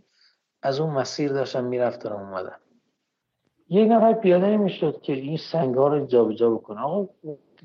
از 0.61 0.79
اون 0.79 0.93
مسیر 0.93 1.31
داشتن 1.33 1.63
می‌رفتن 1.63 2.11
اومدن. 2.11 2.55
یک 3.69 3.91
نفر 3.91 4.13
پیاده 4.13 4.47
نمی‌شد 4.47 5.01
که 5.01 5.13
این 5.13 5.37
سنگ 5.37 5.75
ها 5.75 5.87
رو 5.87 6.05
جابجا 6.05 6.49
بکنه. 6.49 6.81
آقا 6.81 7.13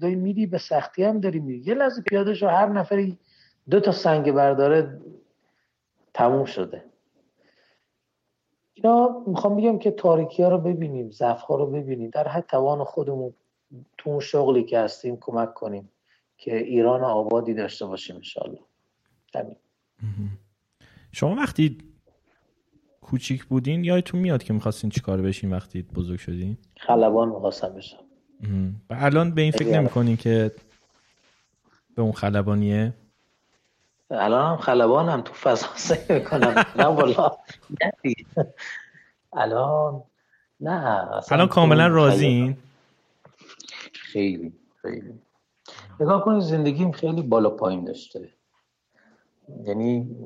داری 0.01 0.15
میری 0.15 0.47
به 0.47 0.59
سختی 0.59 1.05
هم 1.05 1.21
داری 1.21 1.39
میری. 1.39 1.59
یه 1.59 1.75
لحظه 1.75 2.03
پیاده 2.03 2.35
شو 2.35 2.47
هر 2.47 2.67
نفری 2.67 3.19
دو 3.71 3.81
تا 3.81 3.93
سنگ 3.93 4.33
برداره 4.33 5.01
تموم 6.15 6.45
شده. 6.45 6.90
اینا 8.83 9.23
می‌خوام 9.27 9.57
بگم 9.57 9.79
که 9.79 9.91
تاریکی 9.91 10.43
ها 10.43 10.49
رو 10.49 10.59
ببینیم 10.59 11.11
ضعف 11.11 11.41
ها 11.41 11.57
رو 11.57 11.67
ببینیم. 11.67 12.11
در 12.11 12.29
حد 12.29 12.47
توان 12.47 12.85
خودمون 12.85 13.35
تو 13.99 14.11
اون 14.11 14.21
شغلی 14.21 14.65
که 14.65 14.79
هستیم 14.79 15.17
کمک 15.21 15.55
کنیم 15.55 15.89
که 16.37 16.57
ایران 16.57 17.01
آبادی 17.01 17.55
داشته 17.55 17.87
باشیم 17.87 18.17
انشالله 18.17 18.59
شما 21.13 21.35
وقتی 21.35 21.79
کوچیک 23.01 23.45
بودین 23.45 23.85
یادتون 23.85 24.21
میاد 24.21 24.43
که 24.43 24.53
می‌خواستین 24.53 24.91
چیکار 24.91 25.23
بشین 25.23 25.53
وقتی 25.53 25.83
بزرگ 25.83 26.19
شدین؟ 26.19 26.59
خلبان 26.77 27.29
می‌خواستم 27.29 27.75
بشم. 27.75 27.97
و 28.91 28.97
الان 28.99 29.35
به 29.35 29.43
این 29.43 29.53
فکر 29.53 29.81
نمی‌کنین 29.81 30.17
که 30.17 30.53
به 31.97 32.03
اون 32.03 32.13
خلبانیه؟ 32.13 32.95
الان 34.11 34.51
هم 34.51 34.57
خلبانم 34.57 35.21
تو 35.21 35.33
فضا 35.33 35.67
سعی 35.89 35.99
می‌کنم. 36.09 36.65
نه 36.77 36.85
والا 36.85 37.37
الان 39.33 40.03
نه 40.61 41.09
الان 41.31 41.49
کاملا 41.49 41.87
راضین 41.87 42.57
خیلی 43.93 44.53
خیلی 44.83 45.21
نگاه 46.01 46.25
کنید 46.25 46.43
زندگیم 46.43 46.93
خیلی 46.93 47.23
بالا 47.23 47.51
پایین 47.51 47.85
داشته. 47.85 48.29
یعنی 49.65 50.17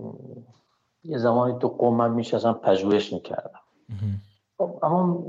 یه 1.04 1.18
زمانی 1.18 1.58
تو 1.58 1.68
قومم 1.68 2.12
میشستم 2.12 2.52
پژوهش 2.52 3.12
می‌کردم. 3.12 3.60
خب، 4.58 4.78
اما 4.82 5.24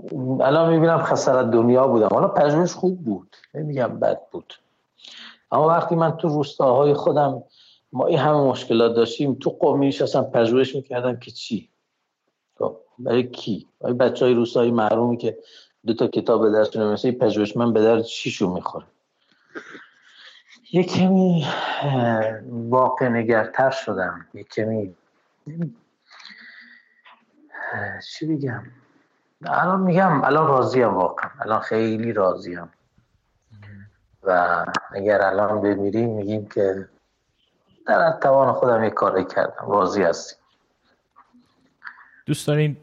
الان 0.46 0.74
می‌بینم 0.74 1.04
خسارت 1.04 1.52
دنیا 1.52 1.88
بودم. 1.88 2.10
حالا 2.12 2.28
پژوهش 2.28 2.74
خوب 2.74 3.04
بود. 3.04 3.36
نمیگم 3.54 4.00
بد 4.00 4.22
بود. 4.32 4.54
اما 5.52 5.68
وقتی 5.68 5.96
من 5.96 6.18
تو 6.18 6.28
روستاهای 6.28 6.94
خودم 6.94 7.44
ما 7.96 8.06
این 8.06 8.20
همه 8.20 8.38
مشکلات 8.38 8.96
داشتیم. 8.96 9.36
تو 9.36 9.50
قوم 9.50 9.80
میشستم 9.80 10.24
پژوهش 10.24 10.76
می‌کردم 10.76 11.16
که 11.20 11.32
چی؟ 11.32 11.70
خب 12.60 12.78
برای 13.00 13.24
کی؟ 13.24 13.68
برای 13.82 13.94
بچه 13.94 14.26
های 14.26 14.34
روستایی 14.34 14.72
محرومی 14.72 15.18
که 15.18 15.38
دو 15.86 15.94
تا 15.94 16.08
کتاب 16.08 16.42
به 16.42 16.58
دست 16.60 16.78
مثل 16.78 17.12
پژوهش 17.12 17.58
من 17.58 17.74
به 17.74 17.82
در 17.82 18.02
چیشون 18.02 18.54
می‌خوره؟ 18.54 18.86
یه 20.72 20.84
کمی 20.84 21.46
واقع 22.50 23.10
نگرتر 23.10 23.70
شدم. 23.70 24.28
یه 24.34 24.44
کمی 24.44 24.96
چی 28.12 28.26
بگم؟ 28.26 28.64
الان 29.46 29.82
میگم 29.82 30.24
الان 30.24 30.48
راضیم 30.48 30.94
واقعا. 30.94 31.30
الان 31.40 31.60
خیلی 31.60 32.14
راضیم. 32.14 32.70
و 34.24 34.66
اگر 34.92 35.22
الان 35.22 35.62
بمیریم 35.62 36.10
میگیم 36.10 36.46
که 36.46 36.88
در 37.88 38.18
توان 38.22 38.54
خودم 38.54 38.84
یک 38.84 38.94
کاری 38.94 39.26
کردم. 39.26 39.66
راضی 39.68 40.04
هستیم 40.04 40.38
دوست 42.26 42.48
دارین 42.48 42.78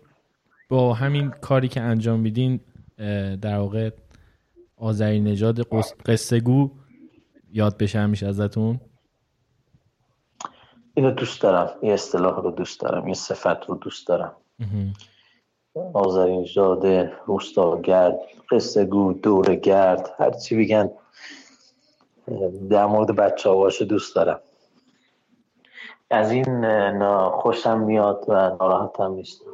با 0.68 0.94
همین 0.94 1.30
کاری 1.30 1.68
که 1.68 1.80
انجام 1.80 2.20
میدین 2.20 2.60
در 3.42 3.58
واقع 3.58 3.90
آذری 4.76 5.20
نژاد 5.20 5.60
قصه 6.06 6.40
گو 6.40 6.70
یاد 7.52 7.78
بشه 7.78 7.98
همیشه 7.98 8.26
ازتون؟ 8.26 8.80
اینو 10.94 11.10
دوست 11.10 11.42
دارم. 11.42 11.70
این 11.80 11.92
اصطلاح 11.92 12.42
رو 12.42 12.50
دوست 12.50 12.80
دارم. 12.80 13.04
این 13.04 13.14
صفت 13.14 13.66
رو 13.68 13.74
دوست 13.74 14.08
دارم. 14.08 14.36
آذرین 15.92 16.46
زاده 16.54 17.12
روستاگرد 17.26 18.18
قصه 18.50 18.84
گو 18.84 19.12
دور 19.12 19.54
گرد 19.54 20.14
هر 20.18 20.30
چی 20.30 20.56
بگن 20.56 20.90
در 22.70 22.86
مورد 22.86 23.16
بچه 23.16 23.50
باشه 23.50 23.84
دوست 23.84 24.16
دارم. 24.16 24.40
از 26.12 26.30
این 26.30 27.00
خوشم 27.30 27.80
میاد 27.80 28.24
و 28.28 28.32
ناراحتم 28.32 29.12
نیستم. 29.12 29.44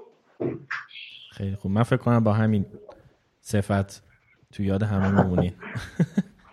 خیلی 1.33 1.57
خوب. 1.57 1.73
من 1.73 1.83
فکر 1.83 1.97
کنم 1.97 2.25
با 2.25 2.33
همین 2.33 2.67
صفت 3.41 4.03
تو 4.53 4.63
یاد 4.63 4.83
همه 4.83 5.23
میمونی. 5.23 5.55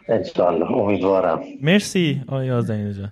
انشالله 0.10 0.72
امیدوارم. 0.72 1.42
مرسی 1.62 2.24
آقای 2.28 2.52
آزدین 2.52 2.94
جان. 2.94 3.12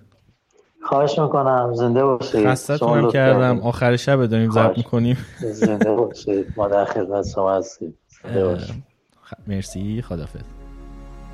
خواهش 0.82 1.18
می‌کنم. 1.18 1.74
زنده 1.74 2.04
باشید. 2.04 2.46
خستتونم 2.46 3.10
کردم. 3.10 3.60
آخر 3.60 3.96
شب 3.96 4.26
داریم 4.26 4.50
ضبط 4.50 4.76
می‌کنیم. 4.78 5.16
زنده 5.40 5.92
باشید. 5.92 6.54
ما 6.56 6.68
در 6.68 6.84
خدمت 6.84 7.28
شما 7.34 7.54
هستیم. 7.54 7.98
مرسی. 9.46 10.02
خدافظ 10.02 10.42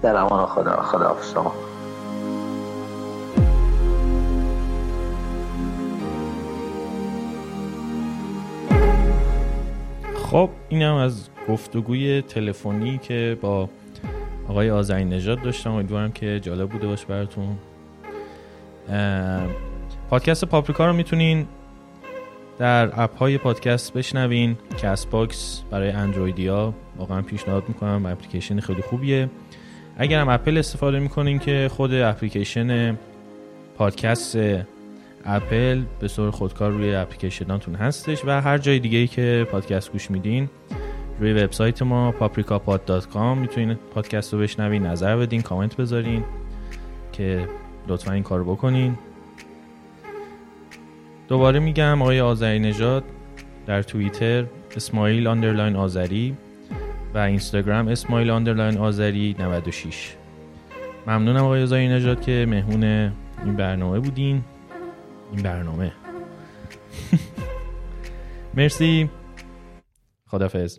در 0.02 0.16
امان 0.16 0.46
خدا 0.46 0.82
خدا 0.82 1.16
شما. 1.34 1.52
خب 10.30 10.50
اینم 10.68 10.94
از 10.94 11.28
گفتگوی 11.48 12.22
تلفنی 12.22 12.98
که 12.98 13.38
با 13.40 13.68
آقای 14.48 14.70
آزعین 14.70 15.08
نژاد 15.08 15.42
داشتم. 15.42 15.70
امیدوارم 15.72 16.12
که 16.12 16.40
جالب 16.40 16.68
بوده 16.68 16.86
باش 16.86 17.04
براتون. 17.04 17.56
پادکست 20.10 20.44
پاپریکا 20.44 20.86
رو 20.86 20.92
می‌تونین 20.92 21.46
در 22.58 23.02
اپ 23.02 23.18
های 23.18 23.38
پادکست 23.38 23.92
بشنوین. 23.92 24.56
CastBox 24.78 25.62
برای 25.70 25.90
اندرویدیا 25.90 26.74
واقعا 26.98 27.22
پیشنهاد 27.22 27.64
می‌کنم 27.68 28.06
اپلیکیشن 28.06 28.60
خیلی 28.60 28.82
خوبیه. 28.82 29.30
اگر 29.96 30.20
هم 30.20 30.28
اپل 30.28 30.58
استفاده 30.58 30.98
می‌کنین 30.98 31.38
که 31.38 31.70
خود 31.72 31.94
اپلیکیشن 31.94 32.98
پادکست 33.76 34.36
اپل 35.24 35.82
به 36.00 36.08
صورت 36.08 36.30
خودکار 36.30 36.72
روی 36.72 36.94
اپلیکیشناتون 36.94 37.74
هستش 37.74 38.24
و 38.24 38.40
هر 38.40 38.58
جای 38.58 38.78
دیگه 38.78 38.98
ای 38.98 39.06
که 39.06 39.46
پادکست 39.50 39.92
گوش 39.92 40.10
میدین 40.10 40.48
روی 41.20 41.32
وبسایت 41.32 41.82
ما 41.82 42.14
paprikapod.com 42.20 43.16
می‌تونین 43.16 43.74
پادکست 43.94 44.34
رو 44.34 44.40
بشنوین 44.40 44.86
نظر 44.86 45.16
بدین 45.16 45.42
کامنت 45.42 45.76
بذارین 45.76 46.24
که 47.12 47.48
لطفا 47.88 48.12
این 48.12 48.22
کار 48.22 48.44
بکنین. 48.44 48.98
دوباره 51.28 51.60
میگم 51.60 52.02
آقای 52.02 52.20
آذری 52.20 52.58
نژاد 52.58 53.04
در 53.66 53.82
توییتر 53.82 54.44
اسماعیل 54.76 55.26
underline 55.26 55.76
آذری 55.76 56.36
و 57.14 57.18
اینستاگرام 57.18 57.88
اسماعیل 57.88 58.30
underline 58.30 58.78
آذری 58.78 59.36
96 59.38 60.14
ممنونم 61.06 61.44
آقای 61.44 61.62
آذری 61.62 61.88
نژاد 61.88 62.20
که 62.20 62.46
مهمون 62.48 62.84
این 63.44 63.56
برنامه 63.56 64.00
بودین. 64.00 64.44
این 65.32 65.42
برنامه. 65.42 65.92
مرسی. 68.56 69.10
خدافظ 70.26 70.78